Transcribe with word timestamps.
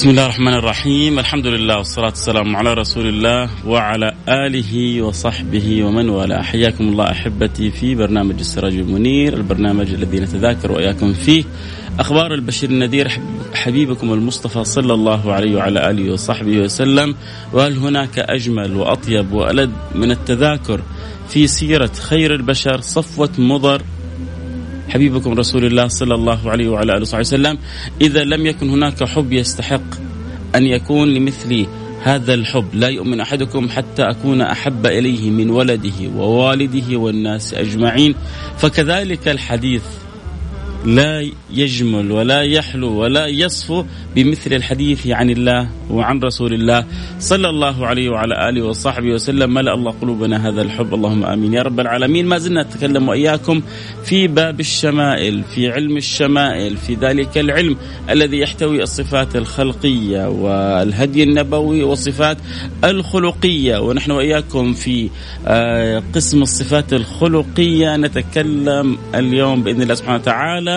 بسم 0.00 0.10
الله 0.10 0.24
الرحمن 0.24 0.54
الرحيم. 0.54 1.18
الحمد 1.18 1.46
لله 1.46 1.76
والصلاة 1.76 2.06
والسلام 2.06 2.56
على 2.56 2.74
رسول 2.74 3.06
الله 3.06 3.50
وعلى 3.66 4.12
آله 4.28 5.02
وصحبه 5.02 5.84
ومن 5.84 6.08
والاه. 6.08 6.42
حياكم 6.42 6.88
الله 6.88 7.10
أحبتي 7.10 7.70
في 7.70 7.94
برنامج 7.94 8.38
السراج 8.38 8.74
المنير 8.74 9.34
البرنامج 9.34 9.90
الذي 9.90 10.20
نتذاكر 10.20 10.72
وإياكم 10.72 11.12
فيه. 11.12 11.44
أخبار 11.98 12.34
البشير 12.34 12.70
النذير 12.70 13.08
حبيبكم 13.54 14.12
المصطفى 14.12 14.64
صلى 14.64 14.94
الله 14.94 15.32
عليه 15.32 15.56
وعلى 15.56 15.90
آله 15.90 16.12
وصحبه 16.12 16.58
وسلم. 16.58 17.14
وهل 17.52 17.76
هناك 17.76 18.18
أجمل 18.18 18.76
وأطيب 18.76 19.32
وألد 19.32 19.70
من 19.94 20.10
التذاكر 20.10 20.80
في 21.28 21.46
سيرة 21.46 21.92
خير 21.92 22.34
البشر 22.34 22.80
صفوة 22.80 23.30
مضر 23.38 23.82
حبيبكم 24.90 25.32
رسول 25.32 25.64
الله 25.64 25.88
صلى 25.88 26.14
الله 26.14 26.50
عليه 26.50 26.68
وعلى 26.68 26.92
آله 26.92 27.00
وصحبه 27.00 27.20
وسلم. 27.20 27.58
إذا 28.00 28.24
لم 28.24 28.46
يكن 28.46 28.70
هناك 28.70 29.04
حب 29.04 29.32
يستحق 29.32 29.94
أن 30.54 30.66
يكون 30.66 31.08
لمثل 31.08 31.66
هذا 32.02 32.34
الحب. 32.34 32.74
لا 32.74 32.88
يؤمن 32.88 33.20
أحدكم 33.20 33.68
حتى 33.68 34.02
أكون 34.02 34.40
أحب 34.40 34.86
إليه 34.86 35.30
من 35.30 35.50
ولده 35.50 36.08
ووالده 36.16 36.96
والناس 36.96 37.54
أجمعين. 37.54 38.14
فكذلك 38.58 39.28
الحديث 39.28 39.82
لا 40.84 41.30
يجمل 41.50 42.12
ولا 42.12 42.40
يحلو 42.42 42.92
ولا 42.92 43.26
يصفو 43.26 43.84
بمثل 44.16 44.52
الحديث 44.52 45.06
عن 45.06 45.30
الله 45.30 45.68
وعن 45.90 46.20
رسول 46.20 46.54
الله 46.54 46.84
صلى 47.18 47.48
الله 47.48 47.86
عليه 47.86 48.08
وعلى 48.08 48.48
آله 48.48 48.62
وصحبه 48.66 49.08
وسلم. 49.08 49.54
ملأ 49.54 49.74
الله 49.74 49.94
قلوبنا 50.00 50.48
هذا 50.48 50.62
الحب. 50.62 50.94
اللهم 50.94 51.24
آمين. 51.24 51.54
يا 51.54 51.62
رب 51.62 51.80
العالمين 51.80 52.26
ما 52.26 52.38
زلنا 52.38 52.62
نتكلم 52.62 53.08
وإياكم 53.08 53.62
في 54.04 54.28
باب 54.28 54.60
الشمائل 54.60 55.44
في 55.54 55.70
علم 55.70 55.96
الشمائل 55.96 56.76
في 56.76 56.94
ذلك 56.94 57.38
العلم 57.38 57.76
الذي 58.10 58.38
يحتوي 58.38 58.82
الصفات 58.82 59.36
الخلقية 59.36 60.28
والهدي 60.28 61.22
النبوي 61.22 61.82
والصفات 61.82 62.36
الخلقية. 62.84 63.78
ونحن 63.78 64.10
وإياكم 64.10 64.72
في 64.72 65.10
آه، 65.46 66.02
قسم 66.14 66.42
الصفات 66.42 66.92
الخلقية 66.92 67.96
نتكلم 67.96 68.98
اليوم 69.14 69.62
بإذن 69.62 69.82
الله 69.82 69.94
سبحانه 69.94 70.18
وتعالى 70.18 70.69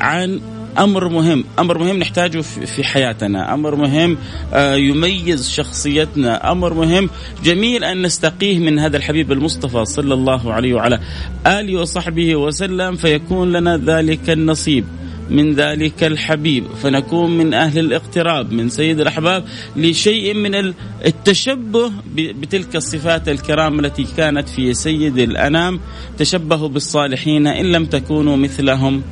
عن 0.00 0.40
أمر 0.78 1.08
مهم، 1.08 1.44
أمر 1.58 1.78
مهم 1.78 1.98
نحتاجه 1.98 2.40
في 2.40 2.84
حياتنا، 2.84 3.54
أمر 3.54 3.74
مهم 3.74 4.18
آه، 4.54 4.74
يميز 4.74 5.50
شخصيتنا، 5.50 6.52
أمر 6.52 6.74
مهم 6.74 7.10
جميل 7.44 7.84
أن 7.84 8.02
نستقيه 8.02 8.58
من 8.58 8.78
هذا 8.78 8.96
الحبيب 8.96 9.32
المصطفى 9.32 9.84
صلى 9.84 10.14
الله 10.14 10.52
عليه 10.52 10.74
وعلى 10.74 11.00
آله 11.46 11.80
وصحبه 11.80 12.36
وسلم 12.36 12.96
فيكون 12.96 13.52
لنا 13.52 13.76
ذلك 13.76 14.30
النصيب. 14.30 14.84
من 15.30 15.54
ذلك 15.54 16.04
الحبيب. 16.04 16.64
فنكون 16.82 17.38
من 17.38 17.54
أهل 17.54 17.78
الاقتراب 17.78 18.52
من 18.52 18.68
سيد 18.68 19.00
الأحباب 19.00 19.44
لشيء 19.76 20.34
من 20.34 20.72
التشبه 21.06 21.92
بتلك 22.14 22.76
الصفات 22.76 23.28
الكرام 23.28 23.80
التي 23.80 24.06
كانت 24.16 24.48
في 24.48 24.74
سيد 24.74 25.18
الأنام. 25.18 25.80
تشبهوا 26.18 26.68
بالصالحين 26.68 27.46
إن 27.46 27.72
لم 27.72 27.84
تكونوا 27.84 28.36
مثلهم. 28.36 29.02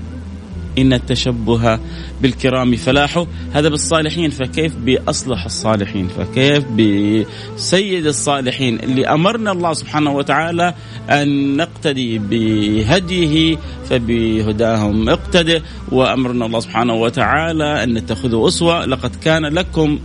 إن 0.78 0.92
التشبه 0.92 1.78
بالكرام 2.22 2.76
فلاح. 2.76 3.24
هذا 3.52 3.68
بالصالحين 3.68 4.30
فكيف 4.30 4.76
بأصلح 4.76 5.44
الصالحين؟ 5.44 6.08
فكيف 6.08 6.64
بسيد 6.64 8.06
الصالحين؟ 8.06 8.80
اللي 8.80 9.06
أمرنا 9.06 9.52
الله 9.52 9.72
سبحانه 9.72 10.12
وتعالى 10.12 10.74
أن 11.10 11.56
نقتدي 11.56 12.18
بهديه 12.18 13.56
فبهداهم 13.90 15.08
اقتدي 15.08 15.62
وأمرنا 15.92 16.46
الله 16.46 16.60
سبحانه 16.60 16.94
وتعالى 16.94 17.84
أن 17.84 17.94
نتخذوا 17.94 18.48
أسوة. 18.48 18.84
لقد 18.84 19.16
كان 19.16 19.46
لكم 19.46 19.98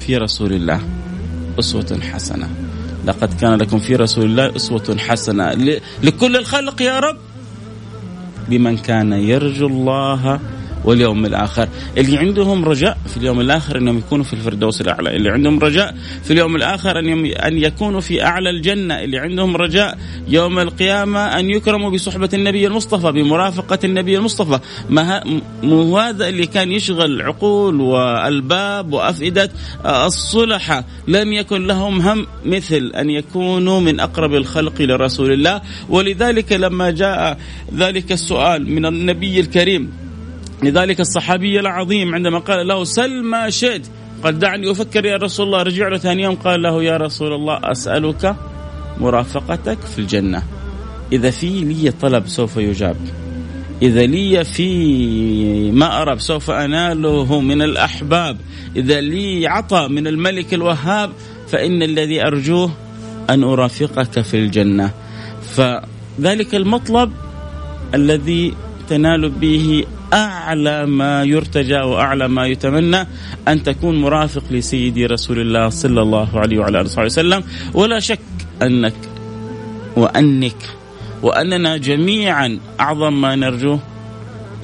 في 0.00 0.16
رسول 0.16 0.52
الله 0.52 0.80
أسوة 1.58 2.00
حسنة. 2.12 2.50
لقد 3.06 3.40
كان 3.40 3.54
لكم 3.54 3.78
في 3.78 3.96
رسول 3.96 4.24
الله 4.24 4.56
أسوة 4.56 4.96
حسنة. 4.98 5.52
لكل 6.02 6.36
الخلق 6.36 6.82
يا 6.82 7.00
رب. 7.00 7.29
لمن 8.50 8.76
كان 8.76 9.12
يرجو 9.12 9.66
الله 9.66 10.40
واليوم 10.84 11.26
الآخر. 11.26 11.68
اللي 11.98 12.18
عندهم 12.18 12.64
رجاء 12.64 12.98
في 13.06 13.16
اليوم 13.16 13.40
الآخر 13.40 13.78
أنهم 13.78 13.98
يكونوا 13.98 14.24
في 14.24 14.32
الفردوس 14.32 14.80
الأعلى. 14.80 15.16
اللي 15.16 15.30
عندهم 15.30 15.58
رجاء 15.58 15.94
في 16.24 16.32
اليوم 16.32 16.56
الآخر 16.56 16.98
أن 17.46 17.58
يكونوا 17.58 18.00
في 18.00 18.24
أعلى 18.24 18.50
الجنة. 18.50 18.94
اللي 18.94 19.18
عندهم 19.18 19.56
رجاء 19.56 19.98
يوم 20.28 20.58
القيامة 20.58 21.20
أن 21.20 21.50
يكرموا 21.50 21.90
بصحبة 21.90 22.28
النبي 22.34 22.66
المصطفى 22.66 23.12
بمرافقة 23.12 23.78
النبي 23.84 24.16
المصطفى. 24.16 24.58
ما 24.90 25.22
مو 25.62 25.98
هذا 25.98 26.28
اللي 26.28 26.46
كان 26.46 26.72
يشغل 26.72 27.22
عقول 27.22 27.80
وألباب 27.80 28.92
وأفئدة 28.92 29.50
الصلحة 29.86 30.84
لم 31.08 31.32
يكن 31.32 31.66
لهم 31.66 32.00
هم 32.00 32.26
مثل 32.44 32.92
أن 32.96 33.10
يكونوا 33.10 33.80
من 33.80 34.00
أقرب 34.00 34.34
الخلق 34.34 34.82
لرسول 34.82 35.32
الله. 35.32 35.60
ولذلك 35.88 36.52
لما 36.52 36.90
جاء 36.90 37.38
ذلك 37.76 38.12
السؤال 38.12 38.70
من 38.70 38.86
النبي 38.86 39.40
الكريم 39.40 40.09
لذلك 40.62 41.00
الصحابي 41.00 41.60
العظيم 41.60 42.14
عندما 42.14 42.38
قال 42.38 42.68
له 42.68 42.84
سل 42.84 43.22
ما 43.22 43.50
شئت 43.50 43.86
قال 44.24 44.38
دعني 44.38 44.70
أفكر 44.70 45.04
يا 45.04 45.16
رسول 45.16 45.46
الله 45.46 45.62
رجع 45.62 45.88
له 45.88 45.98
ثاني 45.98 46.22
يوم 46.22 46.34
قال 46.34 46.62
له 46.62 46.82
يا 46.82 46.96
رسول 46.96 47.32
الله 47.32 47.60
أسألك 47.64 48.36
مرافقتك 49.00 49.78
في 49.80 49.98
الجنة. 49.98 50.42
إذا 51.12 51.30
في 51.30 51.46
لي 51.46 51.90
طلب 51.90 52.28
سوف 52.28 52.56
يجاب 52.56 52.96
إذا 53.82 54.06
لي 54.06 54.44
في 54.44 55.70
ما 55.72 56.02
أرى 56.02 56.18
سوف 56.18 56.50
أناله 56.50 57.40
من 57.40 57.62
الأحباب. 57.62 58.36
إذا 58.76 59.00
لي 59.00 59.46
عطى 59.46 59.88
من 59.88 60.06
الملك 60.06 60.54
الوهاب 60.54 61.10
فإن 61.48 61.82
الذي 61.82 62.26
أرجوه 62.26 62.70
أن 63.30 63.44
أرافقك 63.44 64.20
في 64.20 64.36
الجنة. 64.36 64.90
فذلك 65.56 66.54
المطلب 66.54 67.12
الذي 67.94 68.54
تنال 68.88 69.28
به 69.28 69.84
أعلى 70.12 70.86
ما 70.86 71.24
يرتجى 71.24 71.80
وأعلى 71.80 72.28
ما 72.28 72.46
يتمنى 72.46 73.06
أن 73.48 73.62
تكون 73.62 74.00
مرافق 74.00 74.42
لسيدي 74.50 75.06
رسول 75.06 75.38
الله 75.40 75.68
صلى 75.68 76.02
الله 76.02 76.40
عليه 76.40 76.58
وعلى 76.58 76.80
آله 76.80 76.86
وصحبه 76.86 77.06
وسلم. 77.06 77.42
ولا 77.74 78.00
شك 78.00 78.20
أنك 78.62 78.94
وأنك 79.96 80.56
وأننا 81.22 81.76
جميعا 81.76 82.58
أعظم 82.80 83.20
ما 83.20 83.36
نرجوه 83.36 83.80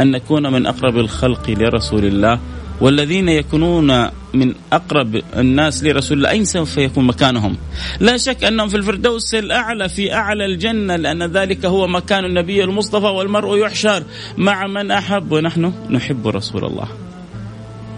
أن 0.00 0.10
نكون 0.10 0.52
من 0.52 0.66
أقرب 0.66 0.98
الخلق 0.98 1.50
لرسول 1.50 2.04
الله 2.04 2.40
والذين 2.80 3.28
يكونون 3.28 4.08
من 4.34 4.54
أقرب 4.72 5.22
الناس 5.36 5.84
لرسول 5.84 6.18
الله 6.18 6.30
أين 6.30 6.44
سوف 6.44 6.78
يكون 6.78 7.04
مكانهم؟ 7.04 7.56
لا 8.00 8.16
شك 8.16 8.44
أنهم 8.44 8.68
في 8.68 8.76
الفردوس 8.76 9.34
الأعلى 9.34 9.88
في 9.88 10.14
أعلى 10.14 10.44
الجنة 10.44 10.96
لأن 10.96 11.22
ذلك 11.22 11.66
هو 11.66 11.86
مكان 11.86 12.24
النبي 12.24 12.64
المصطفى 12.64 13.06
والمرء 13.06 13.58
يحشر 13.58 14.02
مع 14.36 14.66
من 14.66 14.90
أحب 14.90 15.32
ونحن 15.32 15.72
نحب 15.90 16.28
رسول 16.28 16.64
الله. 16.64 16.88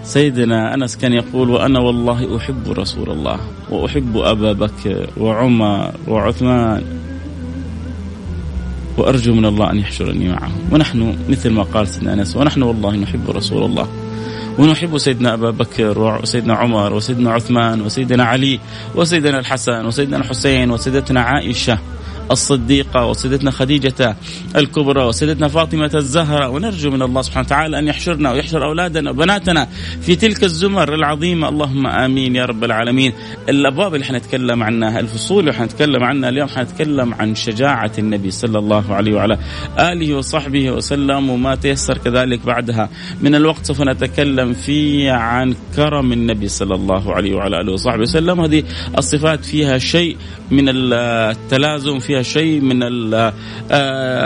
سيدنا 0.02 0.74
أنس 0.74 0.96
كان 0.96 1.12
يقول 1.12 1.50
وأنا 1.50 1.80
والله 1.80 2.36
أحب 2.36 2.72
رسول 2.72 3.10
الله 3.10 3.40
وأحب 3.70 4.16
أبا 4.16 4.52
بكر 4.52 5.10
وعمر 5.16 5.92
وعثمان 6.08 6.82
وأرجو 8.98 9.34
من 9.34 9.44
الله 9.44 9.70
أن 9.70 9.78
يحشرني 9.78 10.28
معهم 10.28 10.60
ونحن 10.72 11.16
مثل 11.28 11.50
ما 11.50 11.62
قال 11.62 11.88
سيدنا 11.88 12.12
أنس 12.12 12.36
ونحن 12.36 12.62
والله 12.62 12.96
نحب 12.96 13.30
رسول 13.30 13.64
الله 13.64 13.88
ونحب 14.58 14.98
سيدنا 14.98 15.34
أبا 15.34 15.50
بكر 15.50 16.18
وسيدنا 16.22 16.54
عمر 16.54 16.92
وسيدنا 16.92 17.32
عثمان 17.32 17.80
وسيدنا 17.80 18.24
علي 18.24 18.60
وسيدنا 18.94 19.38
الحسن 19.38 19.86
وسيدنا 19.86 20.16
الحسين 20.16 20.70
وسيدتنا 20.70 21.20
عائشة. 21.20 21.78
الصديقة 22.30 23.06
وسيدتنا 23.06 23.50
خديجة 23.50 24.16
الكبرى 24.56 25.04
وسيدتنا 25.04 25.48
فاطمة 25.48 25.90
الزهرة. 25.94 26.48
ونرجو 26.48 26.90
من 26.90 27.02
الله 27.02 27.22
سبحانه 27.22 27.46
وتعالى 27.46 27.78
أن 27.78 27.88
يحشرنا 27.88 28.32
ويحشر 28.32 28.64
أولادنا 28.64 29.10
وبناتنا 29.10 29.68
في 30.00 30.16
تلك 30.16 30.44
الزمر 30.44 30.94
العظيمة. 30.94 31.48
اللهم 31.48 31.86
آمين 31.86 32.36
يا 32.36 32.44
رب 32.44 32.64
العالمين. 32.64 33.12
الأبواب 33.48 33.94
اللي 33.94 34.06
حنتكلم 34.06 34.62
عنها 34.62 35.00
الفصول 35.00 35.40
اللي 35.40 35.52
حنتكلم 35.52 36.04
عنها 36.04 36.28
اليوم 36.28 36.48
حنتكلم 36.48 37.14
عن 37.14 37.34
شجاعة 37.34 37.92
النبي 37.98 38.30
صلى 38.30 38.58
الله 38.58 38.94
عليه 38.94 39.14
وعلى 39.14 39.38
آله 39.78 40.14
وصحبه 40.14 40.70
وسلم 40.70 41.30
وما 41.30 41.54
تيسر 41.54 41.98
كذلك 41.98 42.46
بعدها. 42.46 42.88
من 43.22 43.34
الوقت 43.34 43.66
سوف 43.66 43.82
نتكلم 43.82 44.52
فيه 44.52 45.12
عن 45.12 45.54
كرم 45.76 46.12
النبي 46.12 46.48
صلى 46.48 46.74
الله 46.74 47.14
عليه 47.14 47.34
وعلى 47.34 47.60
آله 47.60 47.72
وصحبه 47.72 48.02
وسلم. 48.02 48.40
هذه 48.40 48.62
الصفات 48.98 49.44
فيها 49.44 49.78
شيء 49.78 50.16
من 50.50 50.64
التلازم 50.68 51.98
فيها 51.98 52.17
فيها 52.18 52.22
شيء 52.22 52.60
من 52.60 52.82
آه، 53.14 53.32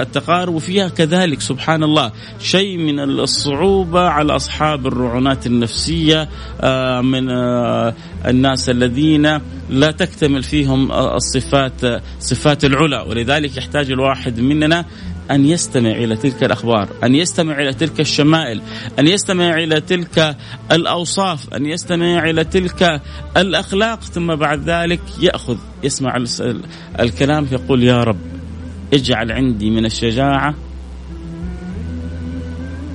التقارب 0.02 0.54
وفيها 0.54 0.88
كذلك 0.88 1.40
سبحان 1.40 1.82
الله 1.82 2.12
شيء 2.40 2.78
من 2.78 3.00
الصعوبة 3.00 4.00
على 4.00 4.36
أصحاب 4.36 4.86
الرعونات 4.86 5.46
النفسية 5.46 6.28
آه، 6.60 7.00
من 7.00 7.30
آه، 7.30 7.94
الناس 8.26 8.70
الذين 8.70 9.40
لا 9.70 9.90
تكتمل 9.90 10.42
فيهم 10.42 10.92
الصفات 10.92 12.02
صفات 12.20 12.64
العلا. 12.64 13.02
ولذلك 13.02 13.56
يحتاج 13.56 13.90
الواحد 13.90 14.40
مننا 14.40 14.84
أن 15.32 15.44
يستمع 15.44 15.90
إلى 15.90 16.16
تلك 16.16 16.44
الأخبار 16.44 16.88
أن 17.04 17.14
يستمع 17.14 17.60
إلى 17.60 17.72
تلك 17.72 18.00
الشمائل 18.00 18.62
أن 18.98 19.06
يستمع 19.06 19.54
إلى 19.54 19.80
تلك 19.80 20.36
الأوصاف 20.72 21.54
أن 21.54 21.66
يستمع 21.66 22.30
إلى 22.30 22.44
تلك 22.44 23.00
الأخلاق 23.36 24.02
ثم 24.02 24.34
بعد 24.34 24.68
ذلك 24.68 25.00
يأخذ 25.20 25.56
يسمع 25.82 26.24
الكلام 27.00 27.46
يقول 27.52 27.82
يا 27.82 28.04
رب 28.04 28.20
اجعل 28.94 29.32
عندي 29.32 29.70
من 29.70 29.84
الشجاعة 29.86 30.54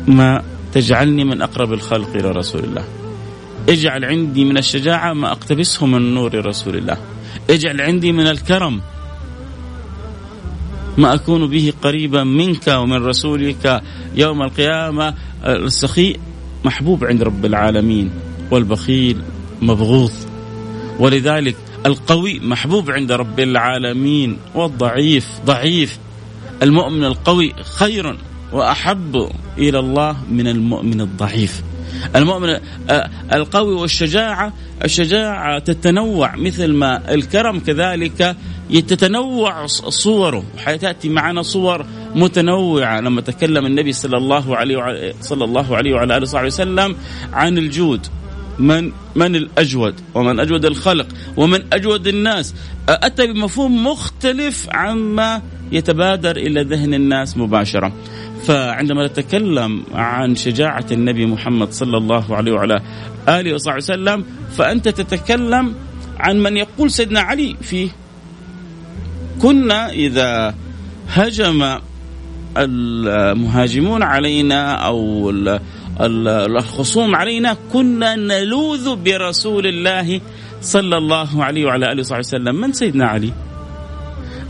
ما 0.07 0.44
تجعلني 0.74 1.24
من 1.24 1.42
أقرب 1.42 1.74
الخلق 1.74 2.16
إلى 2.16 2.31
رسول 2.31 2.63
الله. 2.63 2.83
اجعل 3.69 4.06
عندي 4.06 4.45
من 4.45 4.57
الشجاعة 4.57 5.13
ما 5.13 5.31
أقتبسه 5.31 5.86
من 5.86 6.13
نور 6.13 6.45
رسول 6.45 6.75
الله. 6.75 6.98
اجعل 7.50 7.81
عندي 7.81 8.12
من 8.12 8.28
الكرم 8.28 8.81
ما 10.97 11.13
أكون 11.13 11.47
به 11.47 11.73
قريبا 11.81 12.23
منك 12.23 12.67
ومن 12.67 13.05
رسولك 13.05 13.81
يوم 14.15 14.41
القيامة. 14.41 15.13
السخي 15.45 16.15
محبوب 16.65 17.05
عند 17.05 17.23
رب 17.23 17.45
العالمين 17.45 18.11
والبخيل 18.51 19.21
مبغوض. 19.61 20.11
ولذلك 20.99 21.55
القوي 21.85 22.39
محبوب 22.39 22.91
عند 22.91 23.11
رب 23.11 23.39
العالمين 23.39 24.38
والضعيف 24.55 25.27
ضعيف. 25.45 25.99
المؤمن 26.63 27.03
القوي 27.03 27.53
خير 27.77 28.17
وأحب 28.53 29.29
إلى 29.57 29.79
الله 29.79 30.17
من 30.31 30.47
المؤمن 30.47 31.01
الضعيف. 31.01 31.63
المؤمن 32.15 32.49
آه، 32.89 33.09
القوي 33.33 33.73
والشجاعة 33.73 34.53
الشجاعة 34.85 35.59
تتنوع 35.59 36.35
مثل 36.35 36.73
ما 36.73 37.13
الكرم 37.13 37.59
كذلك. 37.59 38.35
تتنوع 38.72 39.66
صوره. 39.66 40.44
حتاتي 40.58 41.10
معنا 41.10 41.42
صور 41.42 41.86
متنوعة. 42.16 43.00
لما 43.00 43.22
تكلم 43.22 43.66
النبي 43.66 43.92
صلى 43.92 44.18
الله 44.18 44.56
عليه 44.56 44.78
وعلى 44.78 45.14
صلى 45.22 45.44
الله 45.44 45.75
عليه 45.75 45.94
وعلى 45.94 46.18
آله 46.18 46.24
وصحبه 46.24 46.48
وسلم 46.48 46.96
عن 47.34 47.58
الجود. 47.58 48.08
من 48.60 48.92
من 49.16 49.36
الأجود؟ 49.36 49.96
ومن 50.16 50.40
أجود 50.40 50.66
الخلق؟ 50.66 51.08
ومن 51.38 51.64
أجود 51.74 52.08
الناس؟ 52.08 52.56
اتى 52.90 53.28
بمفهوم 53.28 53.88
مختلف 53.88 54.68
عما 54.72 55.42
يتبادر 55.72 56.38
إلى 56.38 56.64
ذهن 56.64 56.94
الناس 56.94 57.38
مباشرة. 57.38 57.94
فعندما 58.44 59.08
نتكلم 59.08 59.84
عن 59.94 60.36
شجاعة 60.36 60.86
النبي 60.92 61.25
محمد 61.25 61.72
صلى 61.72 61.98
الله 61.98 62.36
عليه 62.36 62.52
وعلى 62.52 62.81
آله 63.30 63.54
وصحبه 63.54 63.78
وسلم 63.78 64.25
فأنت 64.58 64.88
تتكلم 64.90 65.75
عن 66.19 66.40
من 66.40 66.58
يقول 66.58 66.92
سيدنا 66.92 67.19
علي 67.19 67.56
فيه 67.62 67.90
كنا 69.42 69.89
إذا 69.89 70.56
هجم 71.10 71.80
المهاجمون 72.57 74.04
علينا 74.04 74.72
أو 74.72 75.30
الخصوم 76.00 77.16
علينا 77.16 77.57
كنا 77.74 78.16
نلوذ 78.16 78.95
برسول 78.95 79.68
الله 79.68 80.22
صلى 80.62 80.98
الله 80.98 81.44
عليه 81.44 81.66
وعلى 81.66 81.92
آله 81.92 82.00
وصحبه 82.00 82.19
وسلم 82.19 82.56
من 82.56 82.74
سيدنا 82.74 83.06
علي 83.06 83.31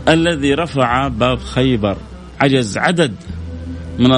الذي 0.08 0.54
رفع 0.54 1.08
باب 1.08 1.38
خيبر 1.38 1.96
عجز 2.40 2.78
عدد 2.78 3.14
من 3.98 4.10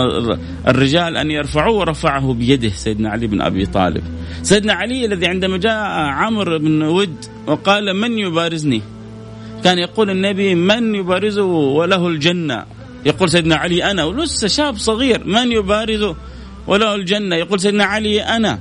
الرجال 0.68 1.16
أن 1.16 1.30
يرفعوه 1.30 1.76
ورفعه 1.76 2.32
بيده 2.32 2.68
سيدنا 2.68 3.10
علي 3.10 3.26
بن 3.26 3.40
أبي 3.40 3.66
طالب. 3.66 4.02
سيدنا 4.42 4.72
علي 4.72 5.04
الذي 5.04 5.26
عندما 5.26 5.58
جاء 5.58 5.74
عمرو 5.90 6.58
بن 6.58 6.82
ود 6.82 7.24
وقال 7.46 7.96
من 7.96 8.18
يبارزني؟ 8.18 8.82
كان 9.64 9.78
يقول 9.78 10.10
النبي 10.10 10.54
من 10.54 10.94
يبارزه 10.94 11.44
وله 11.44 12.08
الجنة؟ 12.08 12.64
يقول 13.06 13.30
سيدنا 13.30 13.56
علي 13.56 13.90
أنا. 13.90 14.04
ولسه 14.04 14.48
شاب 14.48 14.76
صغير 14.76 15.24
من 15.24 15.52
يبارزه 15.52 16.16
وله 16.66 16.94
الجنة؟ 16.94 17.36
يقول 17.36 17.60
سيدنا 17.60 17.84
علي 17.84 18.22
أنا. 18.22 18.58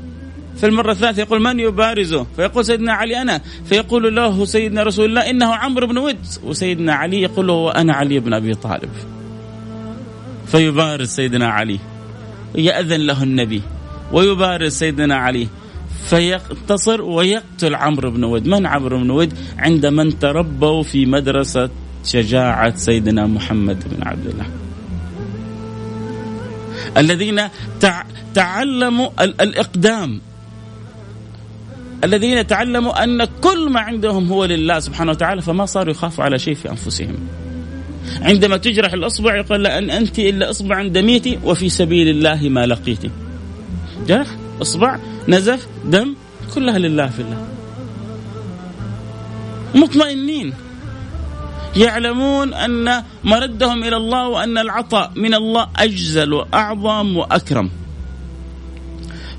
في 0.58 0.66
المرة 0.66 0.92
الثالثة 0.92 1.22
يقول 1.22 1.42
من 1.42 1.60
يبارزه؟ 1.60 2.26
فيقول 2.36 2.66
سيدنا 2.66 2.94
علي 2.94 3.22
أنا. 3.22 3.42
فيقول 3.66 4.16
له 4.16 4.46
سيدنا 4.46 4.84
رسول 4.84 5.06
الله 5.06 5.30
إنه 5.30 5.54
عمرو 5.56 5.88
بن 5.88 5.98
ود 5.98 6.26
وسيدنا 6.44 6.94
علي 6.94 7.22
يقول 7.22 7.48
له 7.48 7.72
أنا 7.72 7.94
علي 7.94 8.20
بن 8.20 8.34
أبي 8.34 8.54
طالب. 8.54 8.90
فيبارز 10.48 11.08
سيدنا 11.08 11.48
علي 11.48 11.80
يأذن 12.56 13.02
له 13.02 13.24
النبي 13.24 13.62
ويبارز 14.12 14.72
سيدنا 14.72 15.16
علي. 15.16 15.48
فيقتصر 16.10 17.02
ويقتل 17.02 17.76
عمرو 17.76 18.12
بن 18.12 18.24
ود. 18.24 18.48
من 18.48 18.66
عمرو 18.66 18.98
بن 18.98 19.10
ود؟ 19.10 19.34
عند 19.58 19.86
من 19.86 20.20
تربوا 20.20 20.84
في 20.84 21.06
مدرسة 21.06 21.70
شجاعة 22.06 22.76
سيدنا 22.76 23.28
محمد 23.28 23.84
بن 23.90 24.08
عبد 24.08 24.28
الله. 24.28 24.46
الذين 26.98 27.42
تعلموا 28.34 29.10
الإقدام. 29.22 30.22
الذين 32.04 32.48
تعلموا 32.48 33.04
أن 33.04 33.26
كل 33.26 33.70
ما 33.70 33.80
عندهم 33.80 34.28
هو 34.28 34.46
لله 34.46 34.80
سبحانه 34.80 35.12
وتعالى 35.12 35.42
فما 35.42 35.66
صاروا 35.66 35.92
يخافوا 35.92 36.24
على 36.24 36.40
شيء 36.40 36.54
في 36.54 36.70
أنفسهم. 36.70 37.16
عندما 38.22 38.58
تجرح 38.58 38.94
الأصبع 38.94 39.36
يقول 39.36 39.68
أن 39.68 39.90
أنت 39.90 40.20
إلا 40.20 40.50
إصبع 40.50 40.88
دميتي 40.88 41.40
وفي 41.44 41.70
سبيل 41.70 42.10
الله 42.10 42.50
ما 42.50 42.66
لقيتي. 42.66 43.10
جرح؟ 44.08 44.28
إصبع 44.62 45.00
نزف 45.28 45.68
دم 45.86 46.16
كلها 46.56 46.78
لله 46.78 47.08
في 47.08 47.22
الله 47.22 47.48
مطمئنين 49.76 50.54
يعلمون 51.76 52.54
أن 52.54 53.04
مردهم 53.24 53.84
إلى 53.84 53.98
الله 53.98 54.28
وأن 54.28 54.58
العطاء 54.58 55.12
من 55.16 55.34
الله 55.34 55.68
أجزل 55.76 56.34
وأعظم 56.34 57.18
وأكرم. 57.18 57.70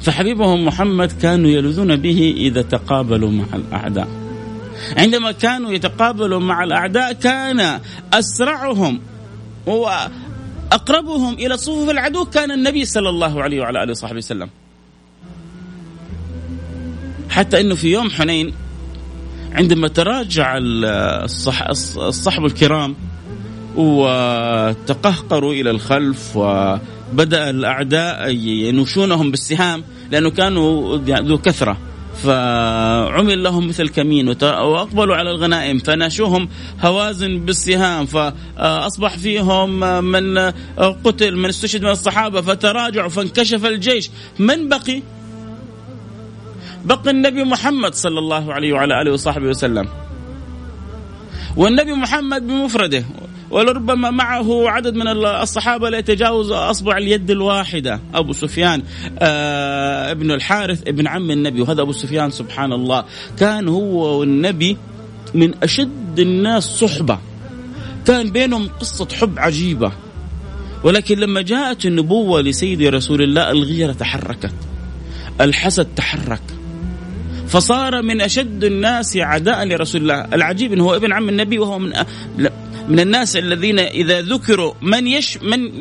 فحبيبهم 0.01 0.65
محمد 0.65 1.13
كانوا 1.13 1.51
يلوذون 1.51 1.97
به 1.97 2.35
إذا 2.37 2.63
تقابلوا 2.63 3.31
مع 3.31 3.45
الأعداء. 3.55 4.09
عندما 4.97 5.33
كانوا 5.33 5.73
يتقابلوا 5.73 6.41
مع 6.41 6.65
الأعداء 6.65 7.13
كان 7.13 7.81
أسرعهم 8.13 9.01
وأقربهم 9.67 11.35
إلى 11.35 11.57
صفوف 11.57 11.91
العدو 11.91 12.25
كان 12.25 12.51
النبي 12.51 12.85
صلى 12.85 13.09
الله 13.09 13.43
عليه 13.43 13.61
وعلى 13.61 13.83
آله 13.83 13.91
وصحبه 13.91 14.17
وسلم. 14.17 14.49
حتى 17.41 17.61
إنه 17.61 17.75
في 17.75 17.93
يوم 17.93 18.11
حنين 18.11 18.53
عندما 19.53 19.89
تراجع 19.89 20.59
الصحب 21.99 22.45
الكرام 22.45 22.97
وتقهقروا 23.77 25.53
إلى 25.53 25.71
الخلف 25.71 26.37
وبدأ 26.37 27.51
الأعداء 27.51 28.31
ينوشونهم 28.31 29.31
بالسهام 29.31 29.85
لأنه 30.11 30.31
كانوا 30.31 30.97
ذو 30.99 31.39
كثرة 31.39 31.77
فعمل 32.23 33.43
لهم 33.43 33.69
مثل 33.69 33.89
كمين 33.89 34.29
وأقبلوا 34.43 35.17
على 35.17 35.31
الغنائم 35.31 35.79
فناشوهم 35.79 36.49
هوازن 36.81 37.39
بالسهام 37.39 38.07
فأصبح 38.07 39.19
فيهم 39.19 39.81
من 40.05 40.39
قتل 41.05 41.37
من 41.37 41.49
استشهد 41.49 41.83
من 41.83 41.91
الصحابة 41.91 42.41
فتراجعوا 42.41 43.09
فانكشف 43.09 43.67
الجيش 43.67 44.11
من 44.39 44.69
بقي؟ 44.69 45.03
بقي 46.85 47.11
النبي 47.11 47.45
محمد 47.45 47.95
صلى 47.95 48.19
الله 48.19 48.53
عليه 48.53 48.73
وعلى 48.73 49.03
آله 49.03 49.13
وصحبه 49.13 49.47
وسلم. 49.47 49.89
والنبي 51.57 51.93
محمد 51.93 52.47
بمفرده 52.47 53.05
ولربما 53.51 54.11
معه 54.11 54.69
عدد 54.69 54.95
من 54.95 55.09
الصحابة 55.27 55.91
لا 55.91 55.99
يتجاوز 55.99 56.51
أصبع 56.51 56.99
اليد 56.99 57.31
الواحدة. 57.31 58.01
أبو 58.15 58.33
سفيان 58.33 58.83
آه 59.19 60.11
ابن 60.11 60.31
الحارث 60.31 60.83
ابن 60.89 61.07
عم 61.07 61.31
النبي. 61.31 61.61
وهذا 61.61 61.83
أبو 61.83 61.93
سفيان 61.93 62.31
سبحان 62.31 62.73
الله 62.73 63.05
كان 63.39 63.69
هو 63.69 64.21
والنبي 64.21 64.77
من 65.35 65.55
أشد 65.63 66.19
الناس 66.19 66.65
صحبة. 66.65 67.19
كان 68.07 68.31
بينهم 68.31 68.69
قصة 68.81 69.09
حب 69.21 69.39
عجيبة. 69.39 69.93
ولكن 70.85 71.19
لما 71.19 71.43
جاءت 71.43 71.87
النبوة 71.87 72.41
لسيدي 72.41 72.89
رسول 72.89 73.23
الله 73.23 73.51
الغيرة 73.51 73.93
تحركت. 73.93 74.55
الحسد 75.41 75.89
تحرك. 75.97 76.43
فصار 77.51 78.03
من 78.03 78.21
أشد 78.21 78.65
الناس 78.65 79.17
عداء 79.17 79.65
لرسول 79.65 80.01
الله. 80.01 80.25
العجيب 80.33 80.73
أنه 80.73 80.85
هو 80.85 80.97
ابن 80.97 81.13
عم 81.13 81.29
النبي 81.29 81.59
وهو 81.59 81.79
من 81.79 81.93
من 82.91 83.01
الناس 83.01 83.37
الذين 83.37 83.79
إذا 83.79 84.21
ذكروا 84.21 84.73
من 84.83 85.07
يش 85.07 85.39
من 85.43 85.73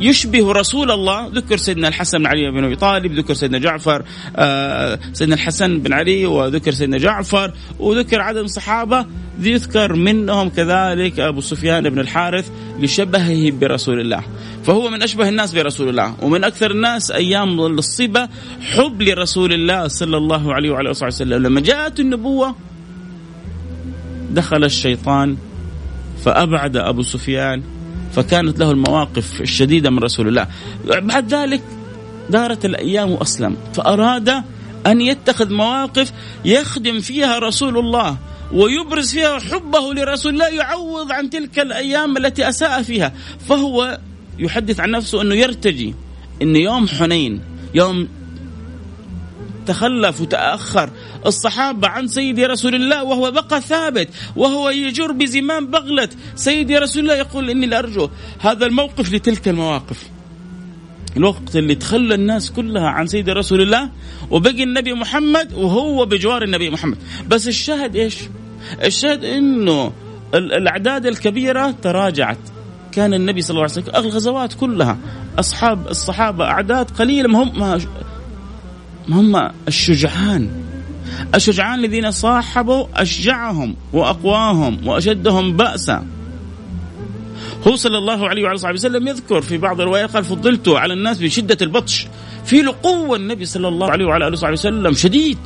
يشبه 0.00 0.52
رسول 0.52 0.90
الله 0.90 1.26
ذكر 1.26 1.56
سيدنا 1.56 1.88
الحسن 1.88 2.18
بن 2.18 2.26
علي 2.26 2.50
بن 2.50 2.64
أبي 2.64 2.76
طالب 2.76 3.12
ذكر 3.12 3.34
سيدنا 3.34 3.58
جعفر 3.58 4.02
آه 4.36 4.98
سيدنا 5.12 5.34
الحسن 5.34 5.78
بن 5.78 5.92
علي 5.92 6.26
وذكر 6.26 6.72
سيدنا 6.72 6.98
جعفر 6.98 7.52
وذكر 7.78 8.20
عدد 8.20 8.38
من 8.38 8.44
الصحابه 8.44 9.06
يذكر 9.40 9.92
منهم 9.92 10.48
كذلك 10.48 11.20
أبو 11.20 11.40
سفيان 11.40 11.90
بن 11.90 11.98
الحارث 11.98 12.50
لشبهه 12.80 13.50
برسول 13.50 14.00
الله. 14.00 14.22
فهو 14.64 14.90
من 14.90 15.02
أشبه 15.02 15.28
الناس 15.28 15.54
برسول 15.54 15.88
الله 15.88 16.14
ومن 16.22 16.44
أكثر 16.44 16.70
الناس 16.70 17.10
أيام 17.10 17.60
الصبا 17.60 18.28
حب 18.60 19.02
لرسول 19.02 19.52
الله 19.52 19.88
صلى 19.88 20.16
الله 20.16 20.54
عليه 20.54 20.70
وعلى 20.70 20.90
آله 20.90 21.06
وسلم. 21.06 21.42
لما 21.42 21.60
جاءت 21.60 22.00
النبوة 22.00 22.54
دخل 24.30 24.64
الشيطان 24.64 25.36
فأبعد 26.24 26.76
أبو 26.76 27.02
سفيان 27.02 27.62
فكانت 28.12 28.58
له 28.58 28.70
المواقف 28.70 29.40
الشديدة 29.40 29.90
من 29.90 29.98
رسول 29.98 30.28
الله. 30.28 30.46
بعد 30.86 31.34
ذلك 31.34 31.62
دارت 32.30 32.64
الأيام 32.64 33.10
وأسلم 33.10 33.56
فأراد 33.74 34.28
أن 34.86 35.00
يتخذ 35.00 35.52
مواقف 35.52 36.12
يخدم 36.44 37.00
فيها 37.00 37.38
رسول 37.38 37.78
الله 37.78 38.16
ويبرز 38.52 39.10
فيها 39.10 39.38
حبه 39.38 39.94
لرسول 39.94 40.32
الله 40.32 40.48
يعوض 40.48 41.12
عن 41.12 41.30
تلك 41.30 41.58
الأيام 41.58 42.16
التي 42.16 42.48
أساء 42.48 42.82
فيها. 42.82 43.12
فهو 43.48 43.98
يحدث 44.38 44.80
عن 44.80 44.90
نفسه 44.90 45.22
أنه 45.22 45.34
يرتجي 45.34 45.94
إن 46.42 46.56
يوم 46.56 46.88
حنين 46.88 47.40
يوم 47.74 48.08
تخلف 49.66 50.20
وتأخر. 50.20 50.90
الصحابة 51.26 51.88
عن 51.88 52.08
سيدي 52.08 52.46
رسول 52.46 52.74
الله 52.74 53.04
وهو 53.04 53.30
بقى 53.30 53.60
ثابت 53.60 54.08
وهو 54.36 54.70
يجر 54.70 55.12
بزمام 55.12 55.66
بغلة. 55.66 56.08
سيدي 56.34 56.78
رسول 56.78 57.02
الله 57.02 57.14
يقول 57.14 57.50
إني 57.50 57.66
لأرجو 57.66 58.08
هذا 58.38 58.66
الموقف 58.66 59.12
لتلك 59.12 59.48
المواقف. 59.48 60.08
الوقت 61.16 61.56
اللي 61.56 61.74
تخلى 61.74 62.14
الناس 62.14 62.50
كلها 62.50 62.88
عن 62.88 63.06
سيدي 63.06 63.32
رسول 63.32 63.62
الله 63.62 63.90
وبقي 64.30 64.62
النبي 64.62 64.92
محمد 64.92 65.52
وهو 65.52 66.04
بجوار 66.06 66.42
النبي 66.42 66.70
محمد. 66.70 66.98
بس 67.28 67.48
الشاهد 67.48 67.96
إيش؟ 67.96 68.16
الشاهد 68.84 69.24
إنه 69.24 69.92
الأعداد 70.34 71.06
الكبيرة 71.06 71.70
تراجعت. 71.70 72.38
كان 72.92 73.14
النبي 73.14 73.42
صلى 73.42 73.50
الله 73.50 73.62
عليه 73.62 73.72
وسلم 73.72 73.96
الغزوات 73.96 74.54
كلها 74.54 74.98
أصحاب 75.38 75.88
الصحابة 75.88 76.44
أعداد 76.44 76.90
قليلة 76.90 77.28
ما 77.28 77.42
هم 77.42 77.80
هم 79.08 79.50
الشجعان. 79.68 80.50
الشجعان 81.34 81.78
الذين 81.78 82.10
صاحبوا 82.10 82.86
أشجعهم 82.94 83.76
وأقواهم 83.92 84.88
وأشدهم 84.88 85.56
بأسا. 85.56 86.06
هو 87.68 87.76
صلى 87.76 87.98
الله 87.98 88.28
عليه 88.28 88.42
وعلى 88.42 88.58
صحبه 88.58 88.74
وسلم 88.74 89.08
يذكر 89.08 89.42
في 89.42 89.58
بعض 89.58 89.80
الروايات 89.80 90.10
قال 90.10 90.24
فضلت 90.24 90.68
على 90.68 90.94
الناس 90.94 91.18
بشدة 91.18 91.56
البطش. 91.62 92.06
في 92.44 92.62
له 92.62 92.74
قوة 92.82 93.16
النبي 93.16 93.44
صلى 93.44 93.68
الله 93.68 93.90
عليه 93.90 94.04
وعلى 94.04 94.26
آله 94.26 94.32
وصحبه 94.32 94.52
وسلم 94.52 94.92
شديد. 94.92 95.38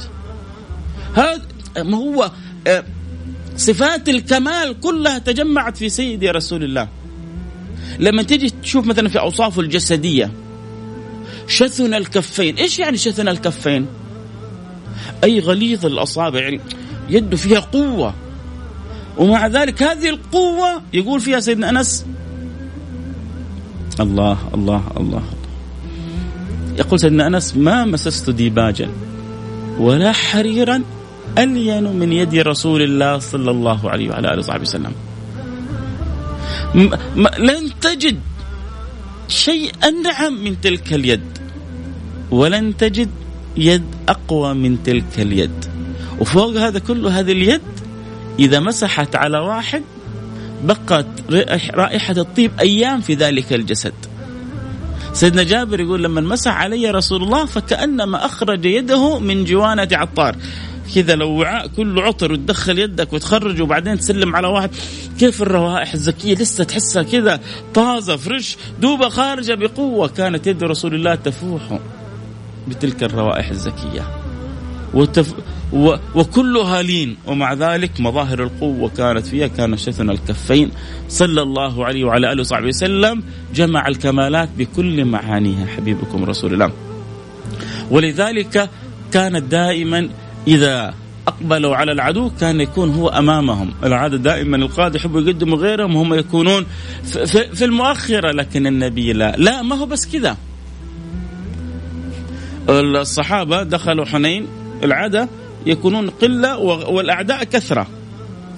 هذا 1.14 1.42
ما 1.78 1.96
هو 1.96 2.30
آه، 2.66 2.84
صفات 3.56 4.08
الكمال 4.08 4.80
كلها 4.80 5.18
تجمعت 5.18 5.76
في 5.76 5.88
سيدي 5.88 6.30
رسول 6.30 6.64
الله. 6.64 6.88
لما 7.98 8.22
تيجي 8.22 8.50
تشوف 8.62 8.86
مثلا 8.86 9.08
في 9.08 9.20
أوصافه 9.20 9.60
الجسدية 9.60 10.30
شثن 11.48 11.94
الكفين. 11.94 12.56
إيش 12.56 12.78
يعني 12.78 12.96
شثن 12.96 13.28
الكفين؟ 13.28 13.86
أي 15.24 15.40
غليظ 15.40 15.86
الأصابع 15.86 16.40
يعني 16.40 16.60
يده 17.08 17.36
فيها 17.36 17.60
قوة. 17.60 18.14
ومع 19.16 19.46
ذلك 19.46 19.82
هذه 19.82 20.08
القوة 20.08 20.82
يقول 20.92 21.20
فيها 21.20 21.40
سيدنا 21.40 21.70
أنس 21.70 22.06
الله 24.00 24.38
الله 24.54 24.82
الله. 24.96 25.22
يقول 26.78 27.00
سيدنا 27.00 27.26
أنس 27.26 27.56
ما 27.56 27.84
مسست 27.84 28.30
ديباجا 28.30 28.88
ولا 29.78 30.12
حريرا 30.12 30.82
ألين 31.38 31.92
من 31.92 32.12
يد 32.12 32.34
رسول 32.34 32.82
الله 32.82 33.18
صلى 33.18 33.50
الله 33.50 33.90
عليه 33.90 34.10
وعلى 34.10 34.28
آله 34.28 34.38
وصحبه 34.38 34.62
وسلم. 34.62 34.92
لن 37.38 37.70
تجد 37.80 38.20
شيء 39.28 39.72
انعم 39.84 40.44
من 40.44 40.60
تلك 40.60 40.92
اليد. 40.92 41.35
ولن 42.30 42.76
تجد 42.76 43.10
يد 43.56 43.84
أقوى 44.08 44.54
من 44.54 44.82
تلك 44.82 45.18
اليد. 45.18 45.64
وفوق 46.20 46.56
هذا 46.56 46.78
كله 46.78 47.20
هذه 47.20 47.32
اليد 47.32 47.60
إذا 48.38 48.60
مسحت 48.60 49.16
على 49.16 49.38
واحد 49.38 49.82
بقت 50.64 51.06
رائحة 51.74 52.14
الطيب 52.16 52.50
أيام 52.60 53.00
في 53.00 53.14
ذلك 53.14 53.52
الجسد. 53.52 53.94
سيدنا 55.12 55.42
جابر 55.42 55.80
يقول 55.80 56.04
لما 56.04 56.20
مسح 56.20 56.50
علي 56.50 56.90
رسول 56.90 57.22
الله 57.22 57.44
فكأنما 57.44 58.24
أخرج 58.24 58.64
يده 58.64 59.18
من 59.18 59.44
جوانة 59.44 59.88
عطار. 59.92 60.36
كذا 60.94 61.14
لو 61.14 61.30
وعاء 61.30 61.66
كله 61.66 62.02
عطر 62.02 62.32
وتدخل 62.32 62.78
يدك 62.78 63.12
وتخرج 63.12 63.62
وبعدين 63.62 63.98
تسلم 63.98 64.36
على 64.36 64.48
واحد 64.48 64.70
كيف 65.18 65.42
الروائح 65.42 65.92
الزكية 65.92 66.34
لسه 66.34 66.64
تحسها 66.64 67.02
كذا 67.02 67.40
طازة 67.74 68.16
فريش 68.16 68.56
دوبة 68.80 69.08
خارجة 69.08 69.54
بقوة 69.54 70.08
كانت 70.08 70.46
يد 70.46 70.64
رسول 70.64 70.94
الله 70.94 71.14
تفوح. 71.14 71.78
بتلك 72.68 73.02
الروائح 73.02 73.48
الزكية. 73.48 74.02
وتف... 74.94 75.34
و... 75.72 75.94
وكلها 76.14 76.82
لين. 76.82 77.16
ومع 77.26 77.52
ذلك 77.52 78.00
مظاهر 78.00 78.42
القوة 78.42 78.88
كانت 78.88 79.26
فيها. 79.26 79.46
كان 79.46 79.76
شثن 79.76 80.10
الكفين 80.10 80.70
صلى 81.08 81.42
الله 81.42 81.84
عليه 81.84 82.04
وعلى 82.04 82.32
آله 82.32 82.40
وصحبه 82.40 82.66
وسلم 82.66 83.22
جمع 83.54 83.88
الكمالات 83.88 84.48
بكل 84.58 85.04
معانيها. 85.04 85.66
حبيبكم 85.66 86.24
رسول 86.24 86.54
الله. 86.54 86.72
ولذلك 87.90 88.70
كانت 89.12 89.42
دائما 89.42 90.08
إذا 90.48 90.94
أقبلوا 91.28 91.76
على 91.76 91.92
العدو 91.92 92.30
كان 92.40 92.60
يكون 92.60 92.90
هو 92.90 93.08
أمامهم. 93.08 93.74
العادة 93.84 94.16
دائما 94.16 94.56
القادة 94.56 94.96
يحبوا 94.96 95.20
يقدموا 95.20 95.58
غيرهم. 95.58 95.96
وهم 95.96 96.14
يكونون 96.14 96.66
في, 97.04 97.54
في 97.54 97.64
المؤخرة. 97.64 98.32
لكن 98.32 98.66
النبي 98.66 99.12
لا. 99.12 99.34
لا 99.36 99.62
ما 99.62 99.76
هو 99.76 99.86
بس 99.86 100.06
كذا. 100.06 100.36
الصحابة 102.68 103.62
دخلوا 103.62 104.04
حنين. 104.04 104.46
العادة 104.84 105.28
يكونون 105.66 106.10
قلة 106.10 106.58
والأعداء 106.58 107.44
كثرة. 107.44 107.86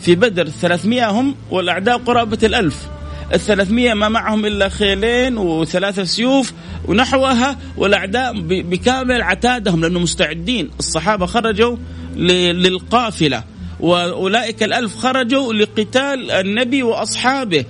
في 0.00 0.14
بدر 0.14 0.48
300 0.48 1.10
هم 1.10 1.34
والأعداء 1.50 1.98
قرابة 1.98 2.38
الألف. 2.42 2.88
الثلاثمية 3.34 3.94
ما 3.94 4.08
معهم 4.08 4.46
إلا 4.46 4.68
خيلين 4.68 5.38
وثلاثة 5.38 6.04
سيوف 6.04 6.52
ونحوها 6.88 7.56
والأعداء 7.76 8.40
بكامل 8.40 9.22
عتادهم 9.22 9.80
لأنه 9.80 10.00
مستعدين. 10.00 10.70
الصحابة 10.78 11.26
خرجوا 11.26 11.76
للقافلة 12.16 13.44
وأولئك 13.80 14.62
الألف 14.62 14.96
خرجوا 14.96 15.52
لقتال 15.52 16.30
النبي 16.30 16.82
وأصحابه. 16.82 17.64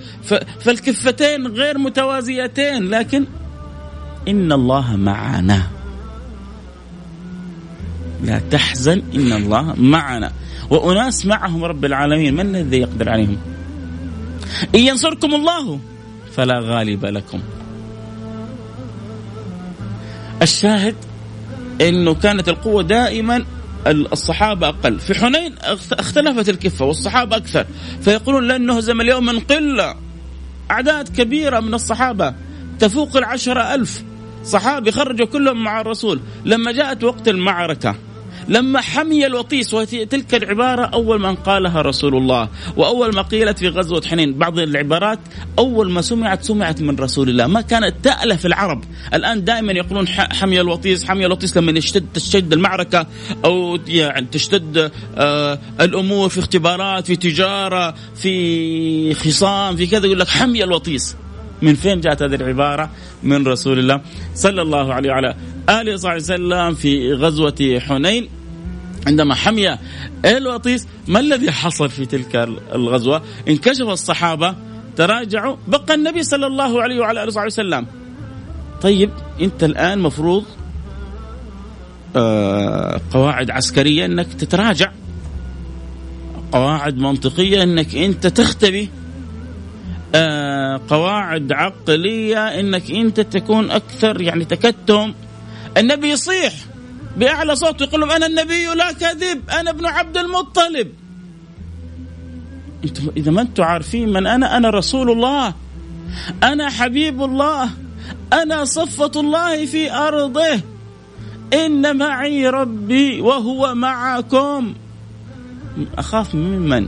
فالكفتين 0.59 1.47
غير 1.47 1.77
متوازيتين 1.77 2.89
لكن 2.89 3.25
إن 4.27 4.51
الله 4.51 4.95
معنا. 4.95 5.78
لا 8.23 8.41
تحزن 8.51 9.01
إن 9.15 9.33
الله 9.33 9.73
معنا. 9.77 10.31
وأناس 10.69 11.25
معهم 11.25 11.63
رب 11.63 11.85
العالمين 11.85 12.33
من 12.33 12.55
الذي 12.55 12.77
يقدر 12.77 13.09
عليهم؟ 13.09 13.37
إن 14.75 14.79
ينصركم 14.79 15.35
الله 15.35 15.79
فلا 16.31 16.59
غالب 16.59 17.05
لكم. 17.05 17.39
الشاهد 20.41 20.95
إنه 21.81 22.13
كانت 22.13 22.49
القوة 22.49 22.83
دائما 22.83 23.45
الصحابة 23.87 24.67
أقل، 24.67 24.99
في 24.99 25.13
حنين 25.13 25.55
اختلفت 25.91 26.49
الكفة 26.49 26.85
والصحابة 26.85 27.37
أكثر، 27.37 27.65
فيقولون 28.01 28.47
لن 28.47 28.65
نهزم 28.65 29.01
اليوم 29.01 29.25
من 29.25 29.39
قلة. 29.39 29.95
أعداد 30.71 31.09
كبيرة 31.09 31.59
من 31.59 31.73
الصحابة. 31.73 32.33
تفوق 32.79 33.17
العشرة 33.17 33.75
ألف 33.75 34.03
صحابي 34.43 34.91
خرجوا 34.91 35.25
كلهم 35.25 35.63
مع 35.63 35.81
الرسول. 35.81 36.19
لما 36.45 36.71
جاءت 36.71 37.03
وقت 37.03 37.27
المعركة 37.27 37.95
لما 38.49 38.81
حمي 38.81 39.25
الوطيس 39.25 39.73
وتلك 39.73 40.35
العبارة 40.35 40.85
أول 40.85 41.21
من 41.21 41.35
قالها 41.35 41.81
رسول 41.81 42.17
الله. 42.17 42.49
وأول 42.77 43.15
ما 43.15 43.21
قيلت 43.21 43.59
في 43.59 43.67
غزوة 43.67 44.01
حنين 44.07 44.33
بعض 44.33 44.59
العبارات 44.59 45.19
أول 45.59 45.91
ما 45.91 46.01
سمعت 46.01 46.43
سمعت 46.43 46.81
من 46.81 46.95
رسول 46.95 47.29
الله. 47.29 47.47
ما 47.47 47.61
كانت 47.61 47.95
تألف 48.03 48.45
العرب. 48.45 48.83
الآن 49.13 49.43
دائما 49.43 49.71
يقولون 49.71 50.07
حمي 50.07 50.61
الوطيس 50.61 51.05
حمي 51.05 51.25
الوطيس 51.25 51.57
لما 51.57 51.71
يشتد 51.71 52.05
تشتد 52.13 52.53
المعركة 52.53 53.07
أو 53.45 53.79
يعني 53.87 54.27
تشتد 54.31 54.91
آه 55.17 55.59
الأمور 55.81 56.29
في 56.29 56.39
اختبارات 56.39 57.05
في 57.05 57.15
تجارة 57.15 57.95
في 58.15 59.13
خصام 59.13 59.75
في 59.75 59.87
كذا 59.87 60.05
يقول 60.05 60.19
لك 60.19 60.27
حمي 60.27 60.63
الوطيس. 60.63 61.15
من 61.61 61.73
فين 61.73 62.01
جاءت 62.01 62.21
هذه 62.21 62.35
العبارة؟ 62.35 62.89
من 63.23 63.47
رسول 63.47 63.79
الله 63.79 64.01
صلى 64.35 64.61
الله 64.61 64.93
عليه 64.93 65.09
وعلى 65.09 65.35
آله 65.69 65.93
وصحبه 65.93 66.15
وسلم 66.15 66.73
في 66.73 67.13
غزوة 67.13 67.79
حنين. 67.87 68.38
عندما 69.07 69.35
حمي 69.35 69.77
الوطيس 70.25 70.87
ما 71.07 71.19
الذي 71.19 71.51
حصل 71.51 71.89
في 71.89 72.05
تلك 72.05 72.35
الغزوة؟ 72.75 73.21
انكشف 73.47 73.87
الصحابة 73.87 74.55
تراجعوا 74.97 75.55
بقى 75.67 75.95
النبي 75.95 76.23
صلى 76.23 76.47
الله 76.47 76.81
عليه 76.81 76.99
وعلى 76.99 77.23
آله 77.23 77.45
وسلم. 77.45 77.87
طيب 78.81 79.09
أنت 79.41 79.63
الآن 79.63 79.99
مفروض 79.99 80.43
آه 82.15 83.01
قواعد 83.11 83.51
عسكرية 83.51 84.05
أنك 84.05 84.33
تتراجع. 84.33 84.91
قواعد 86.51 86.97
منطقية 86.97 87.63
أنك 87.63 87.95
أنت 87.95 88.27
تختبي. 88.27 88.89
آه 90.15 90.81
قواعد 90.89 91.51
عقلية 91.51 92.59
أنك 92.59 92.91
أنت 92.91 93.19
تكون 93.19 93.71
أكثر 93.71 94.21
يعني 94.21 94.45
تكتم. 94.45 95.13
النبي 95.77 96.09
يصيح. 96.09 96.53
بأعلى 97.19 97.55
صوت 97.55 97.81
يقول 97.81 98.01
لهم 98.01 98.11
أنا 98.11 98.25
النبي 98.25 98.65
لا 98.65 98.91
كذب 98.91 99.49
أنا 99.49 99.69
ابن 99.69 99.85
عبد 99.85 100.17
المطلب. 100.17 100.87
أنتم 102.83 103.07
إذا 103.17 103.31
ما 103.31 103.41
أنتم 103.41 103.63
عارفين 103.63 104.09
من 104.09 104.27
أنا 104.27 104.57
أنا 104.57 104.69
رسول 104.69 105.11
الله 105.11 105.53
أنا 106.43 106.69
حبيب 106.69 107.23
الله 107.23 107.69
أنا 108.33 108.65
صفة 108.65 109.11
الله 109.15 109.65
في 109.65 109.91
أرضه. 109.91 110.61
إن 111.53 111.97
معي 111.97 112.47
ربي 112.47 113.21
وهو 113.21 113.75
معكم. 113.75 114.73
أخاف 115.97 116.35
ممن 116.35 116.87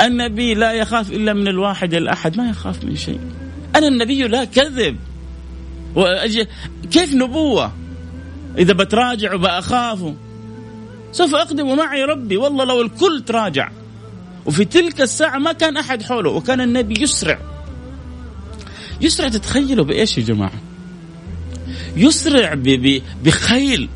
النبي 0.00 0.54
لا 0.54 0.72
يخاف 0.72 1.10
إلا 1.10 1.32
من 1.32 1.48
الواحد 1.48 1.94
الأحد 1.94 2.36
ما 2.36 2.50
يخاف 2.50 2.84
من 2.84 2.96
شيء. 2.96 3.20
أنا 3.76 3.88
النبي 3.88 4.22
لا 4.22 4.44
كذب. 4.44 4.96
كيف 6.90 7.14
نبوة؟ 7.14 7.72
إذا 8.58 8.72
بتراجع 8.72 9.34
وبأخافه 9.34 10.14
سوف 11.12 11.34
أقدم 11.34 11.76
معي 11.76 12.04
ربي 12.04 12.36
والله 12.36 12.64
لو 12.64 12.82
الكل 12.82 13.22
تراجع. 13.26 13.70
وفي 14.46 14.64
تلك 14.64 15.00
الساعة 15.00 15.38
ما 15.38 15.52
كان 15.52 15.76
أحد 15.76 16.02
حوله 16.02 16.30
وكان 16.30 16.60
النبي 16.60 17.02
يسرع. 17.02 17.38
يسرع 19.00 19.28
تتخيلوا 19.28 19.84
بإيش 19.84 20.18
يا 20.18 20.22
جماعة؟ 20.22 20.60
يسرع 21.96 22.54
بخيل. 23.24 23.88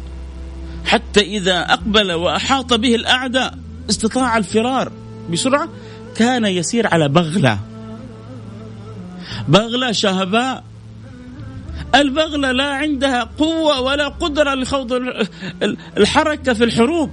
حتى 0.85 1.21
إذا 1.21 1.61
أقبل 1.61 2.13
وأحاط 2.13 2.75
به 2.75 2.95
الأعداء 2.95 3.59
استطاع 3.91 4.37
الفرار 4.37 4.93
بسرعة 5.33 5.69
كان 6.17 6.45
يسير 6.45 6.87
على 6.87 7.09
بغلة. 7.09 7.59
بغلة 9.49 9.93
شهباء. 9.93 10.65
البغلة 11.95 12.53
لا 12.53 12.71
عندها 12.75 13.25
قوة 13.39 13.81
ولا 13.81 14.09
قدرة 14.09 14.55
لخوض 14.55 14.93
الحركة 15.99 16.53
في 16.53 16.65
الحروب. 16.65 17.11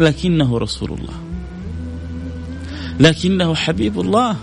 لكنه 0.00 0.58
رسول 0.58 0.90
الله. 0.90 1.14
لكنه 3.00 3.54
حبيب 3.54 4.00
الله. 4.00 4.36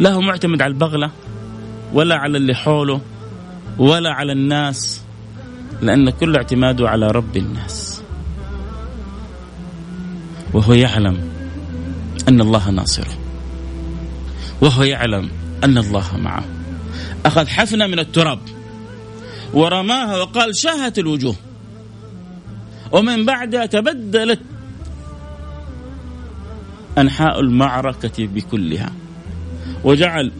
لا 0.00 0.12
هو 0.12 0.20
معتمد 0.20 0.62
على 0.62 0.72
البغلة 0.72 1.10
ولا 1.92 2.16
على 2.16 2.38
اللي 2.38 2.54
حوله 2.54 3.00
ولا 3.78 4.12
على 4.12 4.32
الناس 4.32 5.02
لأن 5.82 6.10
كل 6.10 6.36
اعتماده 6.36 6.88
على 6.88 7.06
رب 7.06 7.36
الناس. 7.36 8.02
وهو 10.52 10.72
يعلم 10.72 11.18
أن 12.28 12.40
الله 12.40 12.70
ناصره 12.70 13.18
وهو 14.60 14.82
يعلم 14.82 15.30
أن 15.64 15.78
الله 15.78 16.16
معه. 16.16 16.44
أخذ 17.26 17.46
حفنة 17.46 17.86
من 17.86 17.98
التراب 17.98 18.38
ورماها 19.54 20.16
وقال 20.16 20.56
شاهت 20.56 20.98
الوجوه. 20.98 21.34
ومن 22.92 23.26
بعدها 23.26 23.66
تبدلت 23.66 24.40
أنحاء 26.98 27.40
المعركة 27.40 28.26
بكلها. 28.26 28.92
وجعل 29.84 30.32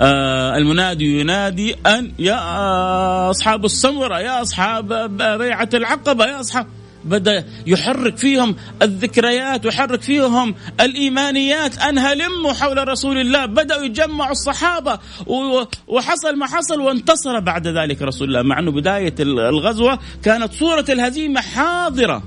آه 0.00 0.56
المنادي 0.56 1.20
ينادي 1.20 1.76
أن 1.86 2.12
يا 2.18 3.30
أصحاب 3.30 3.64
السمرة 3.64 4.20
يا 4.20 4.42
أصحاب 4.42 5.16
بيعة 5.38 5.68
العقبة 5.74 6.24
يا 6.24 6.40
أصحاب 6.40 6.66
بدأ 7.04 7.44
يحرك 7.66 8.16
فيهم 8.16 8.56
الذكريات 8.82 9.66
ويحرك 9.66 10.02
فيهم 10.02 10.54
الإيمانيات. 10.80 11.78
ان 11.78 11.98
هلموا 11.98 12.52
حول 12.52 12.88
رسول 12.88 13.18
الله. 13.18 13.46
بدأوا 13.46 13.84
يجمعوا 13.84 14.32
الصحابة 14.32 14.98
وحصل 15.88 16.36
ما 16.38 16.46
حصل 16.46 16.80
وانتصر 16.80 17.40
بعد 17.40 17.66
ذلك 17.68 18.02
رسول 18.02 18.28
الله. 18.28 18.42
مع 18.42 18.58
أنه 18.58 18.70
بداية 18.70 19.14
الغزوة 19.20 19.98
كانت 20.22 20.52
صورة 20.52 20.84
الهزيمة 20.88 21.40
حاضرة. 21.40 22.22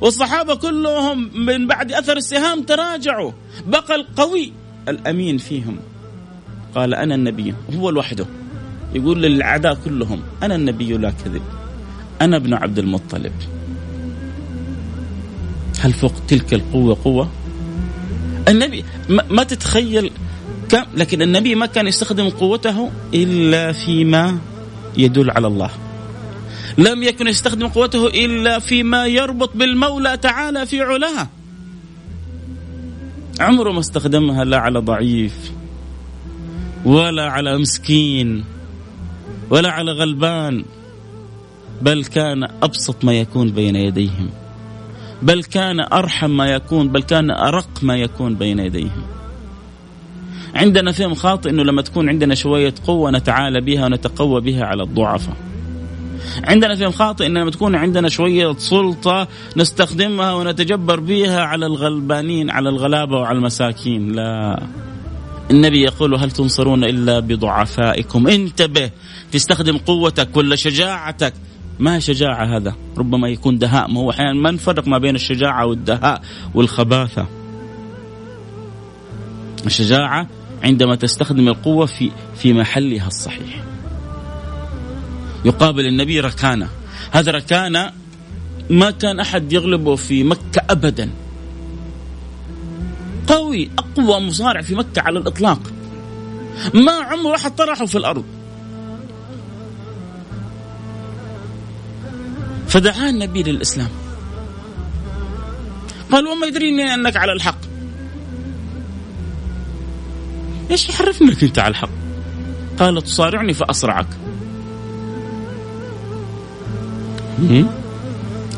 والصحابة 0.00 0.54
كلهم 0.54 1.30
من 1.34 1.66
بعد 1.66 1.92
أثر 1.92 2.16
السهام 2.16 2.62
تراجعوا. 2.62 3.32
بقى 3.66 3.94
القوي 3.94 4.52
الأمين 4.88 5.38
فيهم. 5.38 5.78
قال 6.74 6.94
أنا 6.94 7.14
النبي. 7.14 7.54
هو 7.74 7.90
لوحده. 7.90 8.26
يقول 8.94 9.22
للأعداء 9.22 9.78
كلهم 9.84 10.22
أنا 10.42 10.54
النبي 10.54 10.96
لا 10.96 11.10
كذب. 11.24 11.42
أنا 12.20 12.36
ابن 12.36 12.54
عبد 12.54 12.78
المطلب. 12.78 13.32
هل 15.78 15.92
فوق 15.92 16.12
تلك 16.28 16.54
القوة 16.54 16.98
قوة؟ 17.04 17.28
النبي 18.48 18.84
ما 19.08 19.42
تتخيل 19.42 20.10
كم 20.68 20.84
لكن 20.94 21.22
النبي 21.22 21.54
ما 21.54 21.66
كان 21.66 21.86
يستخدم 21.86 22.28
قوته 22.28 22.90
إلا 23.14 23.72
فيما 23.72 24.38
يدل 24.96 25.30
على 25.30 25.46
الله. 25.46 25.70
لم 26.78 27.02
يكن 27.02 27.28
يستخدم 27.28 27.68
قوته 27.68 28.06
إلا 28.06 28.58
فيما 28.58 29.06
يربط 29.06 29.50
بالمولى 29.56 30.16
تعالى 30.16 30.66
في 30.66 30.80
علاها 30.80 31.28
عمره 33.40 33.72
ما 33.72 33.80
استخدمها 33.80 34.44
لا 34.44 34.58
على 34.58 34.78
ضعيف 34.78 35.52
ولا 36.84 37.30
على 37.30 37.58
مسكين 37.58 38.44
ولا 39.50 39.70
على 39.70 39.92
غلبان 39.92 40.64
بل 41.82 42.04
كان 42.04 42.48
أبسط 42.62 43.04
ما 43.04 43.12
يكون 43.12 43.50
بين 43.50 43.76
يديهم. 43.76 44.30
بل 45.22 45.44
كان 45.44 45.80
أرحم 45.80 46.30
ما 46.30 46.46
يكون 46.46 46.88
بل 46.88 47.02
كان 47.02 47.30
أرق 47.30 47.68
ما 47.82 47.96
يكون 47.96 48.34
بين 48.34 48.58
يديهم. 48.58 49.02
عندنا 50.54 50.92
فهم 50.92 51.14
خاطئ 51.14 51.50
إنه 51.50 51.62
لما 51.62 51.82
تكون 51.82 52.08
عندنا 52.08 52.34
شوية 52.34 52.74
قوة 52.86 53.10
نتعالى 53.10 53.60
بها 53.60 53.84
ونتقوى 53.84 54.40
بها 54.40 54.64
على 54.64 54.82
الضعفاء. 54.82 55.36
عندنا 56.44 56.74
فهم 56.74 56.90
خاطئ 56.90 57.26
ان 57.26 57.38
لما 57.38 57.50
تكون 57.50 57.74
عندنا 57.74 58.08
شوية 58.08 58.52
سلطة 58.58 59.28
نستخدمها 59.56 60.32
ونتجبر 60.32 61.00
بها 61.00 61.40
على 61.40 61.66
الغلبانين 61.66 62.50
على 62.50 62.68
الغلابة 62.68 63.16
وعلى 63.16 63.38
المساكين. 63.38 64.12
لا. 64.12 64.62
النبي 65.50 65.82
يقول 65.82 66.14
هل 66.14 66.30
تنصرون 66.30 66.84
إلا 66.84 67.20
بضعفائكم؟ 67.20 68.26
انتبه 68.26 68.90
تستخدم 69.32 69.78
قوتك 69.78 70.36
ولا 70.36 70.56
شجاعتك 70.56 71.34
ما 71.78 71.98
شجاعة 71.98 72.56
هذا؟ 72.56 72.74
ربما 72.98 73.28
يكون 73.28 73.58
دهاء. 73.58 73.90
ما 73.90 74.00
هو 74.00 74.10
أحيانا 74.10 74.32
ما 74.32 74.50
نفرق 74.50 74.88
ما 74.88 74.98
بين 74.98 75.14
الشجاعة 75.14 75.66
والدهاء 75.66 76.22
والخباثة. 76.54 77.26
الشجاعة 79.66 80.26
عندما 80.62 80.94
تستخدم 80.94 81.48
القوة 81.48 81.86
في 81.86 82.10
في 82.36 82.52
محلها 82.52 83.06
الصحيح. 83.06 83.64
يقابل 85.44 85.86
النبي 85.86 86.20
ركانة. 86.20 86.68
هذا 87.10 87.32
ركانة 87.32 87.92
ما 88.70 88.90
كان 88.90 89.20
أحد 89.20 89.52
يغلبه 89.52 89.96
في 89.96 90.24
مكة 90.24 90.62
أبدا. 90.70 91.10
قوي 93.28 93.70
أقوى 93.78 94.20
مصارع 94.20 94.62
في 94.62 94.74
مكة 94.74 95.02
على 95.02 95.18
الإطلاق. 95.18 95.60
ما 96.74 96.92
عمره 96.92 97.34
أحد 97.34 97.56
طرحه 97.56 97.86
في 97.86 97.98
الأرض. 97.98 98.24
فدعا 102.68 103.10
النبي 103.10 103.42
للإسلام. 103.42 103.88
قال 106.12 106.26
وما 106.26 106.46
يدريني 106.46 106.94
أنك 106.94 107.16
على 107.16 107.32
الحق. 107.32 107.58
إيش 110.70 110.88
يحرفني 110.88 111.28
إنك 111.28 111.42
أنت 111.44 111.58
على 111.58 111.70
الحق؟ 111.70 111.90
قال 112.78 113.02
تصارعني 113.02 113.54
فأصرعك. 113.54 114.06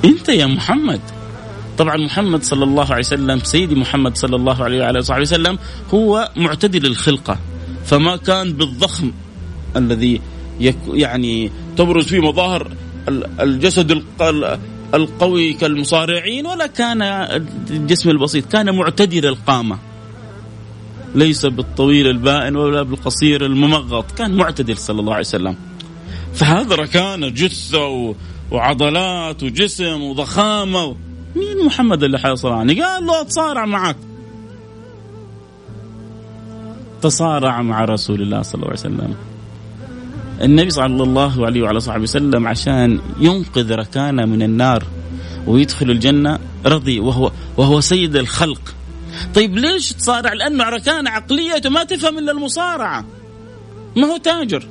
أنت 0.05 0.29
يا 0.29 0.46
محمد. 0.46 1.01
طبعا 1.79 1.96
محمد 1.96 2.42
صلى 2.42 2.64
الله 2.64 2.85
عليه 2.85 2.99
وسلم 2.99 3.38
سيدي 3.38 3.75
محمد 3.75 4.16
صلى 4.16 4.37
الله 4.37 4.64
عليه 4.64 4.81
وعلى 4.83 4.99
اله 4.99 5.20
وسلم 5.20 5.59
هو 5.94 6.31
معتدل 6.37 6.87
الخلقة. 6.87 7.38
فما 7.85 8.16
كان 8.16 8.53
بالضخم 8.53 9.12
الذي 9.77 10.20
يعني 10.88 11.53
تبرز 11.77 12.05
فيه 12.05 12.20
مظاهر 12.20 12.73
الجسد 13.40 14.02
القوي 14.94 15.52
كالمصارعين 15.52 16.46
ولا 16.46 16.66
كان 16.66 17.02
الجسم 17.70 18.10
البسيط؟ 18.10 18.46
كان 18.46 18.76
معتدل 18.76 19.26
القامة. 19.26 19.78
ليس 21.14 21.46
بالطويل 21.46 22.06
البائن 22.06 22.56
ولا 22.56 22.82
بالقصير 22.82 23.46
الممغط. 23.46 24.12
كان 24.12 24.36
معتدل 24.36 24.76
صلى 24.76 25.00
الله 25.00 25.12
عليه 25.12 25.26
وسلم. 25.26 25.56
فهذا 26.34 26.74
ركانه 26.74 27.28
جثه 27.28 28.14
وعضلات 28.50 29.42
وجسم 29.42 30.02
وضخامة. 30.02 30.96
مين 31.36 31.66
محمد 31.66 32.02
اللي 32.02 32.18
حيصارعني 32.18 32.82
قال 32.82 33.06
له 33.06 33.20
أتصارع 33.20 33.66
معك. 33.66 33.96
تصارع 37.02 37.62
مع 37.62 37.84
رسول 37.84 38.22
الله 38.22 38.42
صلى 38.42 38.54
الله 38.54 38.66
عليه 38.66 38.80
وسلم. 38.80 39.14
النبي 40.42 40.70
صلى 40.70 41.03
الله 41.03 41.46
عليه 41.46 41.62
وعلى 41.62 41.81
صحبه 41.81 42.03
وسلم 42.03 42.46
عشان 42.46 43.00
ينقذ 43.20 43.74
ركانة 43.74 44.24
من 44.24 44.42
النار 44.42 44.85
ويدخل 45.46 45.90
الجنة 45.90 46.38
رضي 46.66 47.00
وهو 47.00 47.33
وهو 47.57 47.81
سيد 47.81 48.16
الخلق. 48.16 48.74
طيب 49.35 49.59
ليش 49.59 49.92
تصارع؟ 49.92 50.33
لأنه 50.33 50.64
ركانة 50.64 51.11
عقليته 51.11 51.70
ما 51.70 51.85
تفهم 51.85 52.18
إلا 52.18 52.33
المصارعة. 52.33 53.05
ما 53.96 54.07
هو 54.07 54.16
تاجر. 54.16 54.66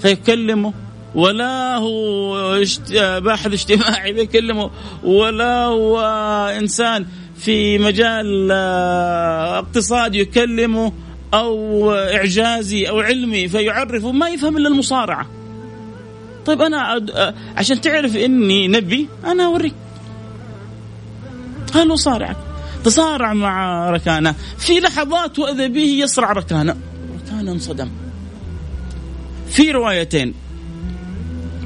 فيكلمه 0.00 0.72
ولا 1.14 1.76
هو 1.76 2.64
باحث 2.96 3.52
اجتماعي 3.52 4.12
بيكلمه 4.18 4.70
ولا 5.02 5.64
هو 5.64 6.00
إنسان 6.58 7.06
في 7.36 7.78
مجال 7.78 8.48
آه، 8.52 9.58
اقتصادي 9.58 10.20
يكلمه. 10.20 10.92
أو 11.34 11.90
إعجازي 11.92 12.88
أو 12.88 13.00
علمي 13.00 13.48
فيعرفه 13.48 14.12
ما 14.12 14.28
يفهم 14.28 14.56
إلا 14.56 14.68
المصارعة. 14.68 15.26
طيب 16.46 16.62
أنا 16.62 16.96
آه، 16.96 17.34
عشان 17.56 17.80
تعرف 17.80 18.16
إني 18.16 18.68
نبي 18.68 19.08
أنا 19.24 19.44
أوريك. 19.44 19.74
قال 21.74 21.98
صارعك. 21.98 22.36
تصارع 22.84 23.32
مع 23.32 23.90
ركانة. 23.90 24.34
في 24.58 24.80
لحظات 24.80 25.38
واذا 25.38 25.66
به 25.66 25.80
يصرع 25.80 26.32
ركانة. 26.32 26.76
ركانة 27.24 27.52
انصدم. 27.52 27.90
في 29.48 29.70
روايتين. 29.70 30.34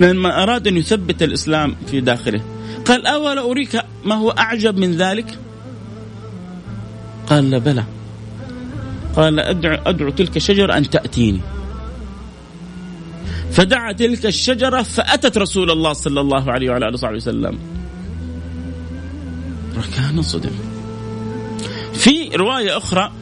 لما 0.01 0.43
أراد 0.43 0.67
أن 0.67 0.77
يثبت 0.77 1.23
الإسلام 1.23 1.77
في 1.91 2.01
داخله. 2.01 2.41
قال 2.85 3.07
أولا 3.07 3.41
أريك 3.41 3.83
ما 4.05 4.15
هو 4.15 4.31
أعجب 4.31 4.79
من 4.79 4.93
ذلك؟ 4.93 5.39
قال 7.27 7.61
بلى. 7.61 7.85
قال 9.17 9.41
أدعو, 9.41 9.79
أدعو 9.87 10.11
تلك 10.11 10.37
الشجرة 10.37 10.77
أن 10.77 10.91
تأتيني 10.91 11.41
فدعا 13.51 13.93
تلك 13.93 14.27
الشجرة 14.27 14.83
فأتت 14.83 15.39
رسول 15.39 15.71
الله 15.71 15.93
صلى 15.93 16.21
الله 16.21 16.53
عليه 16.53 16.71
وعلى 16.71 16.89
آله 16.89 16.95
وصحبه 16.95 17.17
وسلم 17.17 17.59
ركان 19.77 20.23
صدم 20.23 20.51
في 21.95 22.29
رواية 22.35 22.77
أخرى 22.77 23.13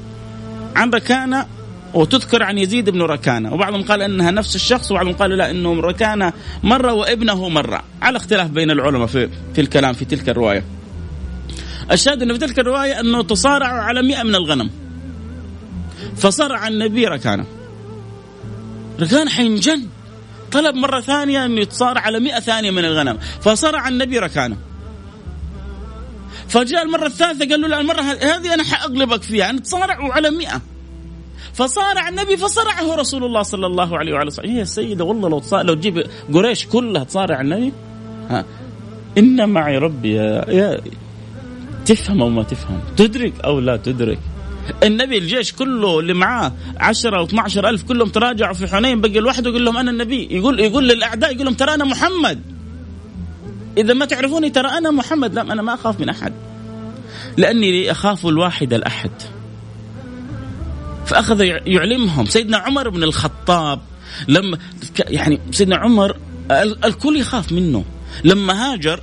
عن 0.76 0.90
ركانة 0.90 1.46
وتذكر 1.94 2.42
عن 2.42 2.58
يزيد 2.58 2.90
بن 2.90 3.02
ركانة 3.02 3.54
وبعضهم 3.54 3.82
قال 3.82 4.02
إنها 4.02 4.30
نفس 4.30 4.54
الشخص 4.54 4.90
وبعضهم 4.90 5.12
قال 5.12 5.30
لا 5.30 5.50
إنه 5.50 5.80
ركانة 5.80 6.32
مرة 6.62 6.92
وابنه 6.92 7.48
مرة 7.48 7.82
على 8.02 8.16
اختلاف 8.16 8.50
بين 8.50 8.70
العلماء 8.70 9.06
في 9.06 9.28
في 9.54 9.60
الكلام 9.60 9.92
في 9.92 10.04
تلك 10.04 10.28
الرواية. 10.28 10.64
الشاهد 11.92 12.22
إنه 12.22 12.32
في 12.32 12.38
تلك 12.38 12.58
الرواية 12.58 13.00
أنه 13.00 13.22
تصارعوا 13.22 13.80
على 13.80 14.02
مئة 14.02 14.22
من 14.22 14.34
الغنم. 14.34 14.70
فصرع 16.16 16.68
النبي 16.68 17.06
ركانه. 17.06 17.44
ركان 19.00 19.28
حينجن 19.28 19.86
طلب 20.52 20.74
مرة 20.74 21.00
ثانية 21.00 21.44
أنه 21.44 21.60
يتصارع 21.60 22.00
على 22.00 22.20
مئة 22.20 22.40
ثانية 22.40 22.70
من 22.70 22.84
الغنم. 22.84 23.18
فصرع 23.40 23.88
النبي 23.88 24.18
ركانه. 24.18 24.56
فجاء 26.48 26.82
المرة 26.82 27.06
الثالثة 27.06 27.48
قال 27.48 27.60
له 27.60 27.68
لا 27.68 27.80
المرة 27.80 28.00
هذه 28.00 28.54
أنا 28.54 28.64
حأغلبك 28.64 29.22
فيها. 29.22 29.50
أنا 29.50 29.60
تصارعوا 29.60 30.12
على 30.12 30.30
مئة. 30.30 30.60
فصارع 31.54 32.08
النبي 32.08 32.36
فصرعه 32.36 32.94
رسول 32.94 33.24
الله 33.24 33.42
صلى 33.42 33.66
الله 33.66 33.98
عليه 33.98 34.12
وعلى 34.12 34.26
وسلم 34.26 34.50
هي 34.50 34.62
السيدة 34.62 35.04
والله 35.04 35.28
لو 35.28 35.42
لو 35.52 35.74
تجيب 35.74 36.06
قريش 36.34 36.66
كلها 36.66 37.04
تصارع 37.04 37.40
النبي؟ 37.40 37.72
ها. 38.30 38.44
إن 39.18 39.48
معي 39.48 39.78
ربي 39.78 40.14
يا, 40.14 40.50
يا 40.50 40.80
تفهم 41.86 42.22
أو 42.22 42.28
ما 42.28 42.42
تفهم. 42.42 42.80
تدرك 42.96 43.32
أو 43.44 43.60
لا 43.60 43.76
تدرك. 43.76 44.18
النبي 44.82 45.18
الجيش 45.18 45.52
كله 45.52 46.00
اللي 46.00 46.14
معاه 46.14 46.52
10 46.76 47.20
و 47.20 47.24
12 47.24 47.68
ألف 47.68 47.82
كلهم 47.82 48.08
تراجعوا 48.08 48.54
في 48.54 48.66
حنين 48.66 49.00
بقي 49.00 49.20
لوحده 49.20 49.50
يقول 49.50 49.64
لهم 49.64 49.76
أنا 49.76 49.90
النبي. 49.90 50.28
يقول 50.30 50.60
يقول 50.60 50.88
للأعداء 50.88 51.34
يقول 51.34 51.44
لهم 51.44 51.54
ترى 51.54 51.74
أنا 51.74 51.84
محمد. 51.84 52.40
إذا 53.78 53.94
ما 53.94 54.04
تعرفوني 54.04 54.50
ترى 54.50 54.68
أنا 54.68 54.90
محمد. 54.90 55.34
لا 55.34 55.42
أنا 55.42 55.62
ما 55.62 55.74
أخاف 55.74 56.00
من 56.00 56.08
أحد. 56.08 56.32
لأني 57.36 57.90
أخاف 57.90 58.26
الواحد 58.26 58.72
الأحد. 58.72 59.10
فأخذ 61.06 61.40
يعلمهم. 61.66 62.26
سيدنا 62.26 62.56
عمر 62.56 62.88
بن 62.88 63.02
الخطاب 63.02 63.80
لما 64.28 64.58
يعني 64.98 65.40
سيدنا 65.50 65.76
عمر 65.76 66.16
الكل 66.84 67.16
يخاف 67.16 67.52
منه. 67.52 67.84
لما 68.24 68.72
هاجر 68.72 69.00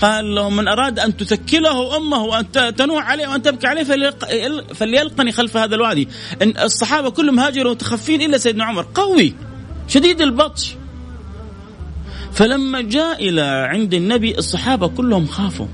قال 0.00 0.34
له 0.34 0.50
من 0.50 0.68
أراد 0.68 0.98
أن 0.98 1.16
تثكله 1.16 1.96
أمه 1.96 2.22
وأن 2.22 2.52
تنوع 2.76 3.02
عليه 3.02 3.28
وأن 3.28 3.42
تبكي 3.42 3.66
عليه 3.66 3.84
فليلقني 4.74 5.32
خلف 5.32 5.56
هذا 5.56 5.74
الوادي. 5.74 6.08
إن 6.42 6.54
الصحابة 6.58 7.10
كلهم 7.10 7.38
هاجروا 7.40 7.72
متخفين 7.72 8.22
إلا 8.22 8.38
سيدنا 8.38 8.64
عمر. 8.64 8.86
قوي. 8.94 9.34
شديد 9.88 10.20
البطش. 10.20 10.74
فلما 12.32 12.80
جاء 12.80 13.28
إلى 13.28 13.42
عند 13.42 13.94
النبي 13.94 14.38
الصحابة 14.38 14.88
كلهم 14.88 15.26
خافوا 15.26 15.66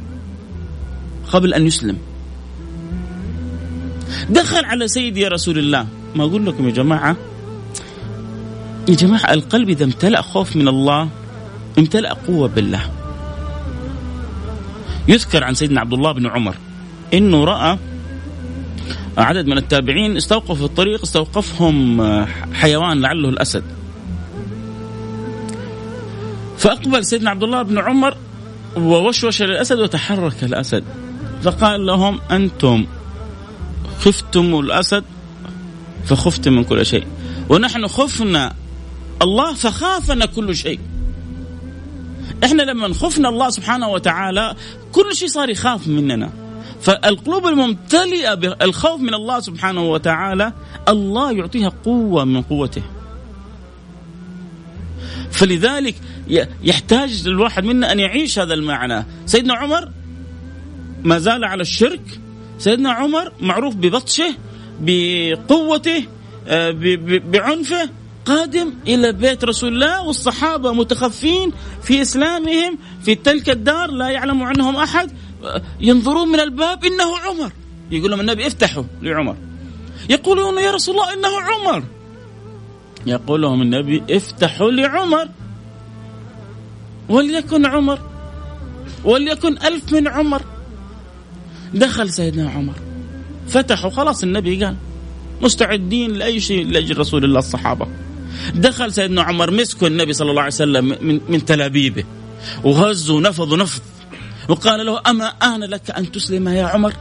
قبل 1.32 1.54
أن 1.54 1.66
يسلم. 1.66 1.98
دخل 4.30 4.64
على 4.64 4.88
سيدي 4.88 5.20
يا 5.20 5.28
رسول 5.28 5.58
الله. 5.58 5.86
ما 6.14 6.24
أقول 6.24 6.46
لكم 6.46 6.68
يا 6.68 6.72
جماعة 6.72 7.16
يا 8.88 8.94
جماعة 8.94 9.32
القلب 9.32 9.68
إذا 9.68 9.84
امتلأ 9.84 10.22
خوف 10.22 10.56
من 10.56 10.68
الله 10.68 11.08
امتلأ 11.78 12.12
قوة 12.12 12.48
بالله. 12.48 12.99
يذكر 15.10 15.44
عن 15.44 15.54
سيدنا 15.54 15.80
عبد 15.80 15.92
الله 15.92 16.12
بن 16.12 16.26
عمر 16.26 16.56
إنه 17.14 17.44
رأى 17.44 17.78
عدد 19.18 19.46
من 19.46 19.58
التابعين 19.58 20.16
استوقفوا 20.16 20.54
في 20.54 20.64
الطريق 20.64 21.02
استوقفهم 21.02 22.24
حيوان 22.54 23.00
لعله 23.00 23.28
الأسد. 23.28 23.64
فأقبل 26.58 27.04
سيدنا 27.04 27.30
عبد 27.30 27.42
الله 27.42 27.62
بن 27.62 27.78
عمر 27.78 28.16
ووشوش 28.76 29.42
الاسد 29.42 29.78
وتحرك 29.78 30.44
الأسد. 30.44 30.84
فقال 31.42 31.86
لهم 31.86 32.20
أنتم 32.30 32.86
خفتم 34.00 34.60
الأسد 34.60 35.04
فخفتم 36.04 36.52
من 36.52 36.64
كل 36.64 36.86
شيء. 36.86 37.06
ونحن 37.48 37.86
خفنا 37.86 38.54
الله 39.22 39.54
فخافنا 39.54 40.26
كل 40.26 40.56
شيء. 40.56 40.80
إحنا 42.44 42.62
لما 42.62 42.94
خفنا 42.94 43.28
الله 43.28 43.50
سبحانه 43.50 43.88
وتعالى 43.88 44.54
كل 44.92 45.16
شيء 45.16 45.28
صار 45.28 45.48
يخاف 45.50 45.88
مننا. 45.88 46.30
فالقلوب 46.80 47.46
الممتلئة 47.46 48.34
بالخوف 48.34 49.00
من 49.00 49.14
الله 49.14 49.40
سبحانه 49.40 49.90
وتعالى 49.90 50.52
الله 50.88 51.32
يعطيها 51.32 51.72
قوة 51.84 52.24
من 52.24 52.42
قوته. 52.42 52.82
فلذلك 55.30 55.94
يحتاج 56.62 57.22
الواحد 57.26 57.64
منا 57.64 57.92
أن 57.92 58.00
يعيش 58.00 58.38
هذا 58.38 58.54
المعنى. 58.54 59.06
سيدنا 59.26 59.54
عمر 59.54 59.88
ما 61.04 61.18
زال 61.18 61.44
على 61.44 61.62
الشرك. 61.62 62.20
سيدنا 62.58 62.92
عمر 62.92 63.32
معروف 63.40 63.74
ببطشه 63.74 64.34
بقوته 64.80 66.04
آه، 66.48 66.70
بعنفه. 67.32 67.90
قادم 68.24 68.72
إلى 68.86 69.12
بيت 69.12 69.44
رسول 69.44 69.72
الله 69.72 70.02
والصحابة 70.02 70.72
متخفين 70.72 71.52
في 71.82 72.02
إسلامهم 72.02 72.78
في 73.02 73.14
تلك 73.14 73.50
الدار 73.50 73.90
لا 73.90 74.08
يعلم 74.08 74.42
عنهم 74.42 74.76
آه، 74.76 75.62
ينظرون 75.80 76.28
من 76.28 76.40
الباب 76.40 76.84
إنه 76.84 77.18
عمر. 77.18 77.52
يقول 77.90 78.10
لهم 78.10 78.20
النبي 78.20 78.46
افتحوا 78.46 78.84
لعمر. 79.02 79.36
يقولون 80.10 80.58
يا 80.58 80.70
رسول 80.70 80.94
الله 80.94 81.12
إنه 81.12 81.40
عمر. 81.40 81.84
يقول 83.06 83.42
لهم 83.42 83.62
النبي 83.62 84.02
افتحوا 84.10 84.70
لعمر. 84.70 85.28
وليكن 87.08 87.66
عمر. 87.66 87.98
وليكن 89.04 89.58
ألف 89.58 89.92
من 89.92 90.08
عمر. 90.08 90.42
دخل 91.74 92.12
سيدنا 92.12 92.50
عمر. 92.50 92.74
فتحوا 93.48 93.90
خلاص 93.90 94.22
النبي 94.22 94.64
قال 94.64 94.76
مستعدين 95.42 96.10
لأي 96.10 96.40
شيء 96.40 96.66
لأجل 96.66 96.98
رسول 96.98 97.24
الله 97.24 97.38
الصحابة. 97.38 97.86
دخل 98.54 98.92
سيدنا 98.92 99.22
عمر 99.22 99.50
مسكوا 99.50 99.88
النبي 99.88 100.12
صلى 100.12 100.30
الله 100.30 100.42
عليه 100.42 100.52
وسلم 100.52 100.84
من 101.00 101.20
من 101.28 101.44
تلابيبه 101.44 102.04
وهز 102.64 103.10
ونفض 103.10 103.52
ونفض 103.52 103.82
وقال 104.48 104.86
له 104.86 105.00
أما 105.06 105.26
آن 105.26 105.60
لك 105.60 105.90
أن 105.90 106.12
تسلم 106.12 106.48
يا 106.48 106.64
عمر؟ 106.64 106.94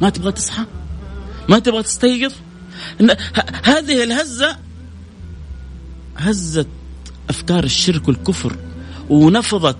ما 0.00 0.10
تبغى 0.10 0.32
تصحى؟ 0.32 0.64
ما 1.48 1.58
تبغى 1.58 1.82
تستيقظ؟ 1.82 2.32
هذه 3.64 4.04
الهزة 4.04 4.56
هزت 6.16 6.68
أفكار 7.30 7.64
الشرك 7.64 8.08
والكفر 8.08 8.56
ونفضت 9.10 9.76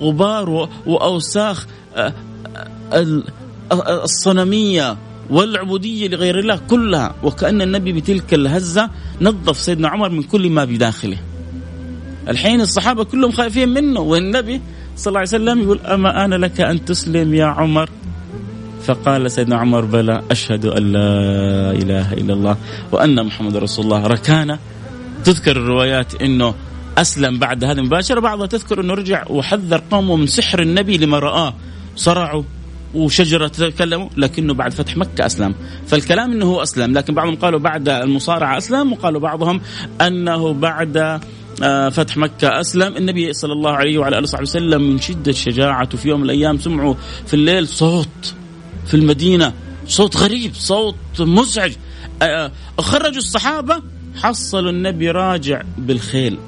غبار 0.00 0.68
وأوساخ 0.86 1.66
آه، 1.96 2.14
آه، 2.92 3.22
الصنمية 4.04 4.96
والعبودية 5.32 6.08
لغير 6.08 6.38
الله 6.38 6.56
كلها. 6.56 7.14
وكأن 7.22 7.62
النبي 7.62 7.92
بتلك 7.92 8.34
الهزة 8.34 8.90
نظف 9.20 9.56
سيدنا 9.56 9.88
عمر 9.88 10.08
من 10.08 10.22
كل 10.22 10.50
ما 10.50 10.64
بداخله. 10.64 11.18
الحين 12.28 12.60
الصحابة 12.60 13.04
كلهم 13.04 13.32
خايفين 13.32 13.68
منه. 13.68 14.00
والنبي 14.00 14.60
صلى 14.96 15.10
الله 15.10 15.20
عليه 15.20 15.28
وسلم 15.28 15.62
يقول 15.62 15.80
أما 15.80 16.24
أنا 16.24 16.34
لك 16.34 16.60
أن 16.60 16.84
تسلم 16.84 17.34
يا 17.34 17.46
عمر؟ 17.46 17.88
فقال 18.84 19.30
سيدنا 19.30 19.56
عمر 19.56 19.84
بلى 19.84 20.22
أشهد 20.30 20.66
أن 20.66 20.92
لا 20.92 21.10
إله 21.70 22.12
إلا 22.12 22.32
الله 22.34 22.56
وأن 22.92 23.26
محمد 23.26 23.56
رسول 23.56 23.84
الله. 23.84 24.06
ركان. 24.06 24.58
تذكر 25.24 25.56
الروايات 25.56 26.22
أنه 26.22 26.54
أسلم 26.98 27.38
بعد 27.38 27.64
هذه 27.64 27.78
المباشرة 27.78 28.20
بعضها 28.20 28.46
تذكر 28.46 28.80
أنه 28.80 28.94
رجع 28.94 29.24
وحذر 29.30 29.82
قومه 29.90 30.16
من 30.16 30.26
سحر 30.26 30.62
النبي 30.62 30.98
لما 30.98 31.18
رآه. 31.18 31.54
صرعوا. 31.96 32.42
وشجرة 32.94 33.48
تكلموا 33.48 34.08
لكنه 34.16 34.54
بعد 34.54 34.72
فتح 34.72 34.96
مكة 34.96 35.26
أسلم. 35.26 35.54
فالكلام 35.86 36.32
أنه 36.32 36.46
هو 36.46 36.62
أسلم 36.62 36.92
لكن 36.92 37.14
بعضهم 37.14 37.36
قالوا 37.36 37.60
بعد 37.60 37.88
المصارعة 37.88 38.58
أسلم 38.58 38.92
وقالوا 38.92 39.20
بعضهم 39.20 39.60
أنه 40.00 40.52
بعد 40.52 41.20
آه، 41.62 41.88
فتح 41.88 42.16
مكة 42.16 42.60
أسلم. 42.60 42.96
النبي 42.96 43.32
صلى 43.32 43.52
الله 43.52 43.70
عليه 43.70 43.98
وعلى 43.98 44.18
آله 44.18 44.22
وصحبه 44.22 44.42
وسلم 44.42 44.82
من 44.82 44.98
شدة 44.98 45.32
شجاعته 45.32 45.98
في 45.98 46.08
يوم 46.08 46.20
من 46.20 46.24
الأيام 46.24 46.58
سمعوا 46.58 46.94
في 47.26 47.34
الليل 47.34 47.68
صوت 47.68 48.34
في 48.86 48.94
المدينة 48.94 49.52
صوت 49.86 50.16
غريب 50.16 50.54
صوت 50.54 51.20
مزعج. 51.20 51.72
آه، 52.22 52.52
خرجوا 52.78 53.18
الصحابة 53.18 53.82
حصلوا 54.16 54.70
النبي 54.70 55.10
راجع 55.10 55.62
بالخيل. 55.78 56.38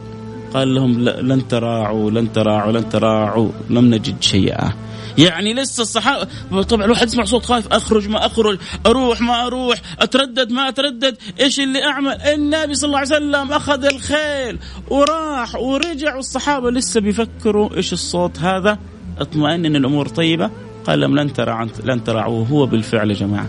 قال 0.55 0.75
لهم 0.75 1.01
لن 1.05 1.49
تراعوا 1.49 2.11
لن 2.11 2.33
تراعوا 2.33 2.73
لن 2.73 2.89
تراعوا 2.89 3.49
لم 3.71 3.95
نجد 3.95 4.23
شيئا. 4.23 4.73
يعني 5.19 5.55
لسه 5.55 5.83
الصحابه 5.83 6.63
طبعا 6.63 6.85
الواحد 6.85 7.07
يسمع 7.07 7.25
صوت 7.25 7.45
خايف. 7.45 7.69
أخرج 7.73 8.09
ما 8.09 8.27
أخرج 8.27 8.59
أروح 8.87 9.21
ما 9.21 9.47
أروح 9.47 9.79
أتردد 10.01 10.53
ما 10.53 10.69
أتردد. 10.69 11.17
إيش 11.41 11.61
اللي 11.61 11.85
أعمل؟ 11.85 12.21
النبي 12.21 12.75
صلى 12.75 12.89
الله 12.89 12.99
عليه 12.99 13.09
وسلم 13.09 13.53
أخذ 13.53 13.85
الخيل 13.85 14.59
وراح 14.91 15.55
ورجع 15.55 16.17
والصحابه 16.17 16.71
لسه 16.71 17.01
بيفكروا 17.01 17.77
إيش 17.77 17.93
الصوت 17.93 18.39
هذا. 18.39 18.79
اطمئن 19.19 19.67
إن 19.67 19.77
الأمور 19.77 20.09
طيبة. 20.09 20.51
قال 20.87 21.01
لهم 21.01 21.17
لن 21.19 21.33
ترى 21.33 21.69
لن 21.85 22.05
ترى 22.05 22.19
وهو 22.19 22.67
بالفعل 22.67 23.11
يا 23.11 23.17
جماعة 23.17 23.49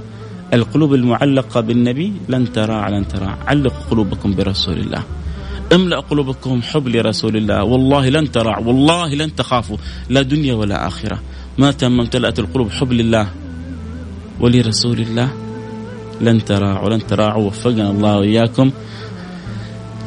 القلوب 0.54 0.93
المعلقة 0.93 1.62
بالنبي 1.62 2.13
لن 2.30 2.54
ترى 2.54 2.91
لن 2.91 3.08
ترى. 3.08 3.38
علقوا 3.47 3.86
قلوبكم 3.91 4.36
برسول 4.36 4.78
الله. 4.78 5.04
املأ 5.73 5.99
قلوبكم 5.99 6.62
حب 6.62 6.88
لرسول 6.88 7.38
الله. 7.38 7.63
والله 7.63 8.10
لن 8.10 8.32
ترع 8.32 8.60
والله 8.60 9.15
لن 9.15 9.36
تخافوا. 9.36 9.78
لا 10.10 10.21
دنيا 10.21 10.54
ولا 10.54 10.88
آخرة. 10.88 11.19
ما 11.58 11.76
امتلأت 11.84 12.39
القلوب. 12.39 12.72
حب 12.72 12.91
لله 12.91 13.28
ولرسول 14.39 15.00
الله 15.00 15.30
لن 16.22 16.46
تراعوا 16.46 16.89
لن 16.89 17.08
تراعوا 17.08 17.48
وفقنا 17.48 17.91
الله 17.91 18.18
وإياكم. 18.18 18.72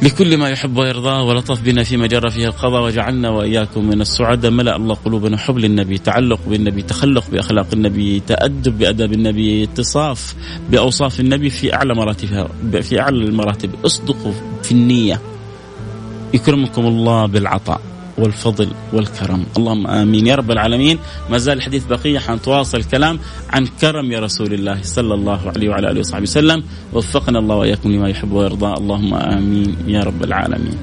لكل 0.02 0.36
ما 0.36 0.48
يحب 0.48 0.76
ويرضاه 0.76 1.22
ولطف 1.22 1.62
بنا 1.62 1.82
فيما 1.82 2.06
جرى 2.06 2.30
فيه 2.30 2.46
القضاء 2.46 2.82
وجعلنا 2.82 3.30
وإياكم 3.30 3.84
من 3.84 4.00
السعداء. 4.00 4.50
ملأ 4.50 4.76
الله 4.76 4.94
قلوبنا. 4.94 5.36
حب 5.36 5.58
للنبي 5.58 5.98
تعلق 5.98 6.40
بالنبي 6.46 6.82
تخلق 6.82 7.30
بأخلاق 7.30 7.66
النبي 7.72 8.20
تأدب 8.20 8.78
باداب 8.78 9.12
النبي 9.12 9.64
اتصاف 9.64 10.34
بأوصاف 10.70 11.20
النبي 11.20 11.50
في 11.50 11.74
أعلى 11.74 11.94
مراتبها 11.94 12.48
في 12.80 13.00
أعلى 13.00 13.24
المراتب. 13.24 13.70
اصدقوا 13.86 14.32
في 14.62 14.72
النية. 14.72 15.20
يكرمكم 16.34 16.86
الله 16.86 17.26
بالعطاء. 17.26 17.80
والفضل 18.18 18.68
والكرم. 18.92 19.46
اللهم 19.56 19.86
آمين. 19.86 20.26
يا 20.26 20.34
رب 20.34 20.50
العالمين 20.50 20.98
ما 21.30 21.38
زال 21.38 21.56
الحديث 21.56 21.84
بقية 21.84 22.18
حنتواصل 22.18 22.78
الكلام 22.78 23.18
عن 23.50 23.66
كرم 23.66 24.12
يا 24.12 24.20
رسول 24.20 24.54
الله 24.54 24.82
صلى 24.82 25.14
الله 25.14 25.48
عليه 25.48 25.68
وعلى 25.68 25.90
آله 25.90 26.00
وصحبه 26.00 26.22
وسلم. 26.22 26.62
وفقنا 26.92 27.38
الله 27.38 27.56
وإياكم 27.56 27.92
لما 27.92 28.08
يحب 28.08 28.32
ويرضى. 28.32 28.74
اللهم 28.80 29.14
آمين 29.14 29.76
يا 29.86 30.00
رب 30.00 30.24
العالمين. 30.24 30.78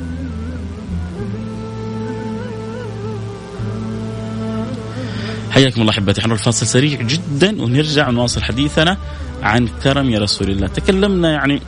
حياكم 5.51 5.81
الله 5.81 5.91
أحبتي. 5.91 6.21
حنروح 6.21 6.39
الفاصل 6.39 6.67
سريع 6.67 7.01
جدا 7.01 7.61
ونرجع 7.61 8.09
ونواصل 8.09 8.43
حديثنا 8.43 8.97
عن 9.43 9.67
كرم 9.83 10.09
يا 10.09 10.19
رسول 10.19 10.49
الله. 10.49 10.67
تكلمنا 10.67 11.31
يعني 11.31 11.61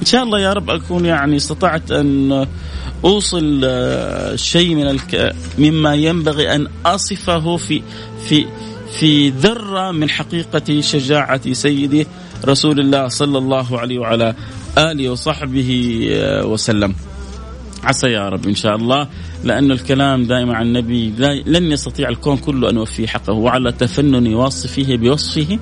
إن 0.00 0.06
شاء 0.06 0.22
الله 0.22 0.40
يا 0.40 0.52
رب 0.52 0.70
أكون 0.70 1.04
يعني 1.04 1.36
استطعت 1.36 1.90
أن 1.92 2.46
أوصل 3.04 3.60
آه، 3.64 4.36
شيء 4.36 4.74
من 4.74 4.88
الك... 4.88 5.36
مما 5.58 5.94
ينبغي 5.94 6.54
أن 6.54 6.66
أصفه 6.86 7.56
في 7.56 7.82
في 8.28 8.46
في 8.98 9.28
ذرة 9.28 9.90
من 9.90 10.10
حقيقة 10.10 10.80
شجاعة 10.80 11.52
سيدي 11.52 12.06
رسول 12.44 12.80
الله 12.80 13.08
صلى 13.08 13.38
الله 13.38 13.78
عليه 13.78 13.98
وعلى 13.98 14.34
آله 14.78 15.10
وصحبه 15.10 16.08
آه، 16.12 16.46
وسلم. 16.46 16.94
عسى 17.84 18.06
يا 18.06 18.28
رب 18.28 18.46
إن 18.46 18.54
شاء 18.54 18.76
الله 18.76 19.08
لأن 19.44 19.70
الكلام 19.70 20.24
دائما 20.24 20.56
عن 20.56 20.66
النبي 20.66 21.14
لن 21.46 21.72
يستطيع 21.72 22.08
الكون 22.08 22.36
كله 22.36 22.70
أن 22.70 22.76
يوفي 22.76 23.08
حقه 23.08 23.32
وعلى 23.32 23.72
تفنن 23.72 24.34
واصفه 24.34 24.96
بوصفه 24.96 25.58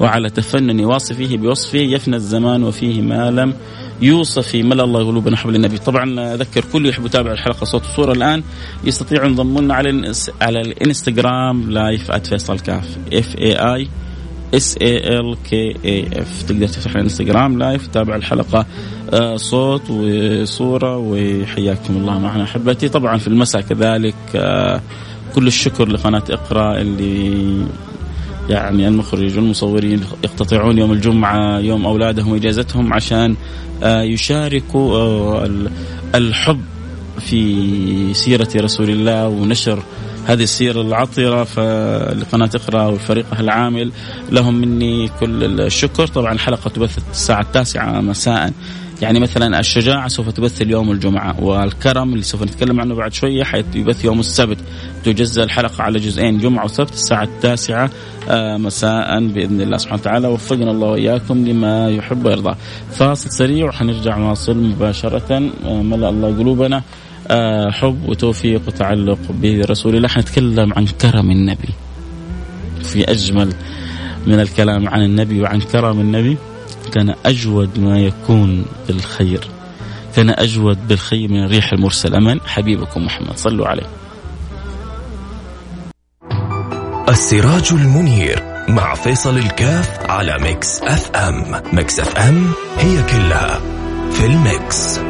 وعلى 0.00 0.30
تفنن 0.30 0.84
واصفه 0.84 1.36
بوصفه 1.36 1.78
يفنى 1.78 2.16
الزمان 2.16 2.64
وفيه 2.64 3.02
ما 3.02 3.30
لم 3.30 3.54
يوصف. 4.02 4.54
ملا 4.54 4.84
الله 4.84 5.06
قلوبنا 5.06 5.36
حب 5.36 5.54
النبي. 5.56 5.78
طبعا 5.78 6.34
أذكر 6.34 6.64
كل 6.72 6.86
يحب 6.86 7.06
يتابع 7.06 7.32
الحلقة 7.32 7.64
صوت 7.64 7.82
الصورة 7.82 8.12
الآن. 8.12 8.42
يستطيع 8.84 9.24
ينضموا 9.24 9.60
لنا 9.60 9.74
على 9.74 10.12
على 10.40 10.60
ال 10.60 10.71
Instagram 10.71 11.70
live 11.70 12.10
@فيصل 12.12 12.58
كاف 12.58 12.98
F 13.12 13.36
A 13.38 13.52
I 13.52 13.88
S 14.54 14.76
A 14.82 15.18
L 15.18 15.36
K 15.50 15.74
A 15.84 16.06
F 16.06 16.42
تقدر 16.42 16.66
تفتح 16.66 16.90
ال 16.90 16.97
Instagram 16.97 17.58
live 17.58 17.86
تتابع 17.86 18.16
الحلقة 18.16 18.66
آه، 19.12 19.36
صوت 19.36 19.90
وصورة 19.90 20.96
وحياكم 20.96 21.96
الله 21.96 22.18
معنا 22.18 22.44
أحبتي. 22.44 22.88
طبعا 22.88 23.18
في 23.18 23.28
المساء 23.28 23.62
كذلك 23.62 24.14
آه، 24.34 24.80
كل 25.34 25.46
الشكر 25.46 25.88
لقناة 25.88 26.22
إقرأ 26.30 26.80
اللي 26.80 27.66
يعني 28.48 28.88
المخرج 28.88 29.36
والمصورين 29.36 30.00
يقتطعون 30.24 30.78
يوم 30.78 30.92
الجمعة 30.92 31.58
يوم 31.58 31.86
أولادهم 31.86 32.32
وإجازتهم 32.32 32.92
عشان 32.92 33.36
آه، 33.82 34.02
يشاركوا 34.02 34.96
آه، 34.96 35.50
الحب 36.14 36.60
في 37.20 38.14
سيرة 38.14 38.48
رسول 38.56 38.90
الله 38.90 39.28
ونشر 39.28 39.82
هذه 40.26 40.42
السيرة 40.42 40.80
العطرة 40.80 41.42
لقناة 42.12 42.50
إقرأ 42.54 42.86
وفريقها 42.86 43.40
العامل 43.40 43.92
لهم 44.32 44.54
مني 44.54 45.08
كل 45.20 45.60
الشكر. 45.60 46.06
طبعا 46.06 46.32
الحلقة 46.32 46.70
تبث 46.70 46.98
الساعة 47.10 47.40
التاسعة 47.40 48.00
مساء. 48.00 48.52
يعني 49.02 49.20
مثلا 49.20 49.60
الشجاعة 49.60 50.08
سوف 50.08 50.28
تبث 50.28 50.62
اليوم 50.62 50.90
الجمعة 50.90 51.44
والكرم 51.44 52.12
اللي 52.12 52.22
سوف 52.22 52.42
نتكلم 52.42 52.80
عنه 52.80 52.94
بعد 52.94 53.12
شوية 53.12 53.44
حيبث 53.44 54.04
يوم 54.04 54.20
السبت. 54.20 54.58
تجزى 55.04 55.42
الحلقة 55.42 55.82
على 55.82 55.98
جزئين 55.98 56.38
جمعة 56.38 56.64
وسبت 56.64 56.92
الساعة 56.92 57.22
التاسعة 57.22 57.90
آه، 58.28 58.56
مساء 58.56 59.26
بإذن 59.26 59.60
الله 59.60 59.76
سبحانه 59.76 60.00
وتعالى. 60.00 60.28
وفقنا 60.28 60.70
الله 60.70 60.86
وإياكم 60.86 61.48
لما 61.48 61.90
يحب 61.90 62.26
ويرضى. 62.26 62.56
فاصل 62.90 63.30
سريع 63.30 63.66
وحنرجع 63.66 64.18
نواصل 64.18 64.56
مباشرة. 64.56 65.50
آه، 65.64 65.82
ملأ 65.82 66.08
الله 66.08 66.38
قلوبنا. 66.38 66.82
آه، 67.28 67.70
حب 67.70 68.08
وتوفيق 68.08 68.62
وتعلق 68.66 69.18
برسول 69.42 69.96
الله. 69.96 70.08
حنتكلم 70.08 70.72
عن 70.72 70.86
كرم 70.86 71.30
النبي. 71.30 71.68
في 72.82 73.10
أجمل 73.10 73.52
من 74.26 74.40
الكلام 74.40 74.88
عن 74.88 75.02
النبي 75.02 75.40
وعن 75.40 75.60
كرم 75.60 76.00
النبي. 76.00 76.36
كان 76.88 77.14
أجود 77.26 77.78
ما 77.78 77.98
يكون 77.98 78.64
بالخير. 78.88 79.48
كان 80.16 80.30
أجود 80.30 80.88
بالخير 80.88 81.28
من 81.30 81.44
الريح 81.44 81.72
المرسل. 81.72 82.14
أمن 82.14 82.40
حبيبكم 82.40 83.04
محمد. 83.04 83.36
صلوا 83.36 83.66
عليه. 83.66 83.86
السراج 87.08 87.68
المنير 87.72 88.42
مع 88.68 88.94
فيصل 88.94 89.38
الكاف 89.38 90.10
على 90.10 90.38
Mix 90.42 90.80
FM. 90.82 91.62
Mix 91.72 92.00
FM 92.00 92.52
هي 92.78 93.02
كلها 93.02 93.60
في 94.12 94.26
ال 94.26 94.41
mix. 94.41 95.00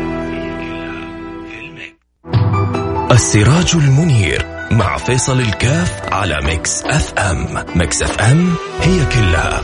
السراج 3.12 3.72
المنير 3.74 4.46
مع 4.70 4.96
فيصل 4.96 5.40
الكاف 5.40 6.12
على 6.12 6.40
Mix 6.44 6.82
FM. 6.82 7.64
Mix 7.74 8.02
FM 8.02 8.54
هي 8.80 9.04
كلها 9.04 9.62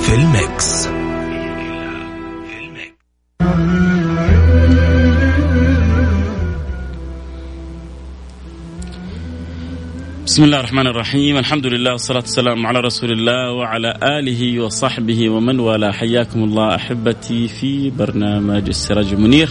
في 0.00 0.14
ال 0.14 0.29
mix. 0.29 0.88
بسم 10.26 10.44
الله 10.44 10.58
الرحمن 10.60 10.86
الرحيم 10.86 11.36
الحمد 11.36 11.66
لله 11.66 11.92
والصلاة 11.92 12.18
والسلام 12.20 12.66
على 12.66 12.80
رسول 12.80 13.12
الله 13.12 13.52
وعلى 13.52 13.98
آله 14.02 14.60
وصحبه 14.60 15.30
ومن 15.30 15.60
والاه 15.60 15.90
حياكم 15.92 16.44
الله 16.44 16.74
أحبتي 16.74 17.48
في 17.48 17.90
برنامج 17.90 18.68
السراج 18.68 19.12
المنير 19.12 19.48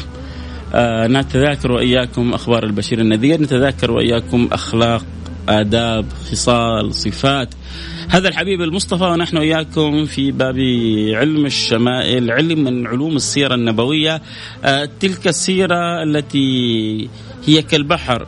آه 0.74 1.08
نتذاكر 1.08 1.72
وإياكم 1.72 2.34
أخبار 2.34 2.64
البشير 2.64 3.00
النذير 3.00 3.42
نتذاكر 3.42 3.92
وإياكم 3.92 4.50
أخلاق 4.52 5.06
آداب 5.50 6.06
خصال 6.32 6.96
صفات. 6.96 7.50
هذا 8.10 8.28
الحبيب 8.28 8.62
المصطفى 8.62 9.04
ونحن 9.04 9.38
إياكم 9.38 10.06
في 10.06 10.32
باب 10.32 10.56
علم 11.14 11.46
الشمائل 11.46 12.32
علم 12.32 12.64
من 12.64 12.88
علوم 12.88 13.16
السيرة 13.16 13.56
النبوية. 13.56 14.22
آه 14.64 14.90
تلك 15.00 15.28
السيرة 15.28 16.04
التي 16.04 17.10
هي 17.46 17.62
كالبحر. 17.62 18.28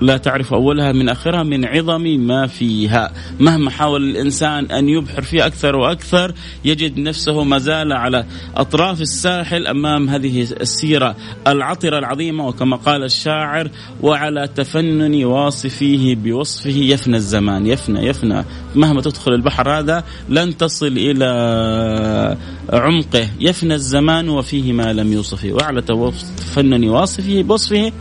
لا 0.00 0.16
تعرف 0.16 0.54
أولها 0.54 0.92
من 0.92 1.08
آخرها 1.08 1.42
من 1.42 1.64
عظم 1.64 2.02
ما 2.02 2.46
فيها. 2.46 3.12
مهما 3.40 3.70
حاول 3.70 4.10
الإنسان 4.10 4.64
أن 4.64 4.88
يبحر 4.88 5.22
فيه 5.22 5.46
أكثر 5.46 5.76
وأكثر 5.76 6.34
يجد 6.64 6.98
نفسه 6.98 7.44
ما 7.44 7.58
زال 7.58 7.92
على 7.92 8.26
أطراف 8.56 9.00
الساحل 9.00 9.66
أمام 9.66 10.08
هذه 10.08 10.42
السيرة 10.42 11.16
العطرة 11.46 11.98
العظيمة. 11.98 12.46
وكما 12.46 12.76
قال 12.76 13.04
الشاعر 13.04 13.70
وعلى 14.02 14.48
تفنن 14.54 15.24
واصفيه 15.24 16.16
بوصفه 16.16 16.70
يفنى 16.70 17.16
الزمان. 17.16 17.66
يفنى 17.66 18.06
يفنى. 18.06 18.44
مهما 18.74 19.00
تدخل 19.00 19.32
البحر 19.32 19.70
هذا 19.70 20.04
لن 20.28 20.56
تصل 20.56 20.92
إلى 20.96 22.36
عمقه. 22.72 23.28
يفنى 23.40 23.74
الزمان 23.74 24.28
وفيه 24.28 24.72
ما 24.72 24.92
لم 24.92 25.12
يوصفه. 25.12 25.52
وعلى 25.52 25.82
تفنن 25.82 26.88
واصفه 26.88 27.42
بوصفه 27.42 27.92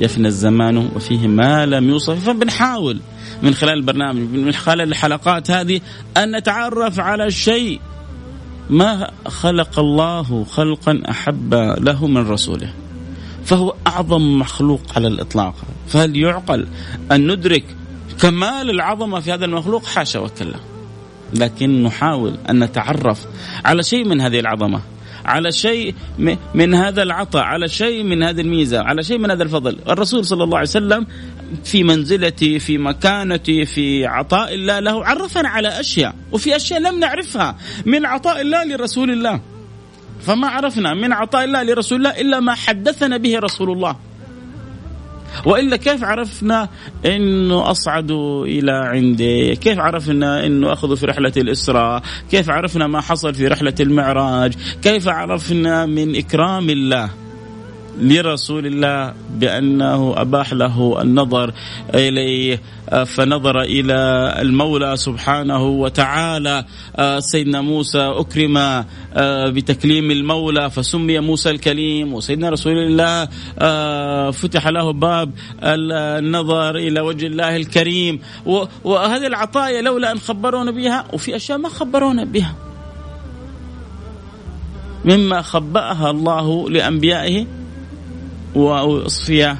يفنى 0.00 0.28
الزمان 0.28 0.76
وفيه 0.76 1.28
ما 1.28 1.66
لم 1.66 1.88
يوصف. 1.88 2.24
فبنحاول 2.24 3.00
من 3.42 3.54
خلال 3.54 3.74
البرنامج 3.74 4.28
من 4.32 4.52
خلال 4.52 4.88
الحلقات 4.88 5.50
هذه 5.50 5.80
أن 6.16 6.36
نتعرف 6.36 7.00
على 7.00 7.30
شيء. 7.30 7.80
ما 8.70 9.10
خلق 9.26 9.78
الله 9.78 10.44
خلقا 10.44 11.02
أحب 11.10 11.54
له 11.78 12.06
من 12.06 12.28
رسوله؟ 12.28 12.72
فهو 13.44 13.74
أعظم 13.86 14.38
مخلوق 14.38 14.80
على 14.96 15.08
الإطلاق. 15.08 15.54
فهل 15.88 16.16
يعقل 16.16 16.66
أن 17.12 17.32
ندرك 17.32 17.64
كمال 18.20 18.70
العظمة 18.70 19.20
في 19.20 19.32
هذا 19.32 19.44
المخلوق؟ 19.44 19.84
حاشا 19.84 20.18
وكلا. 20.18 20.56
لكن 21.34 21.82
نحاول 21.82 22.38
أن 22.50 22.64
نتعرف 22.64 23.26
على 23.64 23.82
شيء 23.82 24.08
من 24.08 24.20
هذه 24.20 24.40
العظمة. 24.40 24.80
على 25.24 25.52
شيء 25.52 25.94
من 26.54 26.74
هذا 26.74 27.02
العطاء 27.02 27.42
على 27.42 27.68
شيء 27.68 28.02
من 28.02 28.22
هذه 28.22 28.40
الميزة 28.40 28.80
على 28.80 29.02
شيء 29.02 29.18
من 29.18 29.30
هذا 29.30 29.42
الفضل. 29.42 29.78
الرسول 29.88 30.24
صلى 30.24 30.44
الله 30.44 30.58
عليه 30.58 30.68
وسلم 30.68 31.06
في 31.64 31.84
منزلتي 31.84 32.58
في 32.58 32.78
مكانتي 32.78 33.64
في 33.64 34.06
عطاء 34.06 34.54
الله 34.54 34.78
له 34.78 35.04
عرفنا 35.04 35.48
على 35.48 35.80
أشياء 35.80 36.14
وفي 36.32 36.56
أشياء 36.56 36.80
لم 36.80 37.00
نعرفها 37.00 37.56
من 37.86 38.06
عطاء 38.06 38.40
الله 38.40 38.64
لرسول 38.64 39.10
الله. 39.10 39.40
فما 40.20 40.48
عرفنا 40.48 40.94
من 40.94 41.12
عطاء 41.12 41.44
الله 41.44 41.62
لرسول 41.62 41.98
الله 41.98 42.20
إلا 42.20 42.40
ما 42.40 42.54
حدثنا 42.54 43.16
به 43.16 43.38
رسول 43.38 43.70
الله. 43.70 43.96
وإلا 45.46 45.76
كيف 45.76 46.04
عرفنا 46.04 46.68
إنه 47.06 47.70
اصعدوا 47.70 48.46
إلى 48.46 48.72
عندي؟ 48.72 49.56
كيف 49.56 49.78
عرفنا 49.78 50.46
إنه 50.46 50.72
اخذوا 50.72 50.96
في 50.96 51.06
رحلة 51.06 51.32
الإسراء؟ 51.36 52.02
كيف 52.30 52.50
عرفنا 52.50 52.86
ما 52.86 53.00
حصل 53.00 53.34
في 53.34 53.46
رحلة 53.46 53.74
المعراج؟ 53.80 54.54
كيف 54.82 55.08
عرفنا 55.08 55.86
من 55.86 56.16
إكرام 56.16 56.70
الله 56.70 57.10
لرسول 58.00 58.66
الله 58.66 59.14
بأنه 59.30 60.14
أباح 60.16 60.52
له 60.52 61.02
النظر 61.02 61.52
إليه 61.94 62.60
فنظر 63.06 63.60
إلى 63.60 63.94
المولى 64.40 64.96
سبحانه 64.96 65.62
وتعالى 65.66 66.64
سيدنا 67.18 67.60
موسى 67.60 68.00
أكرم 68.00 68.84
بتكليم 69.54 70.10
المولى 70.10 70.70
فسمي 70.70 71.20
موسى 71.20 71.50
الكليم 71.50 72.14
وسيدنا 72.14 72.50
رسول 72.50 72.72
الله 72.72 73.24
فتح 74.30 74.68
له 74.68 74.92
باب 74.92 75.30
النظر 75.62 76.76
إلى 76.76 77.00
وجه 77.00 77.26
الله 77.26 77.56
الكريم. 77.56 78.20
وهذه 78.84 79.26
العطايا 79.26 79.82
لولا 79.82 80.12
أن 80.12 80.18
خبرونا 80.18 80.70
بها 80.70 81.04
وفي 81.12 81.36
أشياء 81.36 81.58
ما 81.58 81.68
خبرونا 81.68 82.24
بها. 82.24 82.54
مما 85.04 85.42
خبأها 85.42 86.10
الله 86.10 86.70
لأنبيائه 86.70 87.46
واصفياء 88.54 89.56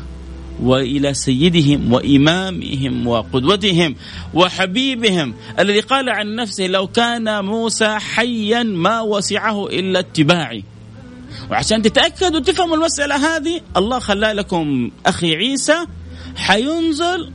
وإلى 0.63 1.15
سيدهم 1.15 1.93
وإمامهم 1.93 3.07
وقدوتهم 3.07 3.97
وحبيبهم 4.35 5.35
الذي 5.59 5.81
قال 5.81 6.11
عن 6.11 6.35
نفسه 6.35 6.67
لو 6.67 6.87
كان 6.87 7.45
موسى 7.45 7.99
حيا 7.99 8.63
ما 8.63 9.01
وسعه 9.01 9.67
إلا 9.67 9.99
اتباعي. 9.99 10.65
وعشان 11.51 11.83
تتاكدوا 11.83 12.41
وتفهموا 12.41 12.77
المسألة 12.77 13.37
هذه 13.37 13.61
الله 13.77 13.99
خلى 13.99 14.33
لكم 14.33 14.91
أخي 15.07 15.37
عيسى 15.37 15.77
حينزل 16.37 17.33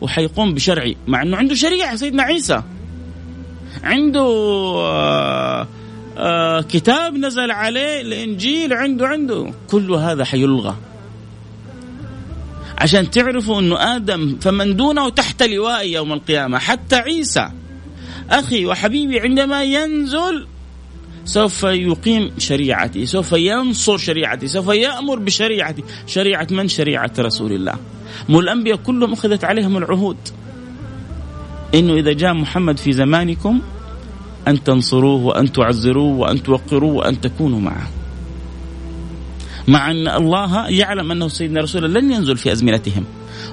وحيقوم 0.00 0.54
بشرعي 0.54 0.96
مع 1.06 1.22
إنه 1.22 1.36
عنده 1.36 1.54
شريعة 1.54 1.96
سيدنا 1.96 2.22
عيسى. 2.22 2.62
عنده 3.82 5.66
آه 6.20 6.60
كتاب 6.60 7.14
نزل 7.14 7.50
عليه 7.50 8.00
الإنجيل 8.00 8.72
عنده 8.72 9.06
عنده. 9.06 9.52
كل 9.70 9.90
هذا 9.90 10.24
حيلغى. 10.24 10.74
عشان 12.78 13.10
تعرفوا 13.10 13.60
إنه 13.60 13.96
آدم 13.96 14.36
فمن 14.40 14.76
دونه 14.76 15.08
تحت 15.08 15.42
لواء 15.42 15.88
يوم 15.88 16.12
القيامة. 16.12 16.58
حتى 16.58 16.96
عيسى 16.96 17.50
أخي 18.30 18.66
وحبيبي 18.66 19.20
عندما 19.20 19.62
ينزل 19.62 20.46
سوف 21.24 21.62
يقيم 21.62 22.30
شريعتي 22.38 23.06
سوف 23.06 23.32
ينصر 23.32 23.96
شريعتي 23.96 24.48
سوف 24.48 24.68
يأمر 24.68 25.18
بشريعتي. 25.18 25.84
شريعة 26.06 26.46
من؟ 26.50 26.68
شريعة 26.68 27.12
رسول 27.18 27.52
الله. 27.52 27.74
مو 28.28 28.40
الأنبياء 28.40 28.76
كلهم 28.76 29.12
أخذت 29.12 29.44
عليهم 29.44 29.76
العهود. 29.76 30.16
إنه 31.74 31.94
إذا 31.94 32.12
جاء 32.12 32.32
محمد 32.34 32.78
في 32.78 32.92
زمانكم 32.92 33.60
أن 34.50 34.64
تنصروه 34.64 35.24
وأن 35.24 35.52
تعزروه 35.52 36.16
وأن 36.16 36.42
توقروه 36.42 36.92
وأن 36.92 37.20
تكونوا 37.20 37.60
معه. 37.60 37.90
مع 39.68 39.90
أن 39.90 40.08
الله 40.08 40.68
يعلم 40.68 41.10
أنه 41.10 41.28
سيدنا 41.28 41.60
رسول 41.60 41.84
الله 41.84 42.00
لن 42.00 42.12
ينزل 42.12 42.36
في 42.36 42.52
أزمنتهم 42.52 43.04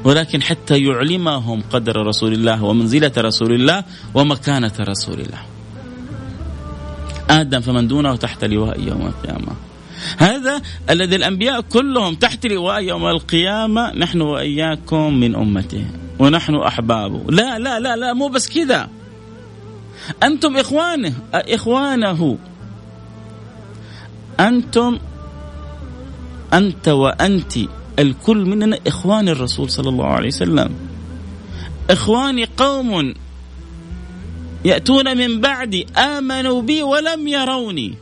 ولكن 0.03 0.41
حتى 0.41 0.77
يعلمهم 0.77 1.63
قدر 1.71 2.05
رسول 2.05 2.33
الله 2.33 2.63
ومنزلة 2.63 3.11
رسول 3.17 3.53
الله 3.53 3.83
ومكانة 4.13 4.71
رسول 4.79 5.19
الله. 5.19 5.41
آدم 7.29 7.59
فمن 7.59 7.87
دونه 7.87 8.15
تحت 8.15 8.45
لواء 8.45 8.79
يوم 8.79 9.07
القيامة. 9.07 9.51
هذا 10.17 10.61
الذي 10.89 11.15
الأنبياء 11.15 11.61
كلهم 11.61 12.15
تحت 12.15 12.47
لواء 12.47 12.83
يوم 12.83 13.05
القيامة 13.05 13.93
نحن 13.93 14.21
وإياكم 14.21 15.13
من 15.13 15.35
أمته 15.35 15.85
ونحن 16.19 16.55
أحبابه. 16.55 17.21
لا 17.29 17.59
لا 17.59 17.79
لا 17.79 17.95
لا 17.95 18.13
مو 18.13 18.27
بس 18.27 18.49
كذا. 18.49 18.89
أنتم 20.23 20.57
إخوانه 20.57 21.13
إخوانه. 21.33 22.37
أنتم 24.39 24.97
أنت 26.53 26.87
وأنت 26.87 27.53
الكل 27.99 28.37
مننا 28.45 28.79
إخوان 28.87 29.29
الرسول 29.29 29.69
صلى 29.69 29.89
الله 29.89 30.05
عليه 30.05 30.27
وسلم. 30.27 30.75
إخواني 31.89 32.45
قوم 32.57 33.13
يأتون 34.65 35.17
من 35.17 35.41
بعدي 35.41 35.87
آمنوا 35.97 36.61
بي 36.61 36.83
ولم 36.83 37.27
يروني. 37.27 37.93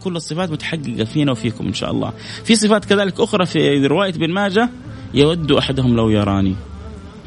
كل 0.00 0.16
الصفات 0.16 0.50
متحققة 0.50 1.04
فينا 1.04 1.32
وفيكم 1.32 1.66
إن 1.66 1.74
شاء 1.74 1.90
الله. 1.90 2.12
في 2.44 2.56
صفات 2.56 2.84
كذلك 2.84 3.20
أخرى 3.20 3.46
في 3.46 3.86
رواية 3.86 4.12
بن 4.12 4.30
ماجه 4.30 4.70
يود 5.14 5.52
أحدهم 5.52 5.96
لو 5.96 6.10
يراني 6.10 6.54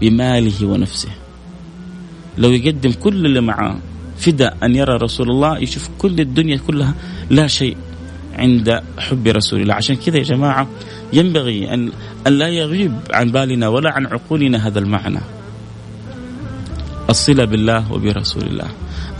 بماله 0.02 0.66
ونفسه. 0.66 1.10
لو 2.38 2.52
يقدم 2.52 2.92
كل 2.92 3.26
اللي 3.26 3.42
معاه. 3.42 3.78
فدا 4.22 4.54
أن 4.64 4.76
يرى 4.76 4.94
رسول 5.02 5.30
الله 5.30 5.58
يشوف 5.66 5.90
كل 5.98 6.20
الدنيا 6.20 6.58
كلها 6.58 6.94
لا 7.30 7.48
شيء 7.48 7.78
عند 8.38 8.82
حب 8.98 9.28
رسول 9.28 9.62
الله. 9.62 9.74
عشان 9.74 9.96
كذا 9.96 10.18
يا 10.18 10.24
جماعة 10.24 10.68
ينبغي 11.14 11.74
أن, 11.74 11.92
أن 12.28 12.34
لا 12.38 12.48
يغيب 12.48 12.94
عن 13.14 13.32
بالنا 13.32 13.68
ولا 13.68 13.92
عن 13.94 14.06
عقولنا 14.06 14.68
هذا 14.68 14.80
المعنى. 14.80 15.20
الصلة 17.10 17.46
بالله 17.46 17.92
وبرسول 17.92 18.44
الله. 18.44 18.70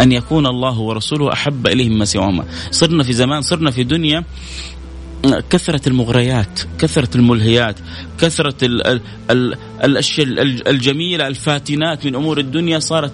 أن 0.02 0.12
يكون 0.12 0.46
الله 0.48 0.80
ورسوله 0.80 1.34
أحب 1.34 1.68
إليه 1.68 1.90
مما 1.90 2.06
سواهما. 2.06 2.46
صرنا 2.72 3.04
في 3.04 3.14
زمان 3.14 3.42
صرنا 3.42 3.72
في 3.72 3.84
دنيا 3.84 4.24
كثرة 5.50 5.90
المغريات 5.90 6.60
كثرة 6.80 7.18
الملهيات 7.18 7.76
كثرة 8.18 8.66
ال 8.66 8.88
ال 8.88 9.02
ال 9.32 9.58
الأشياء 9.84 10.28
الجميلة 10.68 11.28
الفاتنات 11.28 12.06
من 12.06 12.16
أمور 12.16 12.38
الدنيا 12.40 12.80
صارت 12.80 13.12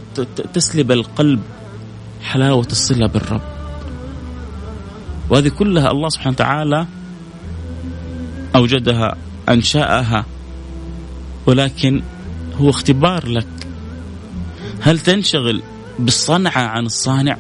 تسلب 0.54 0.92
القلب. 0.92 1.40
حلاوة 2.28 2.68
الصلة 2.72 3.08
بالرب. 3.08 3.42
وهذه 5.30 5.48
كلها 5.48 5.92
الله 5.92 6.10
سبحانه 6.10 6.32
وتعالى 6.32 6.88
أوجدها 8.56 9.16
أنشأها. 9.50 10.26
ولكن 11.46 12.02
هو 12.56 12.70
اختبار 12.70 13.28
لك. 13.28 13.48
هل 14.82 15.00
تنشغل 15.00 15.64
بالصنعة 16.00 16.62
عن 16.62 16.86
الصانع؟ 16.86 17.38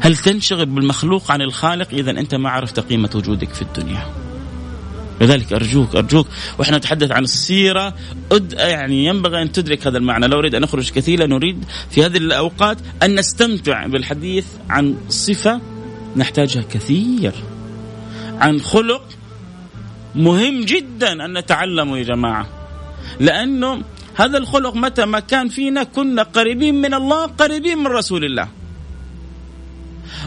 هل 0.00 0.16
تنشغل 0.16 0.66
بالمخلوق 0.66 1.30
عن 1.30 1.42
الخالق؟ 1.42 1.88
إذا 1.92 2.10
أنت 2.10 2.34
ما 2.34 2.50
عرفت 2.50 2.80
قيمة 2.80 3.10
وجودك 3.14 3.54
في 3.54 3.62
الدنيا. 3.62 4.27
لذلك 5.20 5.52
أرجوك 5.52 5.96
أرجوك. 5.96 6.26
وإحنا 6.58 6.76
نتحدث 6.76 7.10
عن 7.12 7.24
السيرة. 7.24 7.94
أد 8.32 8.52
يعني 8.52 9.04
ينبغي 9.04 9.42
أن 9.42 9.52
تدرك 9.52 9.86
هذا 9.86 9.98
المعنى. 9.98 10.26
لا 10.26 10.36
أريد 10.38 10.54
أن 10.54 10.64
أخرج 10.64 10.90
كثيرا 10.90 11.26
نريد 11.26 11.64
في 11.90 12.06
هذه 12.06 12.16
الأوقات 12.16 12.78
أن 13.02 13.14
نستمتع 13.14 13.86
بالحديث 13.86 14.46
عن 14.70 14.96
صفة 15.08 15.60
نحتاجها 16.16 16.62
كثير. 16.62 17.32
عن 18.38 18.60
خلق 18.60 19.02
مهم 20.14 20.64
جدا 20.64 21.24
أن 21.24 21.38
نتعلمه 21.38 21.98
يا 21.98 22.02
جماعة. 22.02 22.46
لأنه 23.20 23.82
هذا 24.14 24.38
الخلق 24.38 24.74
متى 24.76 25.04
ما 25.04 25.20
كان 25.20 25.48
فينا 25.48 25.82
كنا 25.82 26.22
قريبين 26.22 26.74
من 26.74 26.94
الله 26.94 27.26
قريبين 27.26 27.78
من 27.78 27.86
رسول 27.86 28.24
الله. 28.24 28.48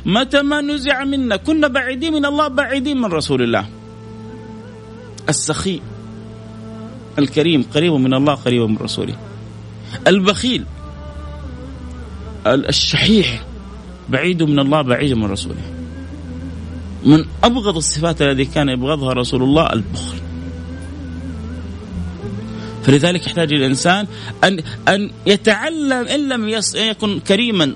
متى 0.05 0.41
ما 0.41 0.61
نزع 0.61 1.03
منا 1.03 1.35
كنا 1.35 1.67
بعيدين 1.67 2.13
من 2.13 2.25
الله 2.25 2.47
بعيدين 2.47 2.97
من 2.97 3.05
رسول 3.05 3.41
الله. 3.41 3.80
السخي 5.29 5.81
الكريم 7.19 7.63
قريب 7.63 7.93
من 7.93 8.13
الله 8.13 8.33
قريب 8.33 8.61
من 8.61 8.77
رسوله. 8.77 9.15
البخيل 10.07 10.65
الشحيح 12.47 13.43
بعيد 14.09 14.43
من 14.43 14.59
الله 14.59 14.81
بعيد 14.81 15.13
من 15.13 15.25
رسوله. 15.25 15.61
من 17.05 17.25
أبغض 17.43 17.77
الصفات 17.77 18.21
التي 18.21 18.45
كان 18.45 18.69
يبغضها 18.69 19.13
رسول 19.13 19.43
الله 19.43 19.73
البخل. 19.73 20.17
فلذلك 22.83 23.27
يحتاج 23.27 23.53
الإنسان 23.53 24.07
ان 24.43 24.63
أن 24.87 25.11
يتعلم 25.25 26.07
إن 26.07 26.29
لم 26.29 26.49
يكن 26.75 27.19
كريما 27.19 27.75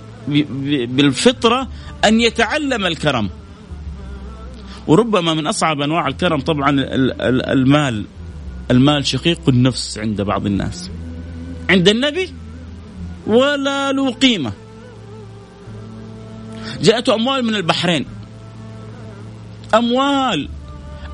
بالفطرة 0.88 1.68
أن 2.06 2.22
يتعلم 2.22 2.86
الكرم. 2.86 3.30
وربما 4.88 5.34
من 5.34 5.48
أصعب 5.48 5.82
أنواع 5.82 6.08
الكرم 6.08 6.42
طبعا 6.42 6.70
المال. 6.70 8.06
المال 8.72 9.06
شقيق 9.06 9.40
النفس 9.48 9.98
عند 9.98 10.22
بعض 10.22 10.46
الناس. 10.46 10.92
عند 11.70 11.90
النبي 11.90 12.34
ولا 13.28 13.92
له 13.92 14.12
قيمة. 14.12 14.52
جاءته 16.82 17.16
أموال 17.16 17.46
من 17.46 17.56
البحرين. 17.56 18.06
أموال 19.76 20.50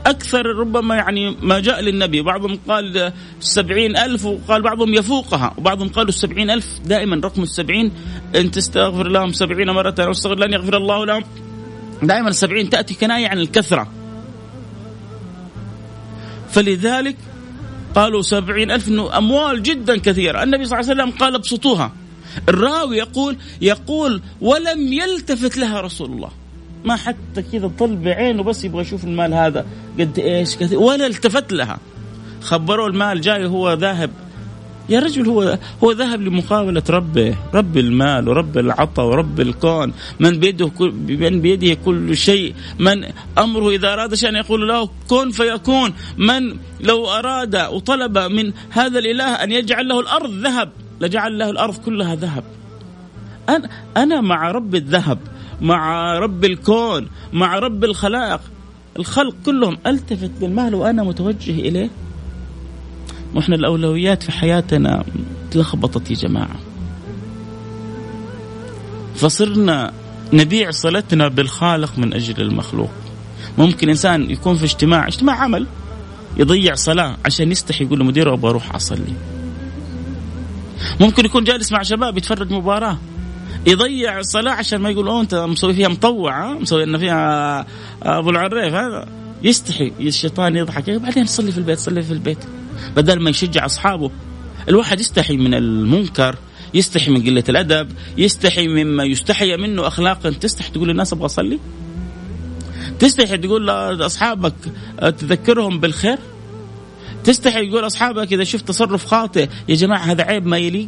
أكثر 0.05 0.45
ربما 0.45 0.95
يعني 0.95 1.35
ما 1.41 1.59
جاء 1.59 1.81
للنبي. 1.81 2.21
بعضهم 2.21 2.59
قال 2.67 3.13
سبعين 3.39 3.97
ألف 3.97 4.25
وقال 4.25 4.61
بعضهم 4.61 4.93
يفوقها. 4.93 5.53
وبعضهم 5.57 5.89
قالوا 5.89 6.09
السبعين 6.09 6.49
ألف. 6.49 6.79
دائما 6.85 7.15
رقم 7.15 7.43
السبعين 7.43 7.91
أن 8.35 8.51
تستغفر 8.51 9.07
لهم 9.07 9.31
سبعين 9.31 9.69
مرة 9.69 9.95
أو 9.99 10.11
استغفر 10.11 10.39
لن 10.39 10.53
يغفر 10.53 10.77
الله 10.77 11.05
لهم. 11.05 11.23
دائما 12.03 12.29
السبعين 12.29 12.69
تأتي 12.69 12.93
كناية 12.93 13.27
عن 13.27 13.37
الكثرة. 13.39 13.87
فلذلك 16.49 17.15
قالوا 17.95 18.21
سبعين 18.21 18.71
ألف 18.71 18.87
إنه 18.87 19.17
أموال 19.17 19.63
جدا 19.63 19.97
كثيرة. 19.97 20.43
النبي 20.43 20.65
صلى 20.65 20.79
الله 20.79 20.91
عليه 20.91 21.01
وسلم 21.03 21.17
قال 21.17 21.35
ابسطوها. 21.35 21.91
الراوي 22.49 22.97
يقول 22.97 23.37
يقول 23.61 24.21
ولم 24.41 24.93
يلتفت 24.93 25.57
لها 25.57 25.81
رسول 25.81 26.11
الله. 26.11 26.29
ما 26.85 26.95
حتى 26.95 27.41
كذا 27.51 27.71
طل 27.79 27.95
بعينه 27.95 28.43
بس 28.43 28.63
يبغى 28.63 28.81
يشوف 28.81 29.03
المال 29.03 29.33
هذا. 29.33 29.65
قد 29.99 30.19
إيش 30.19 30.55
كثير. 30.55 30.79
ولا 30.79 31.07
التفت 31.07 31.53
لها. 31.53 31.79
خبروه 32.41 32.87
المال 32.87 33.21
جاي 33.21 33.45
هو 33.45 33.73
ذاهب 33.73 34.09
يا 34.91 34.99
رجل 34.99 35.27
هو 35.27 35.57
هو 35.83 35.91
ذهب 35.91 36.21
لمقابلة 36.21 36.83
ربه، 36.89 37.35
رب 37.53 37.77
المال 37.77 38.29
ورب 38.29 38.57
العطاء 38.57 39.05
ورب 39.05 39.39
الكون، 39.39 39.93
من 40.19 40.39
بيده 40.39 40.67
كل 40.67 40.91
من 41.07 41.41
بيده 41.41 41.73
كل 41.85 42.17
شيء، 42.17 42.53
من 42.79 43.05
أمره 43.37 43.69
إذا 43.69 43.93
أراد 43.93 44.13
شيئا 44.13 44.37
يقول 44.37 44.67
له 44.67 44.89
كن 45.09 45.31
فيكون، 45.31 45.93
من 46.17 46.57
لو 46.81 47.07
أراد 47.07 47.55
وطلب 47.55 48.17
من 48.17 48.53
هذا 48.69 48.99
الإله 48.99 49.33
أن 49.43 49.51
يجعل 49.51 49.87
له 49.87 49.99
الأرض 49.99 50.31
ذهب، 50.31 50.69
لجعل 51.01 51.37
له 51.37 51.49
الأرض 51.49 51.77
كلها 51.77 52.15
ذهب. 52.15 52.43
أنا 53.49 53.69
أنا 53.97 54.21
مع 54.21 54.51
رب 54.51 54.75
الذهب، 54.75 55.19
مع 55.61 56.13
رب 56.19 56.45
الكون 56.45 57.07
مع 57.33 57.59
رب 57.59 57.83
الخلائق. 57.83 58.41
الخلق 58.99 59.35
كلهم 59.45 59.77
ألتفت 59.87 60.31
للمال 60.41 60.75
وأنا 60.75 61.03
متوجه 61.03 61.51
إليه. 61.51 61.89
وإحنا 63.35 63.55
الأولويات 63.55 64.23
في 64.23 64.31
حياتنا 64.31 65.03
تلخبطت 65.51 66.11
يا 66.11 66.15
جماعة. 66.15 66.55
فصرنا 69.15 69.93
نبيع 70.33 70.71
صلتنا 70.71 71.27
بالخالق 71.27 71.97
من 71.97 72.13
أجل 72.13 72.41
المخلوق. 72.41 72.91
ممكن 73.57 73.89
إنسان 73.89 74.31
يكون 74.31 74.55
في 74.55 74.65
اجتماع 74.65 75.07
اجتماع 75.07 75.35
عمل 75.35 75.67
يضيع 76.37 76.75
صلاة 76.75 77.17
عشان 77.25 77.51
يستحي 77.51 77.83
يقول 77.83 77.99
لمديره 77.99 78.33
أبغى 78.33 78.49
أروح 78.49 78.75
أصلي. 78.75 79.13
ممكن 80.99 81.25
يكون 81.25 81.43
جالس 81.43 81.71
مع 81.71 81.83
شباب 81.83 82.17
يتفرج 82.17 82.51
مباراة 82.51 82.97
يضيع 83.67 84.19
الصلاه 84.19 84.51
عشان 84.51 84.81
ما 84.81 84.89
يقول 84.89 85.07
اوه 85.07 85.21
أنت 85.21 85.35
مسوي 85.35 85.73
فيها 85.73 85.87
مطوع 85.87 86.53
مسوي 86.53 86.85
لنا 86.85 86.97
فيها 86.97 87.65
أبو 88.03 88.29
العريف 88.29 88.73
هذا. 88.73 89.07
يستحي 89.43 89.91
الشيطان 89.99 90.55
يضحك 90.55 90.89
بعدين 90.89 91.25
صلي 91.25 91.51
في 91.51 91.57
البيت 91.57 91.79
صلي 91.79 92.01
في 92.01 92.13
البيت. 92.13 92.37
بدل 92.95 93.19
ما 93.19 93.29
يشجع 93.29 93.65
أصحابه. 93.65 94.11
الواحد 94.69 94.99
يستحي 94.99 95.37
من 95.37 95.53
المنكر 95.53 96.35
يستحي 96.73 97.11
من 97.11 97.23
قلة 97.23 97.43
الأدب 97.49 97.91
يستحي 98.17 98.67
مما 98.67 99.03
يستحي 99.03 99.57
منه 99.57 99.87
اخلاقا. 99.87 100.29
تستحي 100.29 100.71
تقول 100.71 100.87
للناس 100.89 101.13
أبغى 101.13 101.25
أصلي؟ 101.25 101.59
تستحي 102.99 103.37
تقول 103.37 103.67
لاصحابك 103.67 104.53
تذكرهم 104.99 105.79
بالخير؟ 105.79 106.17
تستحي 107.23 107.69
تقول 107.69 107.85
أصحابك 107.85 108.33
إذا 108.33 108.43
شفت 108.43 108.67
تصرف 108.67 109.05
خاطئ 109.05 109.49
يا 109.69 109.75
جماعة 109.75 110.03
هذا 110.03 110.23
عيب 110.23 110.45
ما 110.45 110.57
يليق؟ 110.57 110.87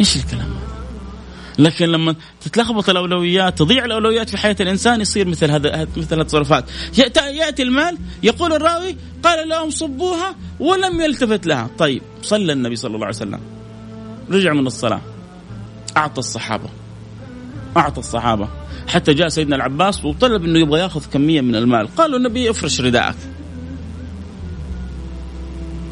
إيش 0.00 0.16
الكلام؟ 0.16 0.40
هذا؟ 0.40 0.63
لكن 1.58 1.86
لما 1.86 2.14
تتلخبط 2.40 2.90
الأولويات 2.90 3.58
تضيع 3.58 3.84
الأولويات 3.84 4.30
في 4.30 4.36
حياة 4.36 4.56
الإنسان 4.60 5.00
يصير 5.00 5.28
مثل 5.28 5.50
هذا 5.50 5.86
مثل 5.96 6.20
التصرفات. 6.20 6.64
يأتي 7.16 7.62
المال 7.62 7.98
يقول 8.22 8.52
الراوي 8.52 8.96
قال 9.22 9.48
لهم 9.48 9.70
صبوها 9.70 10.34
ولم 10.60 11.00
يلتفت 11.00 11.46
لها. 11.46 11.70
طيب 11.78 12.02
صلى 12.22 12.52
النبي 12.52 12.76
صلى 12.76 12.94
الله 12.94 13.06
عليه 13.06 13.16
وسلم. 13.16 13.40
رجع 14.30 14.52
من 14.52 14.66
الصلاة. 14.66 15.00
أعطى 15.96 16.18
الصحابة. 16.18 16.68
أعطى 17.76 17.98
الصحابة. 17.98 18.48
حتى 18.88 19.14
جاء 19.14 19.28
سيدنا 19.28 19.56
العباس 19.56 20.04
وطلب 20.04 20.44
إنه 20.44 20.58
يبغى 20.58 20.80
يأخذ 20.80 21.02
كمية 21.12 21.40
من 21.40 21.56
المال. 21.56 21.96
قالوا 21.96 22.18
النبي 22.18 22.50
افرش 22.50 22.80
رداءك. 22.80 23.16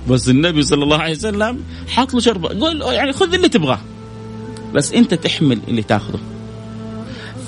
بس 0.09 0.29
النبي 0.29 0.63
صلى 0.63 0.85
الله 0.85 0.99
عليه 0.99 1.13
وسلم 1.13 1.65
حط 1.89 2.15
له 2.15 2.21
شربه 2.21 2.49
قول 2.49 2.83
يعني 2.83 3.13
خذ 3.13 3.35
اللي 3.35 3.49
تبغاه. 3.49 3.81
بس 4.75 4.93
انت 4.93 5.15
تحمل 5.15 5.61
اللي 5.69 5.83
تاخذه. 5.83 6.21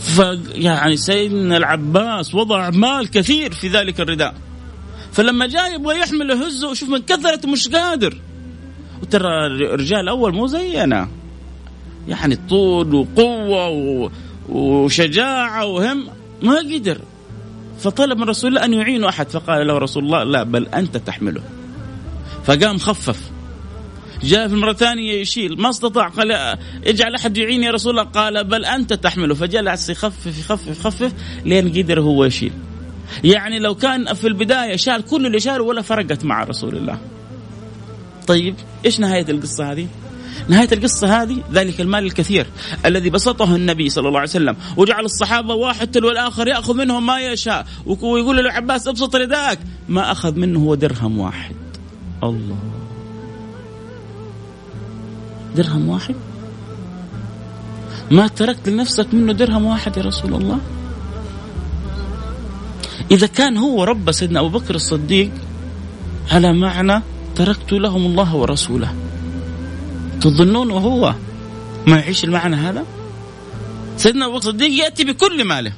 فيعني 0.01 0.97
سيدنا 0.97 1.57
العباس 1.57 2.35
وضع 2.35 2.70
مال 2.70 3.11
كثير 3.11 3.53
في 3.53 3.68
ذلك 3.68 4.01
الرداء. 4.01 4.35
فلما 5.12 5.47
جاء 5.47 5.75
يبغى 5.75 5.99
يحمل 5.99 6.31
يهزه 6.31 6.70
وشوف 6.70 6.89
من 6.89 6.99
كثرته 6.99 7.49
مش 7.49 7.68
قادر. 7.68 8.20
وترى 9.03 9.47
الرجال 9.47 10.01
الأول 10.01 10.35
مو 10.35 10.47
زينا. 10.47 11.09
يعني 12.09 12.39
طول 12.49 12.95
وقوة 12.95 14.11
وشجاعة 14.49 15.66
وهم 15.66 16.07
ما 16.43 16.59
قدر. 16.59 16.99
فطلب 17.79 18.18
من 18.18 18.25
رسول 18.25 18.51
الله 18.51 18.64
أن 18.64 18.75
يعينه 18.75 19.09
أحد. 19.09 19.29
فقال 19.29 19.66
له 19.66 19.79
رسول 19.79 20.05
الله 20.05 20.25
لا 20.25 20.43
بل 20.43 20.66
أنت 20.66 20.97
تحمله. 20.97 21.43
فقام 22.45 22.79
خفف. 22.79 23.34
جاء 24.25 24.49
في 24.49 24.55
المرة 24.55 24.70
الثانية 24.70 25.12
يشيل. 25.12 25.61
ما 25.61 25.70
استطاع 25.70 26.09
قال 26.09 26.33
اجعل 26.87 27.14
أحد 27.14 27.37
يعين 27.37 27.62
يا 27.62 27.70
رسول 27.70 27.91
الله. 27.91 28.11
قال 28.11 28.45
بل 28.45 28.64
أنت 28.64 28.93
تحمله 28.93 29.35
فجلس 29.35 29.91
يخفف 29.91 30.39
يخفف 30.39 30.68
يخفف 30.68 31.12
لين 31.45 31.68
قدر 31.68 32.01
هو 32.01 32.25
يشيل. 32.25 32.53
يعني 33.25 33.59
لو 33.59 33.75
كان 33.75 34.14
في 34.14 34.27
البداية 34.27 34.77
شال 34.77 35.05
كل 35.05 35.27
اللي 35.27 35.41
شاله 35.41 35.64
ولا 35.64 35.83
فرقت 35.83 36.25
مع 36.25 36.45
رسول 36.45 36.77
الله. 36.77 36.99
طيب 38.27 38.55
إيش 38.85 39.01
نهاية 39.01 39.27
القصة 39.29 39.72
هذه؟ 39.72 39.89
نهاية 40.49 40.68
القصة 40.72 41.22
هذه 41.22 41.37
ذلك 41.53 41.81
المال 41.81 42.05
الكثير 42.05 42.47
الذي 42.87 43.11
بسطه 43.11 43.57
النبي 43.57 43.89
صلى 43.89 44.09
الله 44.09 44.20
عليه 44.20 44.31
وسلم 44.31 44.57
وجعل 44.77 45.05
الصحابة 45.05 45.55
واحد 45.55 45.91
تلو 45.91 46.11
الآخر 46.11 46.49
يأخذ 46.49 46.75
منهم 46.75 47.07
ما 47.07 47.20
يشاء 47.20 47.66
ويقول 47.87 48.45
له 48.45 48.53
عباس 48.53 48.89
ابسط 48.89 49.16
رداءك 49.16 49.59
ما 49.89 50.12
أخذ 50.12 50.39
منه 50.39 50.59
هو 50.61 50.75
درهم 50.75 51.18
واحد. 51.18 51.55
الله. 52.22 52.84
درهم 55.57 55.89
واحد؟ 55.89 56.15
ما 58.11 58.27
تركت 58.27 58.69
لنفسك 58.69 59.15
منه 59.15 59.33
درهم 59.33 59.65
واحد 59.65 59.97
يا 59.97 60.03
رسول 60.03 60.35
الله؟ 60.35 60.59
إذا 63.11 63.27
كان 63.27 63.57
هو 63.57 63.85
رب 63.85 64.13
سيدنا 64.13 64.41
أبو 64.41 64.59
بكر 64.59 64.75
الصديق 64.75 65.31
على 66.33 66.53
معنى 66.53 67.03
تركت 67.35 67.73
لهم 67.73 68.07
الله 68.07 68.37
ورسوله. 68.37 68.95
تظنون 70.21 70.71
هو 70.71 71.15
ما 71.87 71.97
يعيش 71.97 72.25
المعنى 72.25 72.57
هذا؟ 72.57 72.85
سيدنا 73.97 74.27
أبو 74.27 74.39
بكر 74.39 74.49
الصديق 74.49 74.71
يأتي 74.71 75.05
بكل 75.05 75.45
ماله. 75.45 75.73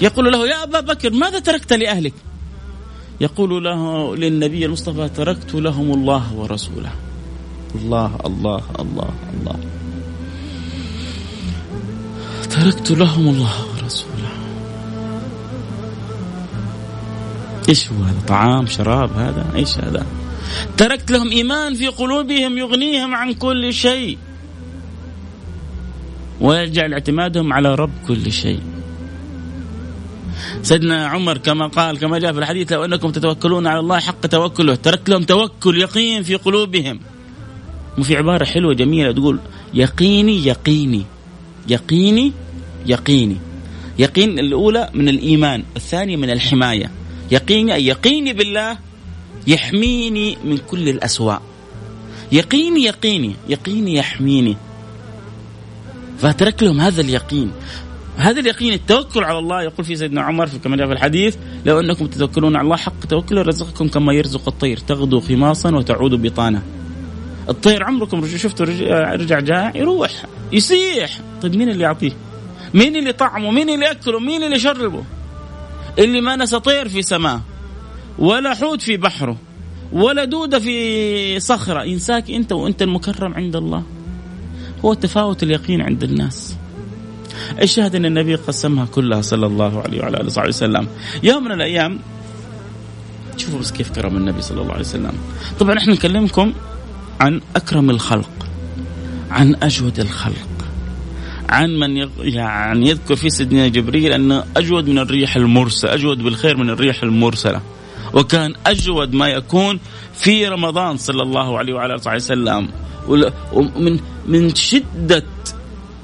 يقول 0.00 0.32
له 0.32 0.48
يا 0.48 0.62
أبا 0.62 0.80
بكر 0.80 1.10
ماذا 1.10 1.38
تركت 1.38 1.72
لأهلك؟ 1.72 2.14
يقول 3.20 3.64
له 3.64 4.16
للنبي 4.16 4.66
المصطفى 4.66 5.08
تركت 5.08 5.54
لهم 5.54 5.92
الله 5.92 6.34
ورسوله. 6.34 6.92
الله 7.76 8.18
الله 8.26 8.62
الله 8.78 9.10
الله. 9.34 9.58
تركت 12.50 12.90
لهم 12.90 13.28
الله 13.28 13.54
ورسوله. 13.68 14.32
إيش 17.68 17.88
هو 17.88 18.02
هذا؟ 18.02 18.20
طعام 18.28 18.66
شراب 18.66 19.10
هذا؟ 19.12 19.46
إيش 19.54 19.78
هذا؟ 19.78 20.06
تركت 20.76 21.10
لهم 21.10 21.30
إيمان 21.30 21.74
في 21.74 21.86
قلوبهم 21.86 22.58
يغنيهم 22.58 23.14
عن 23.14 23.34
كل 23.34 23.72
شيء. 23.74 24.18
ويجعل 26.40 26.92
اعتمادهم 26.92 27.52
على 27.52 27.74
رب 27.74 27.90
كل 28.08 28.32
شيء. 28.32 28.60
سيدنا 30.62 31.06
عمر 31.06 31.38
كما 31.38 31.66
قال 31.66 31.98
كما 31.98 32.18
جاء 32.18 32.32
في 32.32 32.38
الحديث 32.38 32.72
لو 32.72 32.84
أنكم 32.84 33.10
تتوكلون 33.10 33.66
على 33.66 33.80
الله 33.80 33.98
حق 33.98 34.26
توكله. 34.26 34.74
تركت 34.74 35.08
لهم 35.08 35.22
توكل 35.22 35.78
يقين 35.78 36.22
في 36.22 36.34
قلوبهم. 36.34 37.00
وفي 37.98 38.16
عبارة 38.16 38.44
حلوة 38.44 38.74
جميلة 38.74 39.12
تقول 39.12 39.38
يقيني 39.74 40.46
يقيني. 40.46 41.02
يقيني 41.68 42.32
يقيني. 42.86 43.36
يقين 43.98 44.38
الأولى 44.38 44.90
من 44.94 45.08
الإيمان 45.08 45.64
الثانية 45.76 46.16
من 46.16 46.30
الحماية. 46.30 46.90
يقيني 47.30 47.74
أي 47.74 47.86
يقيني 47.86 48.32
بالله 48.32 48.78
يحميني 49.46 50.36
من 50.44 50.58
كل 50.58 50.88
الأسواء. 50.88 51.42
يقيني 52.32 52.84
يقيني 52.84 53.34
يقيني 53.48 53.94
يحميني. 53.94 54.56
فترك 56.18 56.62
لهم 56.62 56.80
هذا 56.80 57.00
اليقين. 57.00 57.52
هذا 58.16 58.40
اليقين 58.40 58.72
التوكل 58.72 59.24
على 59.24 59.38
الله 59.38 59.62
يقول 59.62 59.84
في 59.84 59.96
سيدنا 59.96 60.22
عمر 60.22 60.46
في 60.46 60.58
كما 60.58 60.76
جاء 60.76 60.86
في 60.86 60.92
الحديث 60.92 61.36
لو 61.66 61.80
أنكم 61.80 62.06
تتوكلون 62.06 62.56
على 62.56 62.64
الله 62.64 62.76
حق 62.76 63.06
توكله 63.06 63.42
رزقكم 63.42 63.88
كما 63.88 64.12
يرزق 64.12 64.48
الطير 64.48 64.78
تغدو 64.78 65.20
خماصا 65.20 65.76
وتعود 65.76 66.22
بطانة. 66.22 66.62
الطير 67.48 67.84
عمركم 67.84 68.26
شفتوا 68.26 68.66
رجع 69.14 69.40
جائع 69.40 69.72
يروح 69.76 70.10
يسيح 70.52 71.20
طيب 71.42 71.56
مين 71.56 71.68
اللي 71.68 71.84
يعطيه؟ 71.84 72.12
مين 72.74 72.96
اللي 72.96 73.12
طعمه؟ 73.12 73.50
مين 73.50 73.70
اللي 73.70 73.86
يأكله؟ 73.86 74.20
مين 74.20 74.42
اللي 74.44 74.56
يشربه؟ 74.56 75.04
اللي 75.98 76.20
ما 76.20 76.36
نسى 76.36 76.60
طير 76.60 76.88
في 76.88 77.02
سماه 77.02 77.40
ولا 78.18 78.54
حوت 78.54 78.82
في 78.82 78.96
بحره 78.96 79.36
ولا 79.92 80.24
دودة 80.24 80.58
في 80.58 81.40
صخرة 81.40 81.84
ينساك 81.84 82.30
أنت 82.30 82.52
وأنت 82.52 82.82
المكرم 82.82 83.34
عند 83.34 83.56
الله 83.56 83.82
هو 84.84 84.94
تفاوت 84.94 85.42
اليقين 85.42 85.80
عند 85.80 86.02
الناس 86.02 86.56
الشاهد 87.62 87.94
أن 87.94 88.04
النبي 88.04 88.34
قسمها 88.34 88.86
كلها 88.86 89.20
صلى 89.20 89.46
الله 89.46 89.82
عليه 89.82 90.00
وعلى 90.00 90.16
آله 90.16 90.26
وصحبه 90.26 90.48
وسلم 90.48 90.88
يوم 91.22 91.44
من 91.44 91.52
الأيام 91.52 91.98
شوفوا 93.36 93.58
بس 93.58 93.72
كيف 93.72 93.90
كرم 93.90 94.16
النبي 94.16 94.42
صلى 94.42 94.60
الله 94.60 94.72
عليه 94.72 94.80
وسلم 94.80 95.12
طبعا 95.60 95.78
إحنا 95.78 95.92
نكلمكم 95.92 96.52
عن 97.20 97.40
أكرم 97.56 97.90
الخلق 97.90 98.46
عن 99.30 99.56
أجود 99.62 100.00
الخلق 100.00 100.48
عن 101.48 101.70
من 101.70 102.08
يعني 102.18 102.88
يذكر 102.88 103.16
في 103.16 103.30
سيدنا 103.30 103.68
جبريل 103.68 104.12
انه 104.12 104.44
أجود 104.56 104.88
من 104.88 104.98
الريح 104.98 105.36
المرسلة 105.36 105.94
أجود 105.94 106.18
بالخير 106.18 106.56
من 106.56 106.70
الريح 106.70 107.02
المرسلة. 107.02 107.60
وكان 108.12 108.54
أجود 108.66 109.14
ما 109.14 109.28
يكون 109.28 109.80
في 110.14 110.48
رمضان 110.48 110.96
صلى 110.96 111.22
الله 111.22 111.58
عليه 111.58 111.74
وعلى 111.74 111.94
آله 111.94 112.14
وسلم. 112.14 112.68
ومن 113.52 113.98
من 114.26 114.54
شدة 114.54 115.22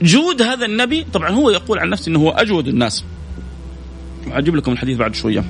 جود 0.02 0.42
هذا 0.42 0.66
النبي 0.66 1.06
طبعا 1.12 1.30
هو 1.30 1.50
يقول 1.50 1.78
عن 1.78 1.88
نفسه 1.88 2.10
إنه 2.10 2.18
هو 2.18 2.30
أجود 2.30 2.68
الناس. 2.68 3.04
أجيب 4.32 4.56
لكم 4.56 4.72
الحديث 4.72 4.98
بعد 4.98 5.14
شوية. 5.14 5.44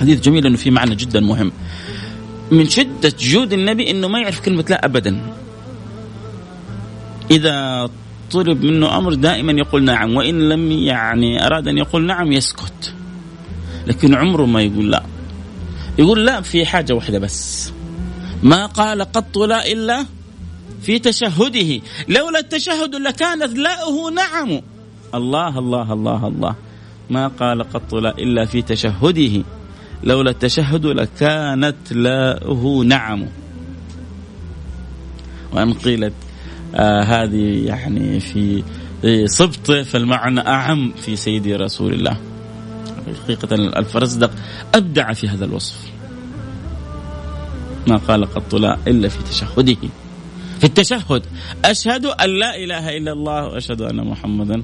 حديث 0.00 0.20
جميل 0.20 0.46
إنه 0.46 0.56
في 0.56 0.70
معنى 0.70 0.94
جدا 0.94 1.20
مهم. 1.20 1.52
من 2.50 2.68
شدة 2.68 3.12
جود 3.18 3.52
النبي 3.52 3.90
إنه 3.90 4.08
ما 4.08 4.20
يعرف 4.20 4.40
كلمة 4.40 4.64
لا 4.68 4.84
ابدا. 4.84 5.20
إذا 7.30 7.88
طلب 8.30 8.64
منه 8.64 8.98
أمر 8.98 9.14
دائما 9.14 9.52
يقول 9.52 9.84
نعم 9.84 10.16
وإن 10.16 10.48
لم 10.48 10.72
يعني 10.72 11.46
أراد 11.46 11.68
أن 11.68 11.78
يقول 11.78 12.06
نعم 12.06 12.32
يسكت. 12.32 12.94
لكن 13.86 14.14
عمره 14.14 14.46
ما 14.46 14.62
يقول 14.62 14.90
لا. 14.90 15.02
يقول 15.98 16.26
لا 16.26 16.40
في 16.40 16.66
حاجة 16.66 16.92
واحدة 16.92 17.18
بس. 17.18 17.72
ما 18.42 18.66
قال 18.66 19.02
قط 19.02 19.38
لا 19.38 19.72
إلا 19.72 20.06
في 20.82 20.98
تشهده. 20.98 21.80
لولا 22.08 22.38
التشهد 22.38 22.94
لكانت 22.94 23.58
لاؤه 23.58 24.10
نعم. 24.10 24.60
الله 25.14 25.58
الله 25.58 25.92
الله 25.92 26.26
الله. 26.26 26.54
ما 27.10 27.28
قال 27.28 27.62
قط 27.62 27.94
لا 27.94 28.18
إلا 28.18 28.44
في 28.44 28.62
تشهده. 28.62 29.42
لولا 30.04 30.30
التشهد 30.30 30.86
لكانت 30.86 31.92
لاؤه 31.92 32.84
نعم. 32.84 33.26
وأن 35.52 35.72
قيلت 35.72 36.12
آه 36.74 37.02
هذه 37.02 37.66
يعني 37.66 38.20
في 38.20 38.62
صبته 39.26 39.82
فالمعنى 39.82 40.40
أعم 40.40 40.92
في 40.92 41.16
سيدي 41.16 41.56
رسول 41.56 41.92
الله. 41.92 42.16
حقيقة 43.24 43.54
الفرزدق 43.54 44.30
أبدع 44.74 45.12
في 45.12 45.28
هذا 45.28 45.44
الوصف. 45.44 45.76
ما 47.86 47.96
قال 47.96 48.24
قط 48.24 48.54
لا 48.54 48.78
إلا 48.86 49.08
في 49.08 49.22
تشهده. 49.22 49.76
في 50.58 50.64
التشهد 50.64 51.22
أشهد 51.64 52.06
أن 52.06 52.30
لا 52.30 52.56
إله 52.56 52.96
إلا 52.96 53.12
الله 53.12 53.44
وأشهد 53.44 53.82
أن 53.82 54.06
محمدا 54.06 54.62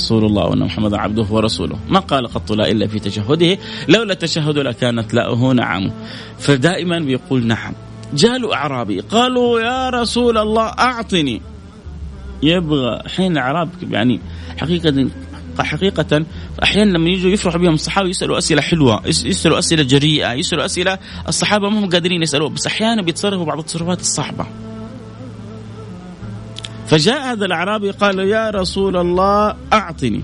رسول 0.00 0.24
الله 0.24 0.44
وأن 0.46 0.58
محمدا 0.58 0.98
عبده 0.98 1.26
ورسوله. 1.30 1.78
ما 1.88 2.00
قال 2.00 2.26
قط 2.26 2.52
لا 2.52 2.70
إلا 2.70 2.86
في 2.86 2.98
تشهده. 2.98 3.58
لولا 3.88 4.12
التشهد 4.12 4.58
لكانت 4.58 5.14
لاؤه 5.14 5.52
نعم. 5.52 5.90
فدائما 6.38 6.98
بيقول 6.98 7.46
نعم. 7.46 7.74
جاء 8.14 8.54
أعرابي. 8.54 9.00
قالوا 9.00 9.60
يا 9.60 9.90
رسول 9.90 10.38
الله 10.38 10.66
أعطني. 10.66 11.42
يبغى 12.42 13.02
حين 13.16 13.32
الأعراب 13.32 13.68
يعني 13.90 14.20
حقيقة 14.58 15.08
حقيقة 15.58 16.24
أحيانا 16.62 16.90
لما 16.98 17.08
يجوا 17.08 17.30
يفرحوا 17.30 17.60
بهم 17.60 17.74
الصحابة 17.74 18.08
يسألوا 18.08 18.38
أسئلة 18.38 18.62
حلوة. 18.62 19.02
يسألوا 19.06 19.58
أسئلة 19.58 19.82
جريئة. 19.82 20.32
يسألوا 20.32 20.64
أسئلة 20.64 20.98
الصحابة 21.28 21.68
ما 21.68 21.78
هم 21.78 21.90
قادرين 21.90 22.22
يسألوها. 22.22 22.50
بس 22.50 22.66
أحيانا 22.66 23.02
بيتصرفوا 23.02 23.44
بعض 23.44 23.58
التصرفات 23.58 24.00
الصعبة. 24.00 24.46
فجاء 26.90 27.32
هذا 27.32 27.44
الأعرابي 27.46 27.90
قال 27.90 28.18
يا 28.18 28.50
رسول 28.50 28.96
الله 28.96 29.56
أعطني. 29.72 30.22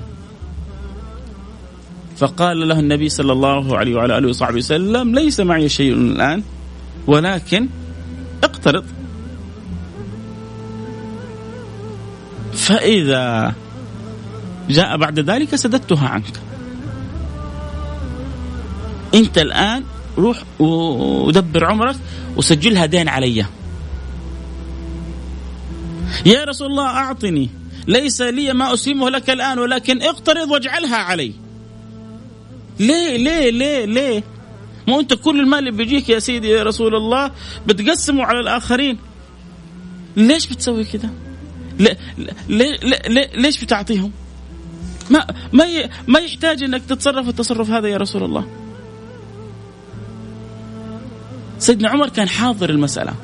فقال 2.16 2.68
له 2.68 2.80
النبي 2.80 3.08
صلى 3.08 3.32
الله 3.32 3.78
عليه 3.78 3.94
وعلى 3.94 4.18
آله 4.18 4.28
وصحبه 4.28 4.56
وسلم 4.56 5.14
ليس 5.14 5.40
معي 5.40 5.68
شيء 5.68 5.92
الآن 5.92 6.42
ولكن 7.06 7.68
اقترض. 8.44 8.84
فإذا 12.52 13.54
جاء 14.70 14.96
بعد 14.96 15.20
ذلك 15.20 15.54
سددتها 15.54 16.08
عنك. 16.08 16.40
أنت 19.14 19.38
الآن 19.38 19.84
روح 20.18 20.42
ودبر 20.58 21.64
عمرك 21.64 21.96
وسجلها 22.36 22.86
دين 22.86 23.08
عليّ. 23.08 23.46
يا 26.26 26.44
رسول 26.44 26.70
الله 26.70 26.86
أعطني. 26.86 27.50
ليس 27.86 28.22
لي 28.22 28.52
ما 28.54 28.74
أسلمه 28.74 29.10
لك 29.10 29.30
الآن 29.30 29.58
ولكن 29.58 30.02
اقترض 30.02 30.50
واجعلها 30.50 30.96
علي. 30.96 31.32
ليه 32.80 33.16
ليه 33.16 33.50
ليه 33.50 33.84
ليه؟ 33.84 34.22
مو 34.88 35.00
أنت 35.00 35.14
كل 35.14 35.40
المال 35.40 35.58
اللي 35.58 35.70
بيجيك 35.70 36.08
يا 36.08 36.18
سيدي 36.18 36.48
يا 36.48 36.62
رسول 36.62 36.94
الله 36.94 37.30
بتقسمه 37.66 38.24
على 38.24 38.40
الآخرين؟ 38.40 38.98
ليش 40.16 40.46
بتسوي 40.46 40.84
كذا 40.84 41.10
ليه 41.78 41.98
ليه 42.48 42.76
ليه 43.08 43.30
ليش 43.34 43.64
بتعطيهم؟ 43.64 44.12
ما 45.10 45.26
ما 45.52 45.64
ما 46.08 46.18
يحتاج 46.18 46.62
إنك 46.62 46.82
تتصرف 46.84 47.28
التصرف 47.28 47.70
هذا 47.70 47.88
يا 47.88 47.96
رسول 47.96 48.24
الله. 48.24 48.46
سيدنا 51.58 51.88
عمر 51.88 52.08
كان 52.08 52.28
حاضر 52.28 52.70
المسألة. 52.70 53.14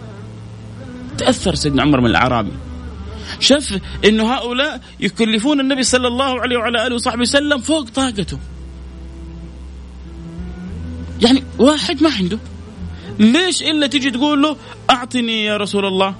تأثر 1.18 1.54
سيدنا 1.54 1.82
عمر 1.82 2.00
من 2.00 2.06
الأعرابي. 2.06 2.52
شاف 3.42 3.78
انه 4.04 4.34
هؤلاء 4.34 4.80
يكلفون 5.00 5.60
النبي 5.60 5.82
صلى 5.82 6.08
الله 6.08 6.40
عليه 6.40 6.56
وعلى 6.56 6.86
آله 6.86 6.94
وصحبه 6.94 7.20
وسلم 7.20 7.58
فوق 7.58 7.88
طاقته. 7.88 8.38
يعني 11.22 11.44
واحد 11.58 12.02
ما 12.02 12.10
عنده. 12.10 12.38
ليش 13.18 13.62
إلا 13.62 13.86
تجي 13.86 14.10
تقول 14.10 14.42
له 14.42 14.56
أعطني 14.90 15.44
يا 15.44 15.56
رسول 15.56 15.84
الله؟ 15.84 16.14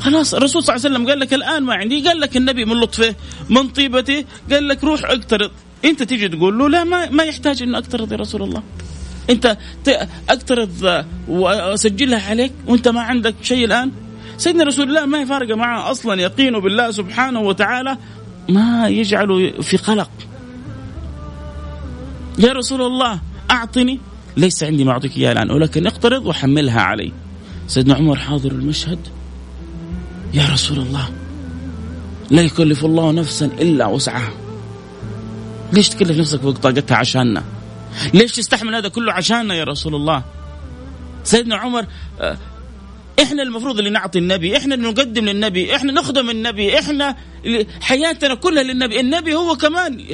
خلاص 0.00 0.34
الرسول 0.34 0.62
صلى 0.62 0.76
الله 0.76 0.86
عليه 0.86 0.96
وسلم 0.96 1.08
قال 1.08 1.20
لك 1.20 1.34
الآن 1.34 1.62
ما 1.62 1.74
عندي. 1.74 2.08
قال 2.08 2.20
لك 2.20 2.36
النبي 2.36 2.64
من 2.64 2.80
لطفه 2.80 3.14
من 3.50 3.68
طيبته 3.68 4.24
قال 4.50 4.68
لك 4.68 4.84
روح 4.84 5.04
اقترض. 5.04 5.50
أنت 5.84 6.02
تيجي 6.02 6.28
تقول 6.28 6.58
له 6.58 6.68
لا 6.68 6.84
ما, 6.84 7.10
ما 7.10 7.22
يحتاج 7.22 7.62
انه 7.62 7.78
أقترض 7.78 8.12
يا 8.12 8.16
رسول 8.16 8.42
الله. 8.42 8.62
أنت 9.30 9.56
أقترض 10.28 11.04
وأسجلها 11.28 12.30
عليك 12.30 12.52
وأنت 12.66 12.88
ما 12.88 13.00
عندك 13.00 13.34
شيء 13.42 13.64
الآن؟ 13.64 13.92
سيدنا 14.42 14.64
رسول 14.64 14.88
الله 14.88 15.06
ما 15.06 15.24
فارقه 15.24 15.56
معه 15.56 15.90
أصلا 15.90 16.22
يقينه 16.22 16.60
بالله 16.60 16.90
سبحانه 16.90 17.40
وتعالى 17.40 17.98
ما 18.48 18.88
يجعله 18.88 19.60
في 19.60 19.76
قلق. 19.76 20.10
يا 22.38 22.52
رسول 22.52 22.82
الله 22.82 23.20
أعطني. 23.50 24.00
ليس 24.36 24.62
عندي 24.62 24.84
ما 24.84 24.92
أعطيك 24.92 25.16
إياه 25.16 25.32
الآن 25.32 25.50
ولكن 25.50 25.86
اقترض 25.86 26.26
وحملها 26.26 26.80
علي. 26.80 27.12
سيدنا 27.66 27.94
عمر 27.94 28.16
حاضر 28.16 28.52
المشهد. 28.52 28.98
يا 30.34 30.48
رسول 30.52 30.78
الله 30.78 31.08
لا 32.30 32.42
يكلف 32.42 32.84
الله 32.84 33.12
نفسا 33.12 33.46
إلا 33.46 33.86
وسعها. 33.86 34.32
ليش 35.72 35.88
تكلف 35.88 36.18
نفسك 36.18 36.40
فوق 36.40 36.58
طاقتها 36.58 36.96
عشاننا؟ 36.96 37.44
ليش 38.14 38.32
تستحمل 38.32 38.74
هذا 38.74 38.88
كله 38.88 39.12
عشاننا 39.12 39.54
يا 39.54 39.64
رسول 39.64 39.94
الله؟ 39.94 40.22
سيدنا 41.24 41.56
عمر 41.56 41.86
آه، 42.20 42.38
إحنا 43.22 43.42
المفروض 43.42 43.78
اللي 43.78 43.90
نعطي 43.90 44.18
النبي 44.18 44.56
إحنا 44.56 44.74
اللي 44.74 44.88
نقدم 44.88 45.24
للنبي 45.24 45.76
إحنا 45.76 45.92
نخدم 45.92 46.30
النبي 46.30 46.78
إحنا 46.78 47.16
حياتنا 47.80 48.34
كلها 48.34 48.62
للنبي. 48.62 49.00
النبي 49.00 49.34
هو 49.34 49.56
كمان 49.56 50.04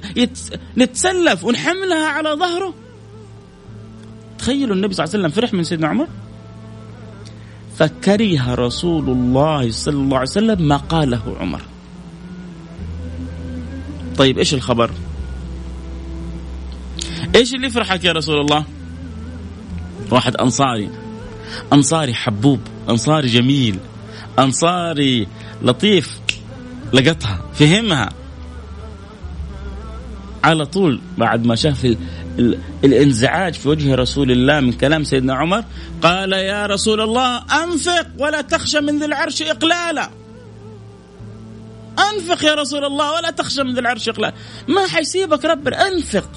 نتسلف 0.78 1.44
ونحملها 1.44 2.06
على 2.06 2.30
ظهره. 2.30 2.74
تخيلوا 4.38 4.76
النبي 4.76 4.94
صلى 4.94 5.04
الله 5.04 5.14
عليه 5.14 5.26
وسلم 5.26 5.40
فرح 5.42 5.52
من 5.52 5.64
سيدنا 5.64 5.88
عمر؟ 5.88 6.09
فكره 7.78 8.54
رسول 8.54 9.11
الله 9.11 9.70
صلى 9.70 9.94
الله 9.94 10.16
عليه 10.16 10.30
وسلم 10.30 10.68
ما 10.68 10.76
قاله 10.76 11.36
عمر. 11.40 11.62
طيب 14.16 14.38
إيش 14.38 14.54
الخبر؟ 14.54 14.90
إيش 17.34 17.54
اللي 17.54 17.66
يفرحك 17.66 18.04
يا 18.04 18.12
رسول 18.12 18.40
الله 18.40 18.64
واحد 20.11 20.36
أنصاري 20.36 20.90
أنصاري 21.72 22.14
حبوب. 22.14 22.61
أنصاري 22.91 23.28
جميل. 23.28 23.78
أنصاري 24.39 25.26
لطيف. 25.62 26.20
لقطها. 26.93 27.43
فهمها. 27.55 28.09
على 30.45 30.66
طول 30.66 31.01
بعد 31.18 31.47
ما 31.47 31.55
شاف 31.55 31.84
ال 31.84 31.97
ال 32.39 32.59
الانزعاج 32.84 33.55
في 33.55 33.68
وجه 33.68 33.95
رسول 33.95 34.30
الله 34.30 34.61
من 34.61 34.72
كلام 34.72 35.05
سيدنا 35.05 35.34
عمر 35.34 35.64
قال 36.03 36.32
يا 36.32 36.66
رسول 36.66 37.01
الله 37.01 37.36
أنفق 37.64 38.07
ولا 38.18 38.41
تخشى 38.41 38.80
من 38.80 38.99
ذي 38.99 39.05
العرش 39.05 39.43
إقلالا. 39.43 40.11
أنفق 41.99 42.45
يا 42.45 42.55
رسول 42.55 42.84
الله 42.84 43.12
ولا 43.12 43.30
تخشى 43.30 43.62
من 43.62 43.74
ذي 43.74 43.80
العرش 43.80 44.09
إقلالا. 44.09 44.34
ما 44.68 44.86
حيسيبك 44.86 45.45
ربنا 45.45 45.89
أنفق. 45.89 46.30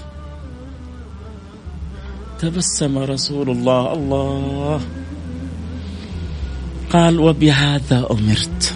تبسم 2.40 2.98
رسول 2.98 3.50
الله. 3.50 3.94
الله. 3.94 4.82
قال 6.94 7.20
وبهذا 7.20 8.08
أمرت. 8.12 8.76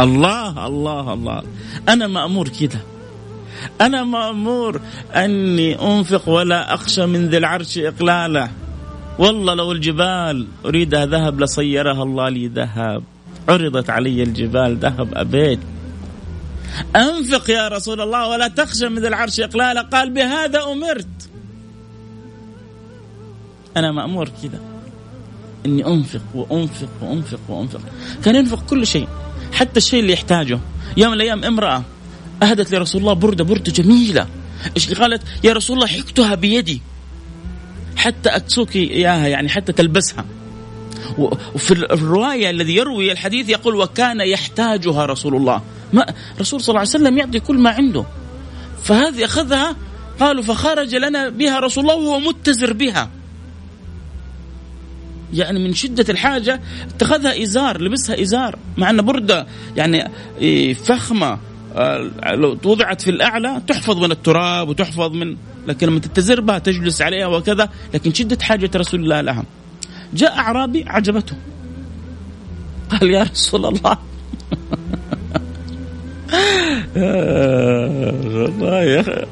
الله 0.00 0.66
الله 0.66 1.12
الله. 1.12 1.42
أنا 1.88 2.06
مأمور 2.06 2.48
كده. 2.48 2.80
أنا 3.80 4.04
مأمور 4.04 4.80
أني 5.14 5.80
أنفق 5.80 6.28
ولا 6.28 6.74
أخشى 6.74 7.06
من 7.06 7.28
ذي 7.28 7.36
العرش 7.38 7.78
اقلاله 7.78 8.50
والله 9.18 9.54
لو 9.54 9.72
الجبال 9.72 10.46
أريدها 10.64 11.06
ذهب 11.06 11.40
لصيرها 11.40 12.02
الله 12.02 12.28
لي 12.28 12.46
ذهب. 12.48 13.02
عرضت 13.48 13.90
علي 13.90 14.22
الجبال 14.22 14.76
ذهب 14.76 15.14
أبيت. 15.14 15.60
أنفق 16.96 17.50
يا 17.50 17.68
رسول 17.68 18.00
الله 18.00 18.28
ولا 18.28 18.48
تخشى 18.48 18.88
من 18.88 18.98
ذي 18.98 19.08
العرش 19.08 19.40
اقلاله 19.40 19.82
قال 19.82 20.10
بهذا 20.10 20.62
أمرت. 20.62 21.30
أنا 23.76 23.92
مأمور 23.92 24.28
كذا 24.42 24.73
إني 25.66 25.86
أنفق 25.86 26.20
وأنفق 26.34 26.88
وأنفق 27.00 27.40
وأنفق. 27.48 27.80
كان 28.24 28.34
ينفق 28.34 28.66
كل 28.66 28.86
شيء 28.86 29.08
حتى 29.52 29.76
الشيء 29.76 30.00
اللي 30.00 30.12
يحتاجه. 30.12 30.60
يوم 30.96 31.10
من 31.10 31.16
الأيام 31.16 31.44
امرأة 31.44 31.82
أهدت 32.42 32.74
لرسول 32.74 33.00
الله 33.00 33.12
بردة 33.12 33.44
بردة 33.44 33.72
جميلة. 33.72 34.26
إيش 34.76 34.94
قالت؟ 34.94 35.22
يا 35.44 35.52
رسول 35.52 35.76
الله 35.76 35.86
حكتها 35.86 36.34
بيدي. 36.34 36.82
حتى 37.96 38.28
أكسوك 38.28 38.76
إياها 38.76 39.26
يعني 39.26 39.48
حتى 39.48 39.72
تلبسها. 39.72 40.24
وفي 41.54 41.72
الرواية 41.72 42.50
الذي 42.50 42.76
يروي 42.76 43.12
الحديث 43.12 43.48
يقول 43.48 43.74
وكان 43.74 44.20
يحتاجها 44.20 45.06
رسول 45.06 45.36
الله. 45.36 45.62
ما 45.92 46.06
رسول 46.40 46.60
صلى 46.60 46.68
الله 46.68 46.80
عليه 46.80 46.90
وسلم 46.90 47.18
يعطي 47.18 47.40
كل 47.40 47.58
ما 47.58 47.70
عنده. 47.70 48.04
فهذه 48.82 49.24
أخذها؟ 49.24 49.76
قالوا 50.20 50.42
فخرج 50.42 50.94
لنا 50.94 51.28
بها 51.28 51.60
رسول 51.60 51.84
الله 51.84 51.96
وهو 51.96 52.18
متزر 52.18 52.72
بها. 52.72 53.10
يعني 55.34 55.58
من 55.58 55.74
شدة 55.74 56.04
الحاجة 56.08 56.60
اتخذها 56.94 57.42
إزار 57.42 57.82
لبسها 57.82 58.22
إزار 58.22 58.58
مع 58.76 58.90
أن 58.90 59.02
بردة 59.02 59.46
يعني 59.76 60.10
إيه، 60.40 60.74
فخمة 60.74 61.38
آه، 61.76 62.10
لو 62.34 62.58
وضعت 62.64 63.00
في 63.00 63.10
الأعلى 63.10 63.62
تحفظ 63.66 63.98
من 63.98 64.12
التراب 64.12 64.68
وتحفظ 64.68 65.12
من 65.12 65.36
لكن 65.66 65.86
لما 65.86 66.00
تتزر 66.00 66.40
بها 66.40 66.58
تجلس 66.58 67.02
عليها 67.02 67.26
وكذا 67.26 67.68
لكن 67.94 68.14
شدة 68.14 68.38
حاجة 68.42 68.70
رسول 68.76 69.00
الله 69.00 69.20
لها. 69.20 69.44
جاء 70.14 70.38
أعرابي 70.38 70.84
عجبته. 70.86 71.36
قال 72.90 73.10
يا 73.10 73.22
رسول 73.22 73.66
الله. 73.66 73.98
والله 78.34 78.82
يا 78.82 79.26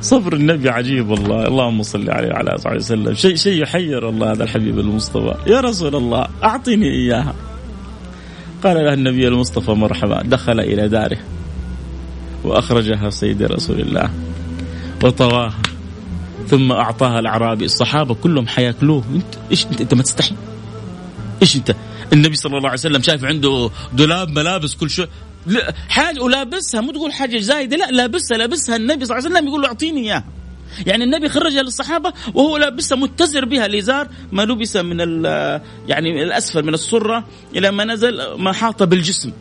صبر 0.00 0.32
النبي 0.32 0.68
عجيب 0.68 1.08
والله. 1.08 1.46
اللهم 1.46 1.82
صل 1.82 2.10
عليه 2.10 2.28
وعلى 2.28 2.56
آله 2.66 2.76
وسلم. 2.76 3.14
شيء 3.14 3.34
شيء 3.36 3.62
يحير 3.62 4.08
الله 4.08 4.32
هذا 4.32 4.44
الحبيب 4.44 4.78
المصطفى. 4.78 5.34
يا 5.46 5.60
رسول 5.60 5.96
الله 5.96 6.26
أعطني 6.42 6.90
إياها. 6.90 7.34
قال 8.64 8.76
له 8.76 8.94
النبي 8.94 9.28
المصطفى 9.28 9.70
مرحبا. 9.70 10.22
دخل 10.22 10.60
إلى 10.60 10.88
داره 10.88 11.18
وأخرجها 12.44 13.10
سيدي 13.10 13.44
رسول 13.46 13.80
الله 13.80 14.10
وطواها 15.04 15.54
ثم 16.48 16.72
أعطاها 16.72 17.18
الأعرابي. 17.18 17.64
الصحابة 17.64 18.14
كلهم 18.14 18.46
حياكلوه. 18.46 19.04
انت 19.14 19.34
إيش 19.50 19.66
انت, 19.66 19.80
أنت 19.80 19.94
ما 19.94 20.02
تستحي؟ 20.02 20.34
إيش 21.42 21.56
أنت؟ 21.56 21.74
النبي 22.12 22.36
صلى 22.36 22.56
الله 22.56 22.68
عليه 22.68 22.78
وسلم 22.78 23.02
شايف 23.02 23.24
عنده 23.24 23.70
دولاب 23.92 24.28
ملابس 24.30 24.74
كل 24.74 24.90
شيء. 24.90 25.08
حاجة 25.88 26.22
ولابسها 26.22 26.80
مو 26.80 26.92
تقول 26.92 27.12
حاجة 27.12 27.38
زايدة 27.38 27.76
لا 27.76 27.90
لابسها 27.90 28.38
لابسها 28.38 28.76
النبي 28.76 29.04
صلى 29.04 29.18
الله 29.18 29.28
عليه 29.28 29.36
وسلم 29.36 29.48
يقول 29.48 29.62
له 29.62 29.68
أعطيني 29.68 30.00
إياها. 30.00 30.24
يعني 30.86 31.04
النبي 31.04 31.28
خرجها 31.28 31.62
للصحابة 31.62 32.12
وهو 32.34 32.56
لابسها 32.56 32.98
متزر 32.98 33.44
بها 33.44 33.66
الإزار 33.66 34.08
ما 34.32 34.42
لبس 34.42 34.76
من 34.76 35.24
يعني 35.88 36.22
الأسفل 36.22 36.62
من 36.62 36.74
السرة 36.74 37.24
إلى 37.56 37.70
ما 37.70 37.84
نزل 37.84 38.34
ما 38.34 38.52
حاط 38.52 38.82
بالجسم. 38.82 39.32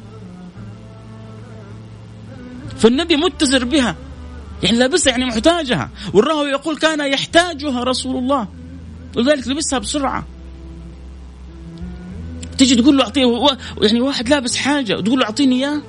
فالنبي 2.77 3.15
متزر 3.15 3.65
بها 3.65 3.95
يعني 4.63 4.77
لابسها 4.77 5.11
يعني 5.11 5.25
محتاجها. 5.25 5.89
والراوي 6.13 6.49
يقول 6.49 6.77
كان 6.77 7.13
يحتاجها 7.13 7.83
رسول 7.83 8.15
الله. 8.17 8.47
ولذلك 9.17 9.47
لبسها 9.47 9.79
بسرعة. 9.79 10.27
تيجي 12.57 12.75
تقول 12.75 12.97
له 12.97 13.03
أعطيه 13.03 13.27
يعني 13.81 14.01
واحد 14.01 14.29
لابس 14.29 14.55
حاجة 14.55 14.97
وتقول 14.97 15.19
له 15.19 15.25
أعطيني 15.25 15.55
إياه. 15.55 15.81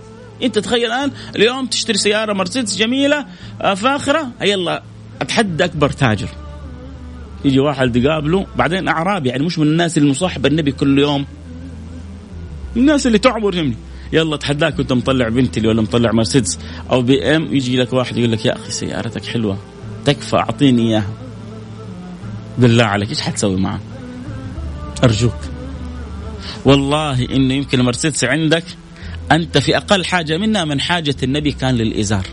أنت 0.42 0.58
تخيل 0.58 0.84
الآن 0.84 1.10
اليوم 1.36 1.66
تشتري 1.66 1.98
سيارة 1.98 2.32
مرسيدس 2.32 2.76
جميلة 2.76 3.26
آه، 3.62 3.74
فاخرة 3.74 4.28
يلا 4.42 4.82
أتحدى 5.20 5.64
أكبر 5.64 5.90
تاجر. 5.90 6.28
يجي 7.44 7.60
واحد 7.60 7.96
يقابله 7.96 8.46
بعدين 8.56 8.88
أعرابي 8.88 9.28
يعني 9.28 9.44
مش 9.44 9.58
من 9.58 9.66
الناس 9.66 9.98
اللي 9.98 10.10
مصاحب 10.10 10.46
النبي 10.46 10.72
كل 10.72 10.98
يوم. 10.98 11.26
الناس 12.76 13.06
اللي 13.06 13.18
تعبر 13.18 13.54
يمني. 13.54 13.76
يلا 14.12 14.34
أتحداك 14.34 14.74
كنت 14.74 14.92
مطلع 14.92 15.28
بنتي 15.28 15.68
ولا 15.68 15.82
مطلع 15.82 16.12
مرسيدس 16.12 16.58
أو 16.90 17.02
بي 17.02 17.36
إم 17.36 17.54
يجي 17.54 17.76
لك 17.76 17.92
واحد 17.92 18.16
يقول 18.16 18.32
لك 18.32 18.46
يا 18.46 18.56
أخي 18.56 18.70
سيارتك 18.70 19.24
حلوة 19.24 19.58
تكفى 20.04 20.36
أعطيني 20.36 20.82
إياها. 20.82 21.10
بالله 22.58 22.84
عليك 22.84 23.10
إيش 23.10 23.20
حتسوي 23.20 23.56
معه؟ 23.56 23.80
أرجوك. 25.04 25.53
والله 26.64 27.24
إنه 27.24 27.54
يمكن 27.54 27.80
المرسيدس 27.80 28.24
عندك 28.24 28.64
أنت 29.32 29.58
في 29.58 29.76
أقل 29.76 30.04
حاجة 30.04 30.38
منها 30.38 30.64
من 30.64 30.80
حاجة 30.80 31.16
النبي 31.22 31.52
كان 31.52 31.74
للإزار. 31.74 32.26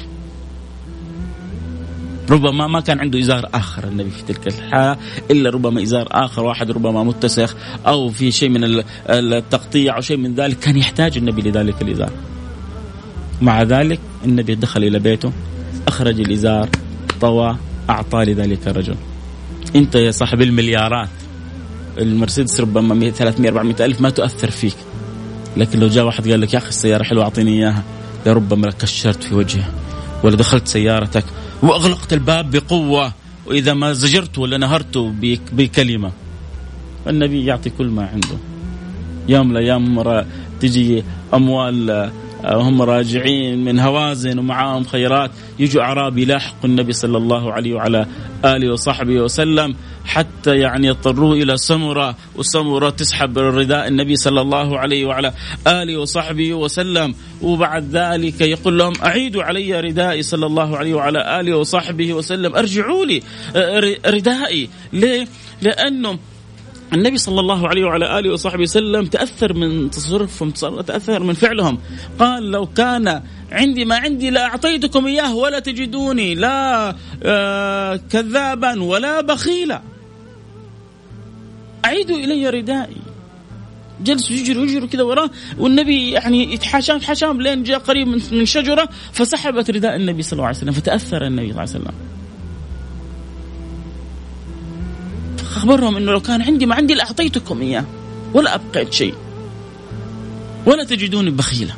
ربما 2.30 2.68
ما 2.68 2.80
كان 2.80 3.00
عنده 3.00 3.20
إزار 3.20 3.50
آخر 3.54 3.84
النبي 3.84 4.10
في 4.10 4.34
تلك 4.34 4.48
الحاله 4.48 4.98
إلا 5.32 5.50
ربما 5.50 5.84
إزار 5.84 6.08
آخر 6.12 6.44
واحد 6.44 6.72
ربما 6.72 7.04
متسخ 7.04 7.56
أو 7.88 8.10
في 8.10 8.32
شيء 8.32 8.50
من 8.50 8.84
التقطيع 9.10 9.96
أو 9.96 10.02
شيء 10.02 10.18
من 10.18 10.36
ذلك 10.36 10.60
كان 10.60 10.78
يحتاج 10.78 11.18
النبي 11.18 11.42
لذلك 11.42 11.82
الإزار. 11.82 12.12
مع 13.42 13.64
ذلك 13.64 14.00
النبي 14.26 14.56
دخل 14.56 14.84
إلى 14.84 15.00
بيته 15.00 15.32
أخرج 15.88 16.20
الإزار 16.20 16.70
طوى 17.22 17.58
أعطى 17.90 18.26
لذلك 18.26 18.68
الرجل 18.68 18.96
أنت 19.76 19.96
يا 19.96 20.12
صاحب 20.12 20.42
المليارات. 20.42 21.10
المرسيدس 21.98 22.60
ربما 22.60 23.10
300 23.10 23.50
400 23.50 23.86
ألف 23.86 24.02
ما 24.02 24.10
تؤثر 24.10 24.50
فيك. 24.50 24.76
لكن 25.58 25.80
لو 25.80 25.88
جاء 25.88 26.06
واحد 26.06 26.30
قال 26.30 26.42
لك 26.42 26.54
يا 26.54 26.60
أخي 26.60 26.70
السيارة 26.70 27.04
حلوة 27.04 27.24
أعطيني 27.24 27.52
إياها. 27.52 27.84
لربما 28.26 28.72
كشرت 28.72 29.24
في 29.24 29.36
وجهه. 29.36 29.70
ولا 30.24 30.36
دخلت 30.36 30.68
سيارتك. 30.68 31.24
وأغلقت 31.64 32.14
الباب 32.14 32.52
بقوة. 32.52 33.14
وإذا 33.46 33.74
ما 33.74 33.94
زجرت 33.94 34.38
ولا 34.38 34.58
نهرت 34.58 34.98
بكلمة. 35.54 36.12
النبي 37.08 37.46
يعطي 37.46 37.70
كل 37.70 37.88
ما 37.88 38.06
عنده. 38.06 38.38
يوم 39.28 39.48
من 39.48 39.58
الأيام 39.58 40.26
تجي 40.60 41.04
أموال 41.34 42.12
وهم 42.44 42.82
راجعين 42.82 43.66
من 43.66 43.80
هوازن 43.80 44.40
ومعاهم 44.40 44.84
خيرات. 44.84 45.32
يجوا 45.60 45.84
أعرابي 45.84 46.22
يلاحقوا 46.22 46.70
النبي 46.70 46.94
صلى 46.94 47.18
الله 47.18 47.54
عليه 47.54 47.74
وعلى 47.74 48.06
آله 48.46 48.74
وصحبه 48.74 49.22
وسلم. 49.22 49.76
حتى 50.06 50.58
يعني 50.58 50.88
يضطروا 50.88 51.36
إلى 51.36 51.58
سمرة 51.58 52.16
وسمره 52.36 52.90
تسحب 52.90 53.38
رداء 53.38 53.88
النبي 53.88 54.16
صلى 54.16 54.42
الله 54.42 54.80
عليه 54.80 55.06
وعلى 55.06 55.34
آله 55.68 55.98
وصحبه 55.98 56.54
وسلم. 56.54 57.16
وبعد 57.42 57.96
ذلك 57.96 58.42
يقول 58.42 58.78
لهم 58.80 58.94
أعيدوا 59.04 59.44
علي 59.44 59.80
ردائي 59.80 60.24
صلى 60.24 60.46
الله 60.46 60.78
عليه 60.78 60.94
وعلى 60.94 61.40
آله 61.40 61.58
وصحبه 61.58 62.14
وسلم. 62.14 62.56
أرجعوا 62.56 63.06
لي 63.06 63.22
ردائي. 64.08 64.70
ليه؟ 64.94 65.28
لأنه 65.62 66.20
النبي 66.94 67.18
صلى 67.18 67.40
الله 67.40 67.68
عليه 67.68 67.86
وعلى 67.86 68.20
آله 68.20 68.34
وصحبه 68.34 68.62
وسلم 68.62 69.06
تأثر 69.06 69.54
من 69.54 69.90
تصرفهم 69.92 70.50
تأثر 70.82 71.24
من 71.24 71.34
فعلهم. 71.34 71.80
قال 72.20 72.52
لو 72.52 72.66
كان 72.66 73.22
عندي 73.52 73.86
ما 73.86 73.96
عندي 73.96 74.30
لأعطيتكم 74.30 75.06
إياه 75.08 75.36
ولا 75.36 75.60
تجدوني 75.60 76.36
لا 76.36 76.96
آه 77.24 77.96
كذابا 77.96 78.84
ولا 78.84 79.22
بخيلا. 79.22 79.82
اعيدوا 81.86 82.18
إلي 82.18 82.50
ردائي. 82.50 82.98
جلسوا 84.04 84.36
يجروا 84.36 84.66
يجروا 84.66 84.88
كذا 84.88 85.04
وراه 85.04 85.30
والنبي 85.58 86.12
يعني 86.12 86.54
يتحاشى 86.54 86.92
يتحاشى 86.92 87.26
لين 87.34 87.64
جاء 87.64 87.80
قريب 87.80 88.08
من 88.32 88.46
شجرة 88.46 88.90
فسحبت 89.12 89.72
رداء 89.72 89.96
النبي 89.96 90.22
صلى 90.22 90.34
الله 90.34 90.46
عليه 90.46 90.58
وسلم 90.58 90.72
فتأثر 90.72 91.28
النبي 91.28 91.54
صلى 91.54 91.64
الله 91.64 91.74
عليه 91.74 91.80
وسلم. 91.80 91.94
أخبرهم 95.40 95.98
أنه 95.98 96.12
لو 96.12 96.20
كان 96.20 96.42
عندي 96.42 96.66
ما 96.66 96.76
عندي 96.76 96.94
لأعطيتكم 96.94 97.62
إياه 97.62 97.86
ولا 98.34 98.56
أبقيت 98.56 98.94
شيء 98.94 99.16
ولا 100.66 100.84
تجدوني 100.84 101.30
بخيلا 101.30 101.74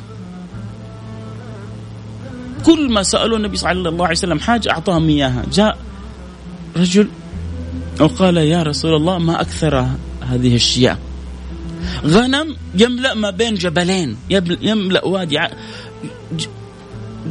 كل 2.66 2.92
ما 2.92 3.02
سألوا 3.02 3.36
النبي 3.36 3.56
صلى 3.56 3.72
الله 3.72 4.04
عليه 4.04 4.16
وسلم 4.16 4.38
حاجة 4.40 4.70
أعطاهم 4.70 5.08
إياها. 5.08 5.44
جاء 5.52 5.78
رجل 6.76 7.08
وقال 8.00 8.36
يا 8.36 8.62
رسول 8.62 8.94
الله 8.94 9.18
ما 9.18 9.40
أكثر 9.40 9.88
هذه 10.20 10.54
الشياء 10.54 10.98
غنم 12.04 12.56
يملأ 12.74 13.14
ما 13.14 13.30
بين 13.30 13.54
جبلين 13.54 14.16
يملأ 14.60 15.04
وادي 15.04 15.40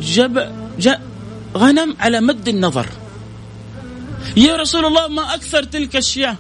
جبل 0.02 0.50
غنم 1.58 1.96
على 2.00 2.22
مد 2.22 2.48
النظر. 2.48 2.86
يا 4.38 4.56
رسول 4.56 4.86
الله 4.86 5.08
ما 5.08 5.34
أكثر 5.36 5.64
تلك 5.64 5.96
الشياه 5.96 6.38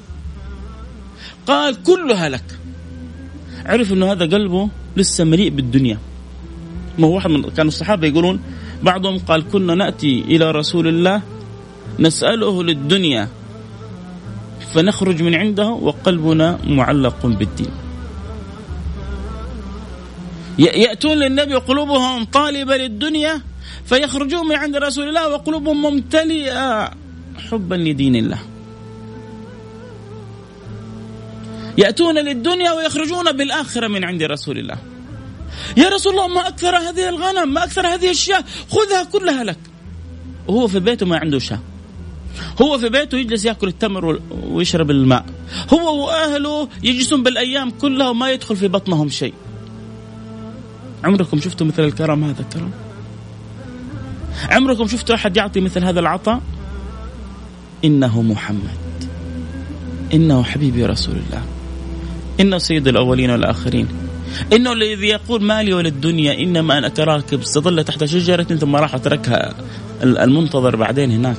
قال 1.48 1.84
كلها 1.84 2.30
لك. 2.30 2.44
عرف 3.66 3.94
أنه 3.94 4.12
هذا 4.12 4.26
قلبه 4.26 4.70
لسه 4.98 5.24
مليء 5.24 5.50
بالدنيا. 5.50 5.98
ما 6.98 7.08
هو 7.08 7.16
واحد 7.16 7.30
من 7.30 7.42
كانوا 7.42 7.72
الصحابة 7.72 8.08
يقولون 8.08 8.40
بعضهم 8.84 9.20
قال 9.20 9.50
كنا 9.52 9.76
نأتي 9.76 10.20
إلى 10.22 10.52
رسول 10.52 10.88
الله 10.88 11.22
نسأله 12.00 12.64
للدنيا. 12.64 13.30
فنخرج 14.74 15.22
من 15.22 15.36
عنده 15.36 15.68
وقلبنا 15.68 16.60
معلق 16.68 17.26
بالدين. 17.26 17.72
يأتون 20.58 21.18
للنبي 21.18 21.56
وقلوبهم 21.56 22.24
طالبة 22.24 22.78
للدنيا 22.78 23.42
فيخرجون 23.86 24.48
من 24.48 24.56
عند 24.56 24.76
رسول 24.76 25.10
الله 25.10 25.30
وقلوبهم 25.30 25.82
ممتلئة 25.82 26.92
حبا 27.50 27.76
لدين 27.76 28.16
الله. 28.16 28.40
يأتون 31.78 32.16
للدنيا 32.16 32.72
ويخرجون 32.72 33.32
بالآخرة 33.32 33.88
من 33.88 34.04
عند 34.04 34.24
رسول 34.24 34.58
الله. 34.58 34.78
يا 35.78 35.90
رسول 35.90 36.14
الله 36.14 36.28
ما 36.28 36.48
أكثر 36.48 36.78
هذه 36.78 37.10
الغنم 37.10 37.54
ما 37.54 37.64
أكثر 37.64 37.88
هذه 37.88 38.10
الشاة 38.10 38.44
خذها 38.70 39.04
كلها 39.04 39.44
لك. 39.44 39.60
وهو 40.48 40.68
في 40.68 40.80
بيته 40.80 41.06
ما 41.06 41.18
عنده 41.18 41.40
شاة. 41.40 41.60
هو 42.62 42.78
في 42.78 42.90
بيته 42.90 43.18
يجلس 43.18 43.46
يأكل 43.46 43.68
التمر 43.68 44.20
ويشرب 44.44 44.92
الماء. 44.92 45.26
هو 45.74 46.06
وأهله 46.06 46.68
يجلسون 46.84 47.24
بالأيام 47.24 47.70
كلها 47.70 48.10
وما 48.10 48.32
يدخل 48.32 48.56
في 48.56 48.68
بطنهم 48.68 49.10
شيء. 49.10 49.34
عمركم 51.04 51.40
شفتوا 51.40 51.68
مثل 51.68 51.84
الكرم 51.84 52.24
هذا 52.24 52.42
الكرم؟ 52.42 52.72
عمركم 54.50 54.88
شفتوا 54.88 55.16
أحد 55.16 55.38
يعطي 55.38 55.60
مثل 55.60 55.84
هذا 55.84 56.00
العطاء؟ 56.00 56.42
إنه 57.86 58.22
محمد. 58.22 58.84
إنه 60.14 60.44
حبيبي 60.44 60.86
رسول 60.86 61.16
الله. 61.16 61.44
إنه 62.40 62.58
سيد 62.58 62.88
الأولين 62.88 63.30
والآخرين. 63.30 63.88
إنه 64.54 64.74
الذي 64.74 65.08
يقول 65.08 65.44
مالي 65.44 65.74
وللدنيا 65.74 66.40
إنما 66.40 66.78
أنا 66.78 66.90
كراكب 66.90 67.42
استظل 67.42 67.84
تحت 67.84 68.04
شجرة 68.04 68.44
ثم 68.44 68.76
راح 68.76 68.96
أتركها 68.96 69.54
المنتظر 70.04 70.76
بعدين 70.76 71.12
هناك. 71.12 71.38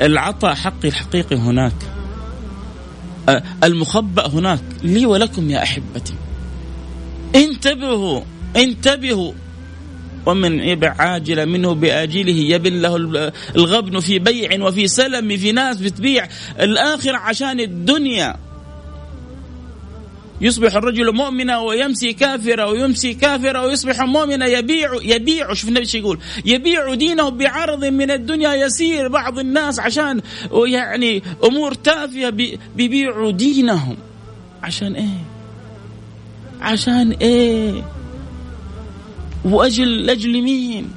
العطاء 0.00 0.54
حقي 0.54 0.88
الحقيقي 0.88 1.36
هناك. 1.36 1.72
المخبأ 3.64 4.28
هناك. 4.28 4.60
لي 4.82 5.06
ولكم 5.06 5.50
يا 5.50 5.62
أحبتي. 5.62 6.14
انتبهوا 7.34 8.20
انتبهوا. 8.56 9.32
ومن 10.26 10.60
يبع 10.60 10.94
عاجلا 10.98 11.44
منه 11.44 11.74
بآجله 11.74 12.32
يبن 12.32 12.82
له 12.82 12.96
الغبن 13.56 14.00
في 14.00 14.18
بيع 14.18 14.64
وفي 14.64 14.88
سلم 14.88 15.36
في 15.36 15.52
ناس 15.52 15.76
بتبيع. 15.76 16.28
الآخرة 16.60 17.16
عشان 17.16 17.60
الدنيا. 17.60 18.36
يصبح 20.40 20.74
الرجل 20.74 21.14
مؤمنا 21.14 21.58
ويمسي 21.58 22.12
كافرا 22.12 22.64
ويمسي 22.64 23.14
كافرا 23.14 23.60
ويصبح 23.60 24.00
مؤمنا 24.00 24.46
يبيع 24.46 24.90
يبيع 25.02 25.54
شوف 25.54 25.68
النبي 25.68 25.88
يقول 25.94 26.18
يبيع 26.44 26.94
دينه 26.94 27.28
بعرض 27.28 27.84
من 27.84 28.10
الدنيا 28.10 28.54
يسير 28.54 29.08
بعض 29.08 29.38
الناس 29.38 29.78
عشان 29.80 30.20
يعني 30.66 31.22
أمور 31.44 31.74
تافهة 31.74 32.30
بيبيعوا 32.76 33.30
دينهم 33.30 33.96
عشان 34.62 34.94
إيه؟ 34.94 35.24
عشان 36.60 37.10
إيه؟ 37.10 37.82
واجل 39.44 40.06
لأجل 40.06 40.42
مين؟ 40.42 40.90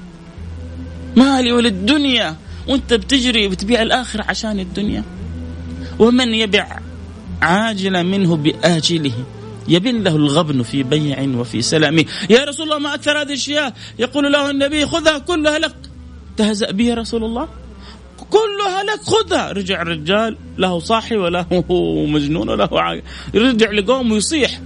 مالي 1.16 1.52
وللدنيا 1.52 2.36
وأنت 2.68 2.94
بتجري 2.94 3.48
وتبيع 3.48 3.82
الآخرة 3.82 4.24
عشان 4.24 4.60
الدنيا 4.60 5.04
ومن 6.00 6.34
يبع 6.34 6.80
عاجلا 7.42 8.04
منه 8.04 8.36
بآجله. 8.36 9.14
يبن 9.68 10.04
له 10.04 10.16
الغبن 10.16 10.64
في 10.64 10.84
بيع 10.84 11.22
وفي 11.22 11.62
سلام. 11.62 11.98
يا 12.30 12.44
رسول 12.44 12.66
الله 12.66 12.80
ما 12.80 12.94
أكثر 12.94 13.22
هذه 13.22 13.28
الاشياء 13.28 13.74
يقول 14.00 14.34
له 14.34 14.50
النبي 14.50 14.86
خذها 14.86 15.18
كلها 15.18 15.60
لك. 15.60 15.76
تهزأ 16.38 16.72
بي 16.72 16.86
يا 16.86 16.96
رسول 16.96 17.24
الله؟ 17.24 17.48
كلها 18.30 18.84
لك 18.84 19.02
خذها. 19.02 19.52
رجع 19.52 19.82
الرجال 19.82 20.38
له 20.58 20.80
صاحي 20.80 21.16
ولا 21.18 21.46
هو 21.72 22.06
مجنون 22.16 22.50
ولا 22.50 22.70
هو 22.74 22.78
عاقل. 22.78 23.02
رجع 23.36 23.72
لقوم 23.72 24.12
ويصيح 24.12 24.62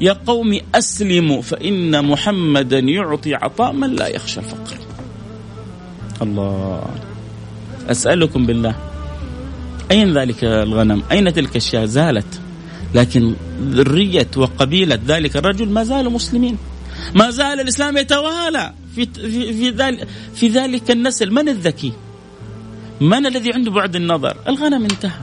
يا 0.00 0.12
قوم 0.12 0.60
أسلموا 0.74 1.42
فإن 1.42 2.04
محمدا 2.04 2.78
يعطي 2.78 3.34
عطاء 3.34 3.72
من 3.72 3.90
لا 3.96 4.06
يخشى 4.06 4.40
الفقر 4.40 4.76
الله. 6.22 6.84
أسألكم 7.90 8.46
بالله. 8.46 8.89
أين 9.90 10.18
ذلك 10.18 10.44
الغنم؟ 10.44 11.02
أين 11.12 11.32
تلك 11.32 11.56
الشاة 11.56 11.84
زالت. 11.84 12.40
لكن 12.94 13.34
ذرية 13.60 14.28
وقبيلة 14.36 14.98
ذلك 15.06 15.36
الرجل 15.36 15.68
ما 15.68 15.84
زالوا 15.84 16.12
مسلمين. 16.12 16.58
ما 17.14 17.30
زال 17.30 17.60
الإسلام 17.60 17.96
يتوالى. 17.96 18.72
في, 18.94 19.06
في, 19.06 19.52
في, 19.52 19.70
ذلك, 19.70 20.08
في 20.34 20.48
ذلك 20.48 20.90
النسل. 20.90 21.30
من 21.30 21.48
الذكي؟ 21.48 21.92
من 23.00 23.26
الذي 23.26 23.52
عنده 23.54 23.70
بعد 23.70 23.96
النظر؟ 23.96 24.36
الغنم 24.48 24.82
انتهى. 24.82 25.20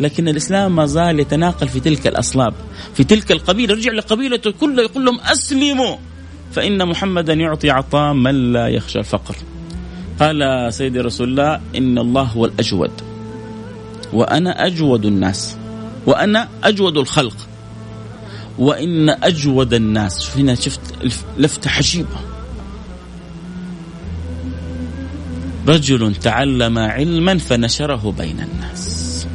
لكن 0.00 0.28
الإسلام 0.28 0.76
ما 0.76 0.86
زال 0.86 1.20
يتناقل 1.20 1.68
في 1.68 1.80
تلك 1.80 2.06
الأصلاب. 2.06 2.54
في 2.94 3.04
تلك 3.04 3.32
القبيلة. 3.32 3.74
رجع 3.74 3.92
لقبيلته 3.92 4.50
كلها 4.50 4.84
يقول 4.84 5.04
لهم 5.04 5.20
أسلموا. 5.20 5.96
فإن 6.52 6.88
محمدا 6.88 7.32
يعطي 7.32 7.70
عطاء 7.70 8.14
من 8.14 8.52
لا 8.52 8.68
يخشى 8.68 8.98
الفقر. 8.98 9.36
قال 10.20 10.68
سيدي 10.74 11.00
رسول 11.00 11.28
الله 11.28 11.60
إن 11.76 11.98
الله 11.98 12.22
هو 12.22 12.44
الأجود. 12.44 13.11
وأنا 14.12 14.66
أجود 14.66 15.06
الناس 15.06 15.56
وأنا 16.06 16.48
أجود 16.64 16.96
الخلق 16.96 17.36
وإن 18.58 19.10
أجود 19.10 19.74
الناس. 19.74 20.36
هنا 20.36 20.54
شفت 20.54 20.80
لفتة 21.38 21.70
عجيبة 21.70 22.16
رجل 25.68 26.14
تعلم 26.14 26.78
علما 26.78 27.38
فنشره 27.38 28.14
بين 28.18 28.40
الناس. 28.40 29.26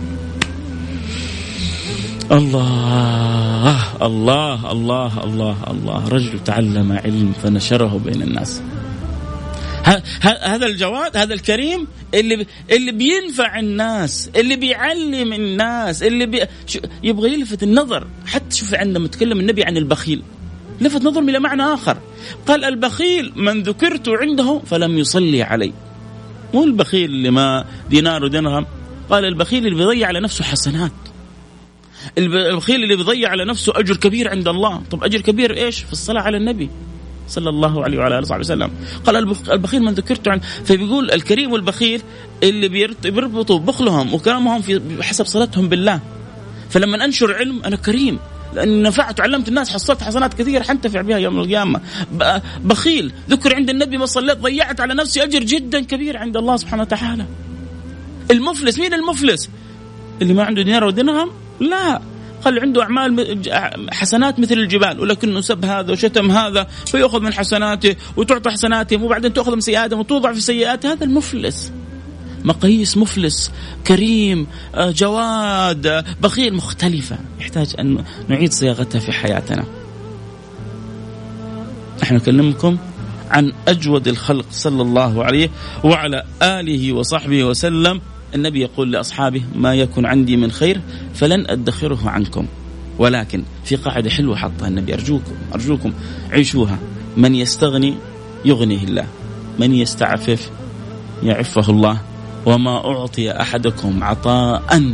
الله 2.32 4.06
الله 4.06 4.72
الله 4.72 5.24
الله 5.24 5.58
الله. 5.68 6.08
رجل 6.08 6.40
تعلم 6.44 6.92
علم 6.92 7.34
فنشره 7.44 8.02
بين 8.06 8.22
الناس. 8.22 8.62
هذا 10.22 10.66
الجواد 10.66 11.18
هذا 11.18 11.34
الكريم 11.34 11.88
اللي 12.14 12.46
اللي 12.72 12.92
بينفع 12.92 13.60
الناس 13.60 14.30
اللي 14.36 14.56
بيعلم 14.56 15.34
الناس 15.34 16.04
اللي 16.04 16.26
بي 16.26 16.42
يبغى 17.04 17.34
يلفت 17.34 17.64
النظر. 17.64 18.08
حتى 18.26 18.58
شوف 18.58 18.74
عندما 18.74 19.08
تكلم 19.08 19.40
النبي 19.40 19.64
عن 19.64 19.78
البخيل 19.78 20.24
لفت 20.82 21.02
نظرهم 21.02 21.30
إلى 21.30 21.40
معنى 21.40 21.64
آخر. 21.64 21.98
قال 22.48 22.64
البخيل 22.64 23.32
من 23.36 23.64
ذكرت 23.64 24.10
عنده 24.10 24.62
فلم 24.66 24.98
يصلي 24.98 25.44
علي. 25.44 25.74
مو 26.54 26.64
البخيل 26.64 27.10
اللي 27.10 27.32
ما 27.32 27.66
دينار 27.90 28.24
ودرهم. 28.24 28.66
قال 29.10 29.26
البخيل 29.26 29.66
اللي 29.68 29.76
بيضيع 29.76 30.08
على 30.08 30.20
نفسه 30.20 30.44
حسنات. 30.44 30.92
البخيل 32.18 32.84
اللي 32.84 32.96
بيضيع 32.96 33.30
على 33.30 33.46
نفسه 33.46 33.74
أجر 33.76 33.96
كبير 33.96 34.30
عند 34.30 34.48
الله. 34.48 34.82
طب 34.92 35.04
أجر 35.04 35.22
كبير 35.22 35.58
إيش؟ 35.58 35.80
في 35.80 35.94
الصلاة 35.94 36.22
على 36.22 36.38
النبي. 36.38 36.70
صلى 37.28 37.50
الله 37.50 37.84
عليه 37.84 37.98
وعلى 37.98 38.14
آله 38.16 38.22
وصحبه 38.22 38.40
وسلم. 38.40 38.72
قال 39.06 39.16
البخيل 39.52 39.84
من 39.84 39.94
ذكرته 39.94 40.32
عن 40.32 40.40
فبيقول 40.40 41.12
الكريم 41.12 41.52
والبخيل 41.52 42.02
اللي 42.44 42.88
بيربطوا 43.04 43.60
بخلهم 43.60 44.14
وكرمهم 44.14 44.62
في 44.62 44.82
حسب 45.02 45.26
صلتهم 45.26 45.70
بالله. 45.70 46.00
فلما 46.70 47.06
أنشر 47.06 47.34
علم 47.36 47.64
أنا 47.64 47.76
كريم 47.76 48.20
لأن 48.54 48.82
نفعت 48.82 49.20
وعلمت 49.20 49.48
الناس 49.48 49.70
حصلت 49.70 50.02
حسنات 50.02 50.34
كثيرة 50.34 50.64
حنتفع 50.64 51.02
بها 51.02 51.18
يوم 51.18 51.40
القيامة. 51.40 51.82
بخيل 52.64 53.12
ذكر 53.30 53.56
عند 53.56 53.70
النبي 53.70 53.98
ما 53.98 54.06
صليت 54.06 54.38
ضيعت 54.38 54.82
على 54.82 54.94
نفسي 54.94 55.24
أجر 55.24 55.44
جدا 55.44 55.80
كبير 55.80 56.18
عند 56.18 56.38
الله 56.38 56.58
سبحانه 56.58 56.82
وتعالى. 56.82 57.26
المفلس 58.32 58.80
مين 58.80 58.94
المفلس؟ 58.94 59.50
اللي 60.22 60.34
ما 60.34 60.44
عنده 60.44 60.62
دينار 60.62 60.84
ودرهم 60.84 61.32
لا. 61.60 62.02
قال 62.48 62.60
عنده 62.60 62.84
أعمال 62.84 63.40
حسنات 63.92 64.40
مثل 64.40 64.54
الجبال 64.54 65.00
ولكنه 65.00 65.42
سب 65.42 65.66
هذا 65.66 65.92
وشتم 65.92 66.32
هذا 66.32 66.68
فيأخذ 66.86 67.22
من 67.22 67.34
حسناته 67.34 67.96
وتعطى 68.18 68.52
حسناتهم 68.52 69.04
وبعدين 69.04 69.34
تأخذ 69.34 69.56
من 69.56 69.62
سيئاتهم 69.62 70.00
وتوضع 70.00 70.34
في 70.34 70.42
سيئاته 70.42 70.94
هذا 70.94 71.04
المفلس 71.04 71.72
مقاييس 72.44 72.98
مفلس 72.98 73.52
كريم 73.88 74.48
آه، 74.76 74.92
جواد 74.92 75.88
آه، 75.88 76.06
بخيل 76.22 76.54
مختلفة. 76.54 77.18
يحتاج 77.40 77.76
أن 77.80 78.04
نعيد 78.28 78.54
صياغتها 78.54 79.00
في 79.00 79.12
حياتنا. 79.12 79.66
نحن 82.04 82.16
نكلمكم 82.16 82.78
عن 83.30 83.54
أجود 83.68 84.08
الخلق 84.08 84.46
صلى 84.52 84.82
الله 84.82 85.24
عليه 85.24 85.50
وعلى 85.84 86.24
آله 86.42 86.94
وصحبه 86.94 87.44
وسلم. 87.44 88.02
النبي 88.36 88.62
يقول 88.62 88.92
لأصحابه 88.92 89.42
ما 89.56 89.76
يكن 89.76 90.06
عندي 90.06 90.38
من 90.38 90.52
خير 90.52 90.82
فلن 91.14 91.50
أدخره 91.50 92.10
عنكم. 92.10 92.46
ولكن 93.00 93.44
في 93.66 93.76
قاعدة 93.76 94.10
حلوة 94.10 94.36
حطها 94.36 94.68
النبي 94.68 94.94
أرجوكم 94.94 95.36
أرجوكم 95.54 95.94
عيشوها. 96.32 96.80
من 97.18 97.36
يستغني 97.36 97.96
يغنيه 98.46 98.84
الله 98.84 99.06
من 99.60 99.74
يستعفف 99.74 100.50
يعفه 101.24 101.72
الله. 101.72 102.02
وما 102.46 102.78
أعطي 102.86 103.32
أحدكم 103.32 104.04
عطاء. 104.04 104.94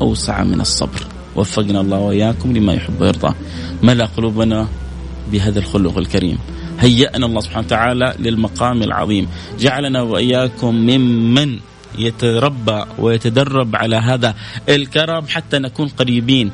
أوسع 0.00 0.44
من 0.44 0.60
الصبر. 0.60 1.06
وفقنا 1.36 1.80
الله 1.80 1.98
وإياكم 1.98 2.56
لما 2.56 2.72
يحب 2.72 3.00
ويرضى. 3.00 3.34
ملأ 3.82 4.06
قلوبنا 4.06 4.68
بهذا 5.32 5.58
الخلق 5.58 5.98
الكريم. 5.98 6.38
هيأنا 6.80 7.26
الله 7.26 7.40
سبحانه 7.40 7.66
وتعالى 7.66 8.14
للمقام 8.18 8.82
العظيم. 8.82 9.28
جعلنا 9.58 10.02
وإياكم 10.02 10.74
ممن 10.74 11.58
يتربى 11.98 12.84
ويتدرب 12.98 13.76
على 13.76 13.96
هذا 13.96 14.34
الكرم 14.68 15.26
حتى 15.28 15.58
نكون 15.58 15.88
قريبين. 15.88 16.50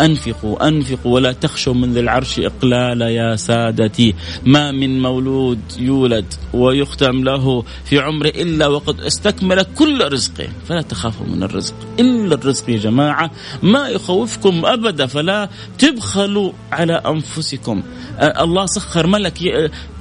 أنفقوا 0.00 0.68
أنفقوا 0.68 1.14
ولا 1.14 1.32
تخشوا 1.32 1.74
من 1.74 1.92
ذي 1.94 2.00
العرش 2.00 2.38
إقلالا 2.38 3.08
يا 3.08 3.36
سادتي. 3.36 4.14
ما 4.46 4.70
من 4.70 5.02
مولود 5.02 5.60
يولد 5.78 6.34
ويختم 6.52 7.24
له 7.24 7.64
في 7.84 7.98
عمره 7.98 8.28
إلا 8.28 8.66
وقد 8.66 9.00
استكمل 9.00 9.62
كل 9.62 10.12
رزقه 10.12 10.48
فلا 10.68 10.82
تخافوا 10.82 11.26
من 11.26 11.42
الرزق 11.42 11.74
إلا 12.00 12.34
الرزق 12.34 12.70
يا 12.70 12.76
جماعة. 12.76 13.30
ما 13.62 13.88
يخوفكم 13.88 14.66
أبدا 14.66 15.06
فلا 15.06 15.48
تبخلوا 15.78 16.52
على 16.72 16.94
أنفسكم. 16.94 17.82
الله 18.20 18.66
سخر 18.66 19.06
ملك 19.06 19.42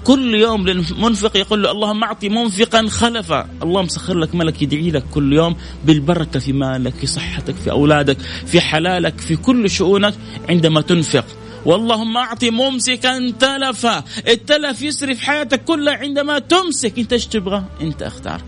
كل 0.03 0.35
يوم 0.35 0.67
للمنفق 0.67 1.37
يقول 1.37 1.63
له 1.63 1.71
اللهم 1.71 2.03
اعطي 2.03 2.29
منفقا 2.29 2.87
خلفا. 2.87 3.49
الله 3.63 3.81
مسخر 3.81 4.17
لك 4.17 4.35
ملك 4.35 4.61
يدعي 4.61 4.91
لك 4.91 5.03
كل 5.13 5.33
يوم 5.33 5.55
بالبركة 5.85 6.39
في 6.39 6.53
مالك 6.53 6.95
في 6.95 7.07
صحتك 7.07 7.55
في 7.55 7.71
أولادك 7.71 8.17
في 8.45 8.61
حلالك 8.61 9.19
في 9.19 9.35
كل 9.35 9.69
شؤونك 9.69 10.13
عندما 10.49 10.81
تنفق. 10.81 11.25
واللهم 11.65 12.17
اعطي 12.17 12.49
ممسكا 12.49 13.31
تلفا. 13.39 14.03
التلف 14.27 14.81
يسري 14.81 15.15
في 15.15 15.25
حياتك 15.25 15.63
كلها 15.63 15.93
عندما 15.93 16.39
تمسك. 16.39 16.99
انت 16.99 17.13
إيش 17.13 17.25
تبغى 17.25 17.63
إنت 17.81 18.01
أختار. 18.03 18.41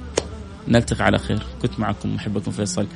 نلتقي 0.68 1.04
على 1.04 1.18
خير. 1.18 1.40
كنت 1.62 1.80
معكم 1.80 2.16
محبكم 2.16 2.52
فيصل. 2.52 2.88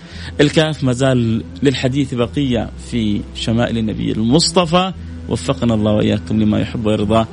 الكاف 0.42 0.84
ما 0.84 0.94
زال 0.94 1.44
للحديث 1.64 2.14
بقية 2.14 2.70
في 2.92 3.22
شمائل 3.36 3.78
النبي 3.78 4.12
المصطفى. 4.12 4.94
وفقنا 5.30 5.74
الله 5.74 5.92
وإياكم 5.92 6.42
لما 6.42 6.60
يحب 6.60 6.86
ويرضاه 6.86 7.28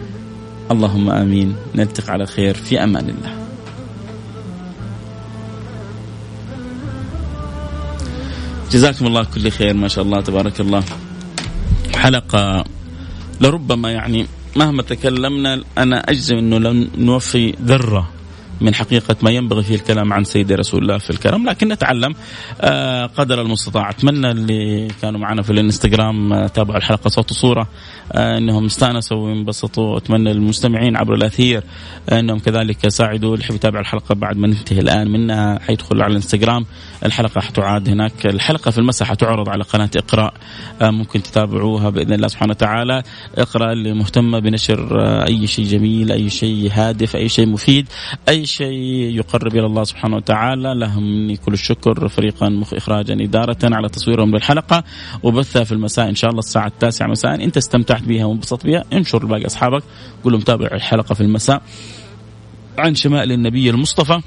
اللهم 0.71 1.11
آمين. 1.11 1.57
نلتقي 1.75 2.13
على 2.13 2.27
خير. 2.27 2.55
في 2.55 2.85
أمان 2.85 3.09
الله. 3.09 3.33
جزاكم 8.71 9.07
الله 9.07 9.25
كل 9.25 9.51
خير. 9.51 9.75
ما 9.75 9.89
شاء 9.89 10.05
الله. 10.05 10.21
تبارك 10.21 10.61
الله. 10.61 10.83
حلقة 11.95 12.65
لربما 13.41 13.91
يعني 13.91 14.27
مهما 14.57 14.83
تكلمنا 14.83 15.63
أنا 15.79 16.11
أجزم 16.11 16.37
إنه 16.37 16.59
لن 16.59 16.91
نوفي 16.99 17.55
ذرة. 17.63 18.20
من 18.61 18.75
حقيقة 18.75 19.17
ما 19.23 19.31
ينبغي 19.31 19.63
فيه 19.63 19.75
الكلام 19.75 20.13
عن 20.13 20.25
سيدي 20.25 20.55
رسول 20.55 20.83
الله 20.83 20.99
في 20.99 21.11
الكرم 21.11 21.49
لكن 21.49 21.69
نتعلم 21.69 22.15
آه، 22.61 23.07
قدر 23.07 23.41
المستطاع. 23.41 23.91
أتمنى 23.91 24.31
اللي 24.31 24.89
كانوا 25.03 25.21
معنا 25.21 25.43
في 25.43 25.51
الانستغرام 25.51 26.33
آه، 26.33 26.47
تابعوا 26.47 26.79
الحلقة 26.79 27.09
صوت 27.09 27.31
وصورة 27.31 27.69
آه، 28.13 28.39
إنهم 28.39 28.65
استانسوا 28.65 29.19
وانبسطوا. 29.19 29.97
أتمنى 29.97 30.33
للمستمعين 30.33 30.97
عبر 30.97 31.15
الأثير 31.15 31.63
إنهم 32.13 32.39
كذلك 32.39 32.85
يساعدوا 32.85 33.35
اللي 33.35 33.45
يحب 33.45 33.55
يتابع 33.55 33.81
الحلقة 33.81 34.15
بعد 34.15 34.37
ما 34.37 34.47
ننتهي 34.47 34.81
الآن 34.81 35.11
منها 35.11 35.59
حيدخل 35.59 36.03
على 36.03 36.11
الانستغرام. 36.11 36.67
الحلقة 37.05 37.41
حتعاد 37.41 37.89
هناك. 37.89 38.27
الحلقة 38.27 38.71
في 38.71 38.79
المساء 38.79 39.09
حتعرض 39.09 39.49
على 39.49 39.65
قناة 39.65 39.91
اقرا 39.97 40.33
ممكن 40.83 41.23
تتابعوها 41.23 41.91
بإذن 41.91 42.13
الله 42.13 42.29
سبحانه 42.29 42.51
وتعالى. 42.51 43.03
اقرأ 43.39 43.73
اللي 43.73 43.93
مهتمه 43.93 44.39
بنشر 44.39 45.01
أي 45.27 45.47
شيء 45.47 45.65
جميل 45.65 46.13
أي 46.13 46.31
شيء 46.31 46.71
هادف 46.73 47.17
أي 47.17 47.29
شيء 47.29 47.49
مفيد 47.49 47.89
أي 48.29 48.47
شيء 48.51 49.17
يقرب 49.17 49.57
إلى 49.57 49.67
الله 49.67 49.85
سبحانه 49.85 50.17
وتعالى 50.17 50.75
لهم 50.75 51.03
مني 51.03 51.37
كل 51.37 51.53
الشكر 51.53 52.09
فريقا 52.09 52.49
مخ 52.49 52.75
اخراجا 52.75 53.15
إدارة 53.25 53.59
على 53.63 53.89
تصويرهم 53.89 54.31
للحلقة. 54.35 54.85
وبثها 55.23 55.65
في 55.65 55.73
المساء 55.73 56.09
إن 56.09 56.15
شاء 56.15 56.31
الله 56.31 56.39
الساعة 56.39 56.67
التاسعة 56.67 57.07
مساء 57.07 57.45
انت 57.45 57.57
استمتعت 57.57 58.03
بها 58.03 58.25
وانبسطت 58.25 58.67
بها 58.67 58.85
انشر 58.93 59.25
لباقي 59.25 59.47
أصحابك. 59.47 59.83
قول 60.25 60.33
لهم 60.33 60.43
تابع 60.43 60.67
الحلقة 60.73 61.15
في 61.15 61.21
المساء. 61.21 61.63
عن 62.79 62.95
شمائل 62.95 63.33
النبي 63.33 63.71
المصطفى. 63.71 64.21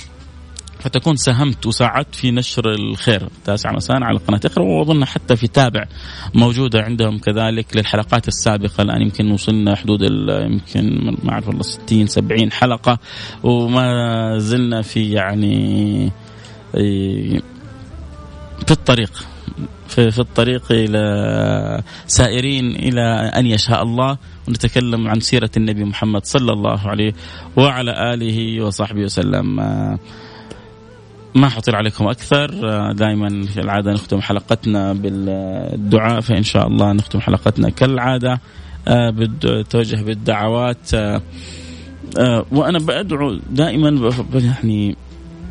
فتكون 0.83 1.15
ساهمت 1.15 1.65
وساعدت 1.65 2.15
في 2.15 2.31
نشر 2.31 2.71
الخير. 2.71 3.29
تاسع 3.45 3.71
مساء 3.71 4.03
على 4.03 4.19
قناة 4.19 4.39
اقرأ 4.45 4.63
وأظن 4.63 5.05
حتى 5.05 5.35
في 5.35 5.47
تابع 5.47 5.83
موجودة 6.33 6.81
عندهم 6.81 7.17
كذلك 7.17 7.77
للحلقات 7.77 8.27
السابقة. 8.27 8.81
الآن 8.81 9.01
يمكن 9.01 9.31
وصلنا 9.31 9.75
حدود 9.75 10.01
يمكن 10.01 11.15
ما 11.23 11.31
أعرف 11.31 11.47
والله 11.47 11.63
60 11.63 12.07
70 12.07 12.51
حلقة. 12.51 12.99
وما 13.43 14.37
زلنا 14.37 14.81
في 14.81 15.11
يعني 15.11 16.11
في 18.65 18.71
الطريق 18.71 19.25
في, 19.87 20.11
في 20.11 20.19
الطريق 20.19 20.71
إلى 20.71 21.81
سائرين 22.07 22.75
إلى 22.75 23.31
أن 23.35 23.45
يشاء 23.45 23.83
الله. 23.83 24.17
ونتكلم 24.47 25.07
عن 25.07 25.19
سيرة 25.19 25.51
النبي 25.57 25.83
محمد 25.83 26.25
صلى 26.25 26.53
الله 26.53 26.79
عليه 26.87 27.13
وعلى 27.57 28.13
آله 28.13 28.65
وصحبه 28.65 29.01
وسلم. 29.01 29.59
ما 31.35 31.49
حطير 31.49 31.75
عليكم 31.75 32.07
أكثر. 32.07 32.51
دائما 32.91 33.45
في 33.45 33.59
العادة 33.59 33.91
نختم 33.93 34.21
حلقتنا 34.21 34.93
بالدعاء 34.93 36.21
فإن 36.21 36.43
شاء 36.43 36.67
الله 36.67 36.91
نختم 36.91 37.19
حلقتنا 37.19 37.69
كالعادة. 37.69 38.39
توجه 39.69 40.03
بالدعوات. 40.03 40.91
وأنا 42.51 42.79
بدعو 42.79 43.39
دائما 43.49 44.11
يعني 44.33 44.95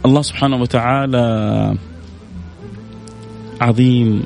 الله 0.04 0.22
سبحانه 0.22 0.56
وتعالى 0.56 1.76
عظيم 3.60 4.22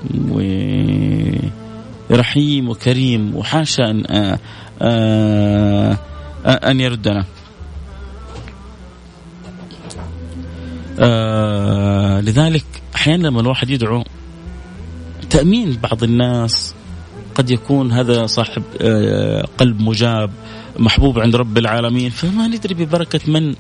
ورحيم 2.10 2.68
وكريم 2.68 3.36
وحاشا 3.36 3.90
ان 3.90 4.04
آه، 4.10 4.38
آه، 6.46 6.70
أن 6.70 6.80
يردنا. 6.80 7.24
آه، 10.98 12.20
لذلك 12.20 12.64
أحيانا 12.94 13.28
لما 13.28 13.40
الواحد 13.40 13.70
يدعو 13.70 14.04
تأمين 15.30 15.78
بعض 15.82 16.02
الناس 16.02 16.74
قد 17.34 17.50
يكون 17.50 17.92
هذا 17.92 18.26
صاحب 18.26 18.62
قلب 19.58 19.80
مجاب 19.80 20.30
محبوب 20.78 21.18
عند 21.18 21.36
رب 21.36 21.58
العالمين 21.58 22.10
فما 22.10 22.46
ندري 22.48 22.74
ببركة 22.74 23.20
من 23.26 23.54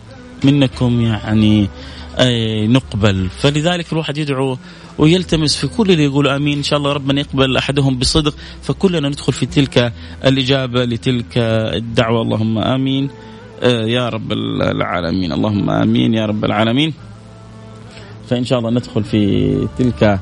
منكم 0.44 1.00
يعني 1.00 1.68
نقبل. 2.68 3.28
فلذلك 3.28 3.92
الواحد 3.92 4.18
يدعو 4.18 4.58
ويلتمس 4.98 5.56
في 5.56 5.66
كل 5.66 5.90
اللي 5.90 6.04
يقول 6.04 6.28
آمين. 6.28 6.58
إن 6.58 6.62
شاء 6.62 6.78
الله 6.78 6.92
ربنا 6.92 7.20
يقبل 7.20 7.56
أحدهم 7.56 7.98
بصدق. 7.98 8.34
فكلنا 8.62 9.08
ندخل 9.08 9.32
في 9.32 9.46
تلك 9.46 9.92
الإجابة 10.24 10.84
لتلك 10.84 11.38
الدعوة. 11.38 12.22
اللهم 12.22 12.58
آمين 12.58 13.10
آه، 13.62 13.84
يا 13.84 14.08
رب 14.08 14.32
العالمين. 14.32 15.32
اللهم 15.32 15.70
آمين 15.70 16.14
يا 16.14 16.26
رب 16.26 16.44
العالمين. 16.44 16.94
فإن 18.28 18.44
شاء 18.44 18.58
الله 18.58 18.70
ندخل 18.70 19.04
في 19.04 19.68
تلك 19.78 20.20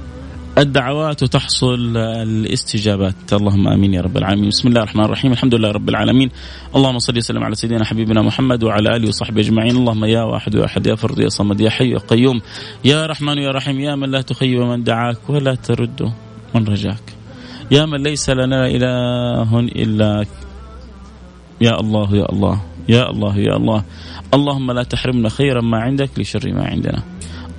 الدعوات 0.59 1.22
وتحصل 1.22 1.96
الاستجابات. 1.96 3.32
اللهم 3.32 3.68
آمين 3.68 3.94
يا 3.94 4.00
رب 4.00 4.16
العالمين. 4.16 4.48
بسم 4.48 4.68
الله 4.68 4.82
الرحمن 4.82 5.05
الرحيم. 5.05 5.32
الحمد 5.32 5.55
لله 5.55 5.70
رب 5.70 5.88
العالمين. 5.88 6.30
اللهم 6.76 6.98
صل 6.98 7.16
وسلم 7.16 7.44
على 7.44 7.55
سيدنا 7.55 7.84
حبيبنا 7.84 8.22
محمد 8.22 8.64
وعلى 8.64 8.96
آله 8.96 9.09
وصحبه 9.09 9.40
أجمعين. 9.40 9.76
اللهم 9.76 10.05
يا 10.05 10.22
واحد 10.22 10.55
يا 10.55 10.64
أحد 10.64 10.86
يا 10.86 10.94
فرد 10.94 11.18
يا 11.18 11.28
صمد 11.28 11.61
يا 11.61 11.70
حي 11.70 11.90
يا 11.90 11.98
قيوم 11.98 12.40
يا 12.84 13.07
رحمن 13.07 13.38
يا 13.38 13.50
رحيم 13.50 13.80
يا 13.80 13.94
من 13.94 14.11
لا 14.11 14.20
تخيب 14.22 14.61
من 14.61 14.84
دعاك 14.84 15.30
ولا 15.30 15.55
ترد 15.55 16.12
من 16.55 16.64
رجاك. 16.64 17.02
يا 17.70 17.86
من 17.86 18.02
ليس 18.02 18.30
لنا 18.30 18.66
إله 18.66 19.61
إلا 19.61 20.24
يا 21.61 21.80
الله 21.80 22.16
يا 22.16 22.26
الله 22.32 22.61
يا 22.88 23.11
الله 23.11 23.38
يا 23.38 23.57
الله. 23.57 23.84
اللهم 24.34 24.72
لا 24.72 24.82
تحرمنا 24.82 25.28
خيرا 25.28 25.61
ما 25.61 25.78
عندك 25.78 26.11
لشر 26.18 26.52
ما 26.52 26.64
عندنا. 26.66 27.02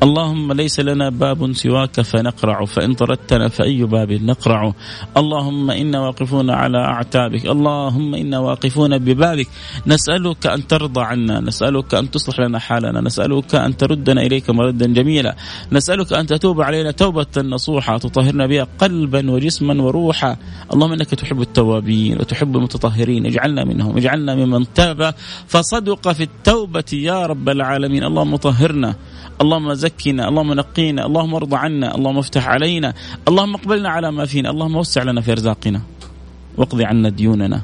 اللهم 0.06 0.54
ليس 0.54 0.80
لنا 0.80 1.10
باب 1.10 1.54
سواك 1.54 2.02
فنقرع 2.02 2.66
فإن 2.66 2.94
طردتنا 2.94 3.48
فأي 3.48 3.84
باب 3.84 4.12
نقرع. 4.12 4.74
اللهم 5.18 5.72
إنا 5.72 6.00
واقفون 6.00 6.50
على 6.50 6.78
أعتابك 6.78 7.46
اللهم 7.46 8.16
إنا 8.16 8.40
واقفون 8.40 8.98
ببابك. 8.98 9.48
نسألك 9.88 10.48
أن 10.48 10.68
ترضى 10.68 11.02
عنا 11.02 11.40
نسألك 11.40 11.96
أن 11.96 12.12
تصلح 12.12 12.40
لنا 12.40 12.60
حالنا 12.60 13.02
نسألك 13.02 13.56
أن 13.56 13.78
تردنا 13.78 14.22
إليك 14.22 14.50
مردا 14.50 14.88
جميلا. 14.94 15.36
نسألك 15.72 16.14
أن 16.14 16.26
تتوب 16.26 16.62
علينا 16.62 16.92
توبة 16.92 17.34
نصوحة 17.38 17.98
تطهرنا 17.98 18.46
بها 18.48 18.68
قلبا 18.78 19.32
وجسما 19.32 19.84
وروحا. 19.84 20.38
اللهم 20.74 20.92
إنك 20.94 21.10
تحب 21.10 21.42
التوابين 21.42 22.18
وتحب 22.20 22.56
المتطهرين 22.56 23.26
اجعلنا 23.26 23.66
منهم 23.66 23.98
اجعلنا 23.98 24.36
ممن 24.36 24.74
تاب. 24.74 25.14
فصدق 25.48 26.12
في 26.12 26.24
التوبة 26.24 26.90
يا 26.94 27.26
رب 27.26 27.50
العالمين. 27.50 28.04
اللهم 28.04 28.36
طهرنا. 28.36 28.96
اللهم 29.42 29.74
زكنا 29.74 30.28
اللهم 30.28 30.54
نقينا 30.54 31.06
اللهم 31.06 31.36
ارضى 31.36 31.56
عنا 31.56 31.96
اللهم 31.96 32.18
افتح 32.18 32.48
علينا 32.48 32.94
اللهم 33.28 33.56
اقبلنا 33.56 33.90
على 33.90 34.12
ما 34.12 34.26
فينا 34.26 34.50
اللهم 34.50 34.76
وسع 34.76 35.04
لنا 35.04 35.22
في 35.22 35.32
أرزاقنا. 35.32 35.82
واقض 36.58 36.82
عنا 36.82 37.10
ديوننا 37.10 37.62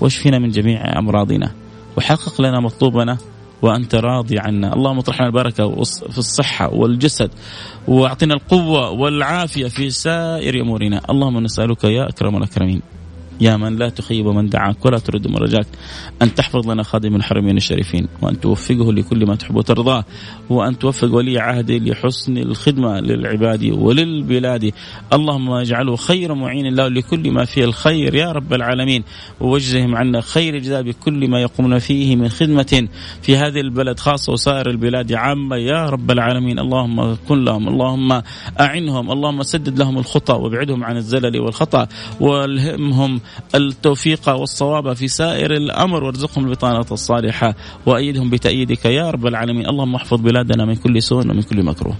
واشفنا 0.00 0.38
من 0.38 0.50
جميع 0.50 0.98
أمراضنا 0.98 1.50
وحقق 1.96 2.40
لنا 2.40 2.60
مطلوبنا 2.60 3.18
وأنت 3.62 3.94
راضي 3.94 4.38
عنا، 4.38 4.74
اللهم 4.74 4.98
اطرحنا 4.98 5.26
البركة 5.26 5.82
في 6.10 6.18
الصحة 6.18 6.74
والجسد 6.74 7.30
واعطنا 7.88 8.34
القوة 8.34 8.90
والعافية 8.90 9.68
في 9.68 9.90
سائر 9.90 10.60
أمورنا، 10.60 11.00
اللهم 11.10 11.38
نسألك 11.38 11.84
يا 11.84 12.08
أكرم 12.08 12.36
الأكرمين. 12.36 12.82
يا 13.40 13.56
من 13.56 13.76
لا 13.76 13.88
تخيب 13.88 14.26
من 14.26 14.48
دعاك 14.48 14.86
ولا 14.86 14.98
ترد 14.98 15.28
من 15.28 15.36
رجاك 15.36 15.66
أن 16.22 16.34
تحفظ 16.34 16.70
لنا 16.70 16.82
خادم 16.82 17.16
الحرمين 17.16 17.56
الشريفين 17.56 18.08
وأن 18.22 18.40
توفقه 18.40 18.92
لكل 18.92 19.26
ما 19.26 19.34
تحب 19.34 19.56
وترضاه 19.56 20.04
وأن 20.50 20.78
توفق 20.78 21.14
ولي 21.14 21.38
عهده 21.38 21.78
لحسن 21.78 22.38
الخدمة 22.38 23.00
للعباد 23.00 23.64
وللبلاد. 23.64 24.72
اللهم 25.12 25.50
اجعله 25.50 25.96
خير 25.96 26.34
معين 26.34 26.74
له 26.74 26.88
لكل 26.88 27.30
ما 27.30 27.44
فيه 27.44 27.64
الخير 27.64 28.14
يا 28.14 28.32
رب 28.32 28.52
العالمين 28.52 29.04
ووجزهم 29.40 29.96
عنا 29.96 30.20
خير 30.20 30.58
جزاء 30.58 30.82
بكل 30.82 31.30
ما 31.30 31.40
يقومون 31.40 31.78
فيه 31.78 32.16
من 32.16 32.28
خدمة 32.28 32.88
في 33.22 33.36
هذه 33.36 33.60
البلد 33.60 33.98
خاصة 33.98 34.32
وسائر 34.32 34.70
البلاد 34.70 35.12
عامة 35.12 35.56
يا 35.56 35.86
رب 35.86 36.10
العالمين. 36.10 36.58
اللهم 36.58 37.14
كن 37.28 37.44
لهم 37.44 37.68
اللهم 37.68 38.22
أعنهم 38.60 39.10
اللهم 39.10 39.42
سدد 39.42 39.78
لهم 39.78 39.98
الخطى 39.98 40.34
وابعدهم 40.34 40.84
عن 40.84 40.96
الزلل 40.96 41.40
والخطأ 41.40 41.86
والهمهم 42.20 43.20
التوفيق 43.54 44.28
والصواب 44.28 44.92
في 44.92 45.08
سائر 45.08 45.52
الأمر. 45.56 46.04
وارزقهم 46.04 46.44
البطانة 46.44 46.86
الصالحة 46.92 47.54
وأيدهم 47.86 48.30
بتأييدك 48.30 48.84
يا 48.84 49.10
رب 49.10 49.26
العالمين. 49.26 49.66
اللهم 49.68 49.94
احفظ 49.94 50.20
بلادنا 50.20 50.64
من 50.64 50.76
كل 50.76 51.02
سوء 51.02 51.20
ومن 51.20 51.42
كل 51.42 51.62
مكروه. 51.62 51.96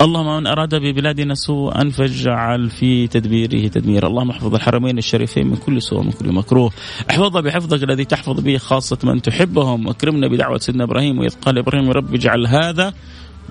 اللهم 0.00 0.36
من 0.36 0.46
أراد 0.46 0.74
ببلادنا 0.74 1.34
سوءا 1.34 1.90
فاجعل 1.90 2.70
في 2.70 3.06
تدبيره 3.06 3.68
تدميرا. 3.68 4.08
اللهم 4.08 4.30
احفظ 4.30 4.54
الحرمين 4.54 4.98
الشريفين 4.98 5.46
من 5.46 5.56
كل 5.56 5.82
سوء 5.82 5.98
ومن 5.98 6.10
كل 6.10 6.32
مكروه. 6.32 6.70
احفظها 7.10 7.40
بحفظك 7.40 7.82
الذي 7.82 8.04
تحفظ 8.04 8.40
به 8.40 8.58
خاصة 8.58 8.98
من 9.04 9.22
تحبهم. 9.22 9.86
واكرمنا 9.86 10.28
بدعوة 10.28 10.58
سيدنا 10.58 10.84
إبراهيم 10.84 11.18
وإذ 11.18 11.34
قال 11.34 11.58
إبراهيم. 11.58 11.90
رب 11.90 12.14
اجعل 12.14 12.46
هذا 12.46 12.94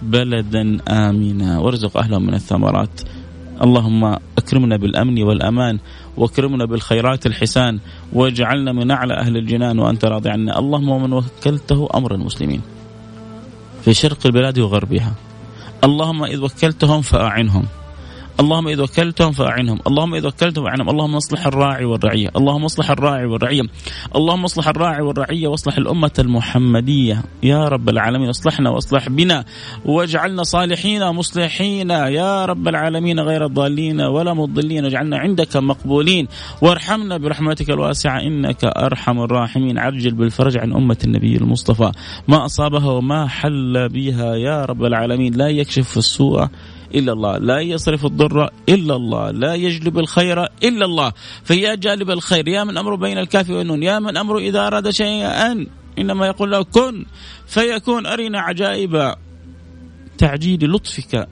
بلدا 0.01 0.77
آمنا. 0.89 1.59
وارزق 1.59 1.97
أهله 1.97 2.19
من 2.19 2.33
الثمرات. 2.33 3.01
اللهم 3.63 4.03
اكرمنا 4.37 4.77
بالأمن 4.77 5.23
والأمان. 5.23 5.79
واكرمنا 6.17 6.65
بالخيرات 6.65 7.25
الحسان 7.25 7.79
واجعلنا 8.13 8.71
من 8.71 8.91
أعلى 8.91 9.13
أهل 9.13 9.37
الجنان 9.37 9.79
وأنت 9.79 10.05
راضي 10.05 10.29
عنا. 10.29 10.59
اللهم 10.59 10.89
ومن 10.89 11.13
وكلته 11.13 11.89
أمر 11.95 12.15
المسلمين 12.15 12.61
في 13.85 13.93
شرق 13.93 14.17
البلاد 14.25 14.59
وغربها. 14.59 15.13
اللهم 15.83 16.23
إذ 16.23 16.39
وكلتهم 16.39 17.01
فأعنهم. 17.01 17.65
اللهم 18.39 18.67
إذا 18.67 18.83
وكلتهم 18.83 19.31
فأعنهم. 19.31 19.79
اللهم 19.87 20.15
إذا 20.15 20.27
وكلتهم 20.27 20.65
فأعنهم. 20.65 20.89
اللهم 20.89 21.15
اصلح 21.15 21.47
الراعي 21.47 21.85
والرعية. 21.85 22.29
اللهم 22.35 22.63
اصلح 22.63 22.91
الراعي 22.91 23.25
والرعية. 23.25 23.61
اللهم 24.15 24.43
اصلح 24.43 24.67
الراعي 24.67 25.01
والرعية 25.01 25.47
واصلح 25.47 25.77
الأمة 25.77 26.11
المحمدية. 26.19 27.23
يا 27.43 27.67
رب 27.67 27.89
العالمين 27.89 28.29
اصلحنا 28.29 28.69
واصلح 28.69 29.09
بنا. 29.09 29.45
واجعلنا 29.85 30.43
صالحين 30.43 31.09
مصلحين. 31.11 31.89
يا 31.89 32.45
رب 32.45 32.67
العالمين 32.67 33.19
غير 33.19 33.47
ضالين 33.47 34.01
ولا 34.01 34.33
مضلين. 34.33 34.83
واجعلنا 34.83 35.17
عندك 35.17 35.57
مقبولين. 35.57 36.27
وارحمنا 36.61 37.17
برحمتك 37.17 37.69
الواسعة. 37.69 38.19
إنك 38.19 38.63
أرحم 38.63 39.19
الراحمين. 39.19 39.77
عجل 39.77 40.13
بالفرج 40.13 40.57
عن 40.57 40.73
أمة 40.73 40.97
النبي 41.03 41.37
المصطفى. 41.37 41.91
ما 42.27 42.45
أصابها 42.45 42.91
وما 42.91 43.27
حل 43.27 43.89
بها. 43.89 44.35
يا 44.35 44.65
رب 44.65 44.83
العالمين. 44.85 45.33
لا 45.33 45.47
يكشف 45.47 45.97
السوء 45.97 46.47
إلا 46.95 47.13
الله. 47.13 47.37
لا 47.37 47.59
يصرف 47.59 48.05
الضر 48.05 48.49
إلا 48.69 48.95
الله. 48.95 49.31
لا 49.31 49.53
يجلب 49.53 49.99
الخير 49.99 50.43
إلا 50.43 50.85
الله. 50.85 51.11
فيا 51.43 51.75
جالب 51.75 52.11
الخير. 52.11 52.47
يا 52.47 52.63
من 52.63 52.77
أمره 52.77 52.95
بين 52.95 53.17
الكاف 53.17 53.49
والنون. 53.49 53.83
يا 53.83 53.99
من 53.99 54.17
أمره 54.17 54.39
إذا 54.39 54.67
أراد 54.67 54.89
شيئا. 54.89 55.67
إنما 55.99 56.27
يقول 56.27 56.51
له 56.51 56.63
كن. 56.63 57.05
فيكون 57.47 58.05
أرنا 58.05 58.39
عجائب. 58.39 59.15
تعجيل 60.17 60.71
لطفك. 60.71 61.27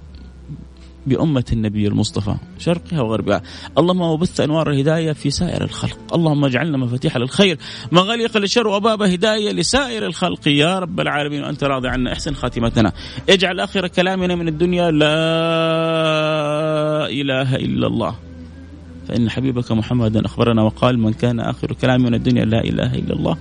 بأمة 1.07 1.45
النبي 1.53 1.87
المصطفى 1.87 2.35
شرقها 2.59 3.01
وغربها. 3.01 3.41
اللهم 3.77 4.01
وبث 4.01 4.39
أنوار 4.39 4.69
الهداية 4.69 5.11
في 5.11 5.29
سائر 5.29 5.63
الخلق. 5.63 6.15
اللهم 6.15 6.45
اجعلنا 6.45 6.77
مفاتيح 6.77 7.17
للخير. 7.17 7.57
مغاليق 7.91 8.37
للشر 8.37 8.67
وباب 8.67 9.01
هداية 9.01 9.51
لسائر 9.51 10.05
الخلق. 10.05 10.47
يا 10.47 10.79
رب 10.79 10.99
العالمين 10.99 11.43
وأنت 11.43 11.63
راضي 11.63 11.87
عنا. 11.87 12.13
أحسن 12.13 12.33
خاتمتنا. 12.33 12.91
اجعل 13.29 13.59
آخر 13.59 13.87
كلامنا 13.87 14.35
من 14.35 14.47
الدنيا 14.47 14.91
لا 14.91 15.07
إله 17.09 17.55
إلا 17.55 17.87
الله. 17.87 18.30
فإن 19.11 19.29
حبيبك 19.29 19.71
محمدا 19.71 20.25
أخبرنا 20.25 20.61
وقال 20.61 20.99
من 20.99 21.13
كان 21.13 21.39
آخر 21.39 21.73
كلام 21.73 22.01
من 22.01 22.13
الدنيا 22.13 22.45
لا 22.45 22.63
إله 22.63 22.95
إلا 22.95 23.13
الله 23.13 23.37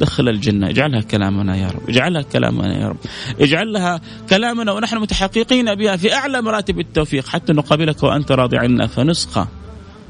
دخل 0.00 0.28
الجنة. 0.28 0.68
اجعلها 0.68 1.00
كلامنا 1.00 1.56
يا 1.56 1.68
رب. 1.68 1.88
اجعلها 1.88 2.22
كلامنا 2.22 2.78
يا 2.80 2.88
رب. 2.88 2.96
اجعلها 3.40 4.00
كلامنا 4.30 4.72
ونحن 4.72 4.98
متحققين 4.98 5.74
بها 5.74 5.96
في 5.96 6.14
أعلى 6.14 6.42
مراتب 6.42 6.78
التوفيق. 6.78 7.28
حتى 7.28 7.52
نقابلك 7.52 8.02
وأنت 8.02 8.32
راضي 8.32 8.58
عنا. 8.58 8.86
فنسقى 8.86 9.46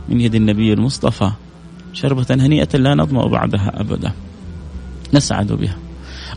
من 0.09 0.21
يد 0.21 0.35
النبي 0.35 0.73
المصطفى 0.73 1.31
شربة 1.93 2.27
هنيئة 2.31 2.77
لا 2.77 2.95
نظمأ 2.95 3.27
بعدها 3.27 3.81
أبدا. 3.81 4.13
نسعد 5.15 5.53
بها. 5.53 5.77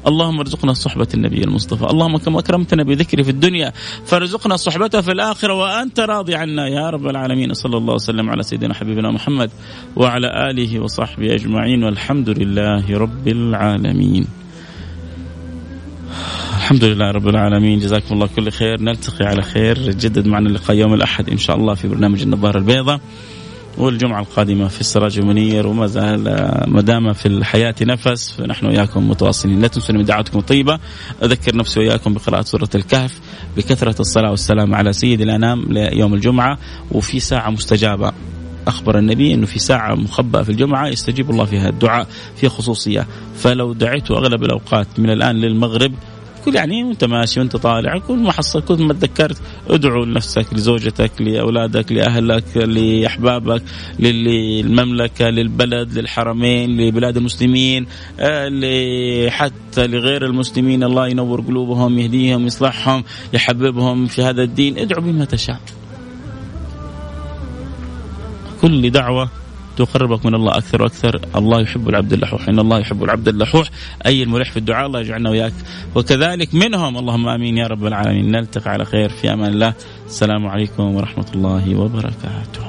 اللهم 0.07 0.39
ارزقنا 0.39 0.73
صحبة 0.73 1.07
النبي 1.13 1.43
المصطفى. 1.43 1.85
اللهم 1.85 2.17
كما 2.17 2.39
أكرمتنا 2.39 2.83
بذكره 2.83 3.23
في 3.23 3.29
الدنيا 3.29 3.73
فارزقنا 4.05 4.55
صحبته 4.55 5.01
في 5.01 5.11
الآخرة 5.11 5.53
وأنت 5.53 5.99
راضي 5.99 6.35
عنا 6.35 6.67
يا 6.67 6.89
رب 6.89 7.07
العالمين. 7.07 7.53
صلى 7.53 7.77
الله 7.77 7.93
وسلم 7.93 8.29
على 8.29 8.43
سيدنا 8.43 8.73
حبيبنا 8.73 9.11
محمد 9.11 9.49
وعلى 9.95 10.49
آله 10.49 10.79
وصحبه 10.79 11.35
أجمعين. 11.35 11.83
والحمد 11.83 12.29
لله 12.29 12.97
رب 12.97 13.27
العالمين. 13.27 14.27
الحمد 16.57 16.83
لله 16.83 17.11
رب 17.11 17.27
العالمين. 17.27 17.79
جزاكم 17.79 18.13
الله 18.15 18.27
كل 18.35 18.51
خير. 18.51 18.81
نلتقي 18.81 19.25
على 19.25 19.41
خير. 19.41 19.77
جدد 19.91 20.27
معنا 20.27 20.49
اللقاء 20.49 20.77
يوم 20.77 20.93
الأحد 20.93 21.29
إن 21.29 21.37
شاء 21.37 21.55
الله 21.55 21.73
في 21.73 21.87
برنامج 21.87 22.21
النظارة 22.21 22.57
البيضاء. 22.57 22.99
والجمعة 23.77 24.19
القادمة 24.19 24.67
في 24.67 24.81
السراج 24.81 25.17
المنير 25.17 25.67
وما 25.67 25.87
زال 25.87 26.23
ما 26.67 26.81
دام 26.81 27.13
في 27.13 27.25
الحياة 27.25 27.75
نفس 27.81 28.31
فنحن 28.31 28.65
وإياكم 28.65 29.09
متواصلين. 29.09 29.61
لا 29.61 29.67
تنسوا 29.67 29.95
من 29.95 30.05
دعوتكم 30.05 30.39
الطيبة. 30.39 30.79
أذكر 31.23 31.55
نفسي 31.55 31.79
وإياكم 31.79 32.13
بقراءة 32.13 32.41
سورة 32.41 32.69
الكهف 32.75 33.19
بكثرة 33.57 34.01
الصلاة 34.01 34.29
والسلام 34.29 34.75
على 34.75 34.93
سيد 34.93 35.21
الأنام 35.21 35.65
ليوم 35.69 36.13
الجمعة 36.13 36.57
وفي 36.91 37.19
ساعة 37.19 37.49
مستجابة. 37.49 38.11
أخبر 38.67 38.97
النبي 38.97 39.33
أنه 39.33 39.45
في 39.45 39.59
ساعة 39.59 39.95
مخبأة 39.95 40.41
في 40.41 40.49
الجمعة 40.49 40.87
يستجيب 40.87 41.29
الله 41.29 41.45
فيها 41.45 41.69
الدعاء 41.69 42.07
في 42.35 42.49
خصوصية. 42.49 43.07
فلو 43.35 43.73
دعيت 43.73 44.11
أغلب 44.11 44.43
الأوقات 44.43 44.87
من 44.97 45.09
الآن 45.09 45.35
للمغرب 45.35 45.93
كل 46.45 46.55
يعني 46.55 46.83
وانت 46.83 47.03
ماشي 47.03 47.39
وأنت 47.39 47.55
طالع 47.55 47.97
كل 47.97 48.17
ما 48.17 48.31
حصل 48.31 48.61
كل 48.61 48.83
ما 48.83 48.93
تذكرت 48.93 49.41
ادعو 49.69 50.03
لنفسك 50.03 50.53
لزوجتك 50.53 51.21
لأولادك 51.21 51.91
لأهلك 51.91 52.57
لأحبابك 52.57 53.63
للمملكة 53.99 55.29
للبلد 55.29 55.97
للحرمين 55.97 56.77
لبلاد 56.81 57.17
المسلمين 57.17 57.85
آه، 58.19 59.29
حتى 59.29 59.87
لغير 59.87 60.25
المسلمين. 60.25 60.83
الله 60.83 61.07
ينور 61.07 61.41
قلوبهم 61.41 61.99
يهديهم 61.99 62.45
يصلحهم 62.45 63.03
يحببهم 63.33 64.05
في 64.05 64.23
هذا 64.23 64.43
الدين. 64.43 64.77
ادعو 64.77 65.01
بما 65.01 65.25
تشاء. 65.25 65.59
كل 68.61 68.89
دعوة 68.89 69.29
تقربك 69.77 70.25
من 70.25 70.35
الله 70.35 70.57
أكثر 70.57 70.81
وأكثر. 70.81 71.19
الله 71.35 71.61
يحب 71.61 71.89
العبد 71.89 72.13
اللحوح. 72.13 72.49
إن 72.49 72.59
الله 72.59 72.79
يحب 72.79 73.03
العبد 73.03 73.27
اللحوح. 73.27 73.69
أي 74.05 74.23
الملح 74.23 74.51
في 74.51 74.57
الدعاء 74.57 74.87
الله 74.87 74.99
يجعلنا 74.99 75.29
وياك 75.29 75.53
وكذلك 75.95 76.53
منهم. 76.53 76.97
اللهم 76.97 77.27
آمين 77.27 77.57
يا 77.57 77.67
رب 77.67 77.85
العالمين. 77.85 78.31
نلتقي 78.31 78.71
على 78.71 78.85
خير. 78.85 79.09
في 79.09 79.33
أمان 79.33 79.53
الله. 79.53 79.73
السلام 80.05 80.47
عليكم 80.47 80.95
ورحمة 80.95 81.25
الله 81.35 81.75
وبركاته. 81.75 82.65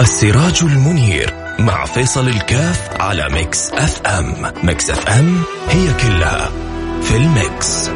السراج 0.00 0.60
المنير 0.62 1.34
مع 1.58 1.84
فيصل 1.84 2.28
الكاف 2.28 3.00
على 3.00 3.28
Mix 3.32 3.70
FM. 3.72 4.52
Mix 4.64 4.90
FM 4.90 5.42
هي 5.68 5.92
كلها 5.92 6.50
في 7.02 7.16
ال 7.16 7.31
mix. 7.31 7.90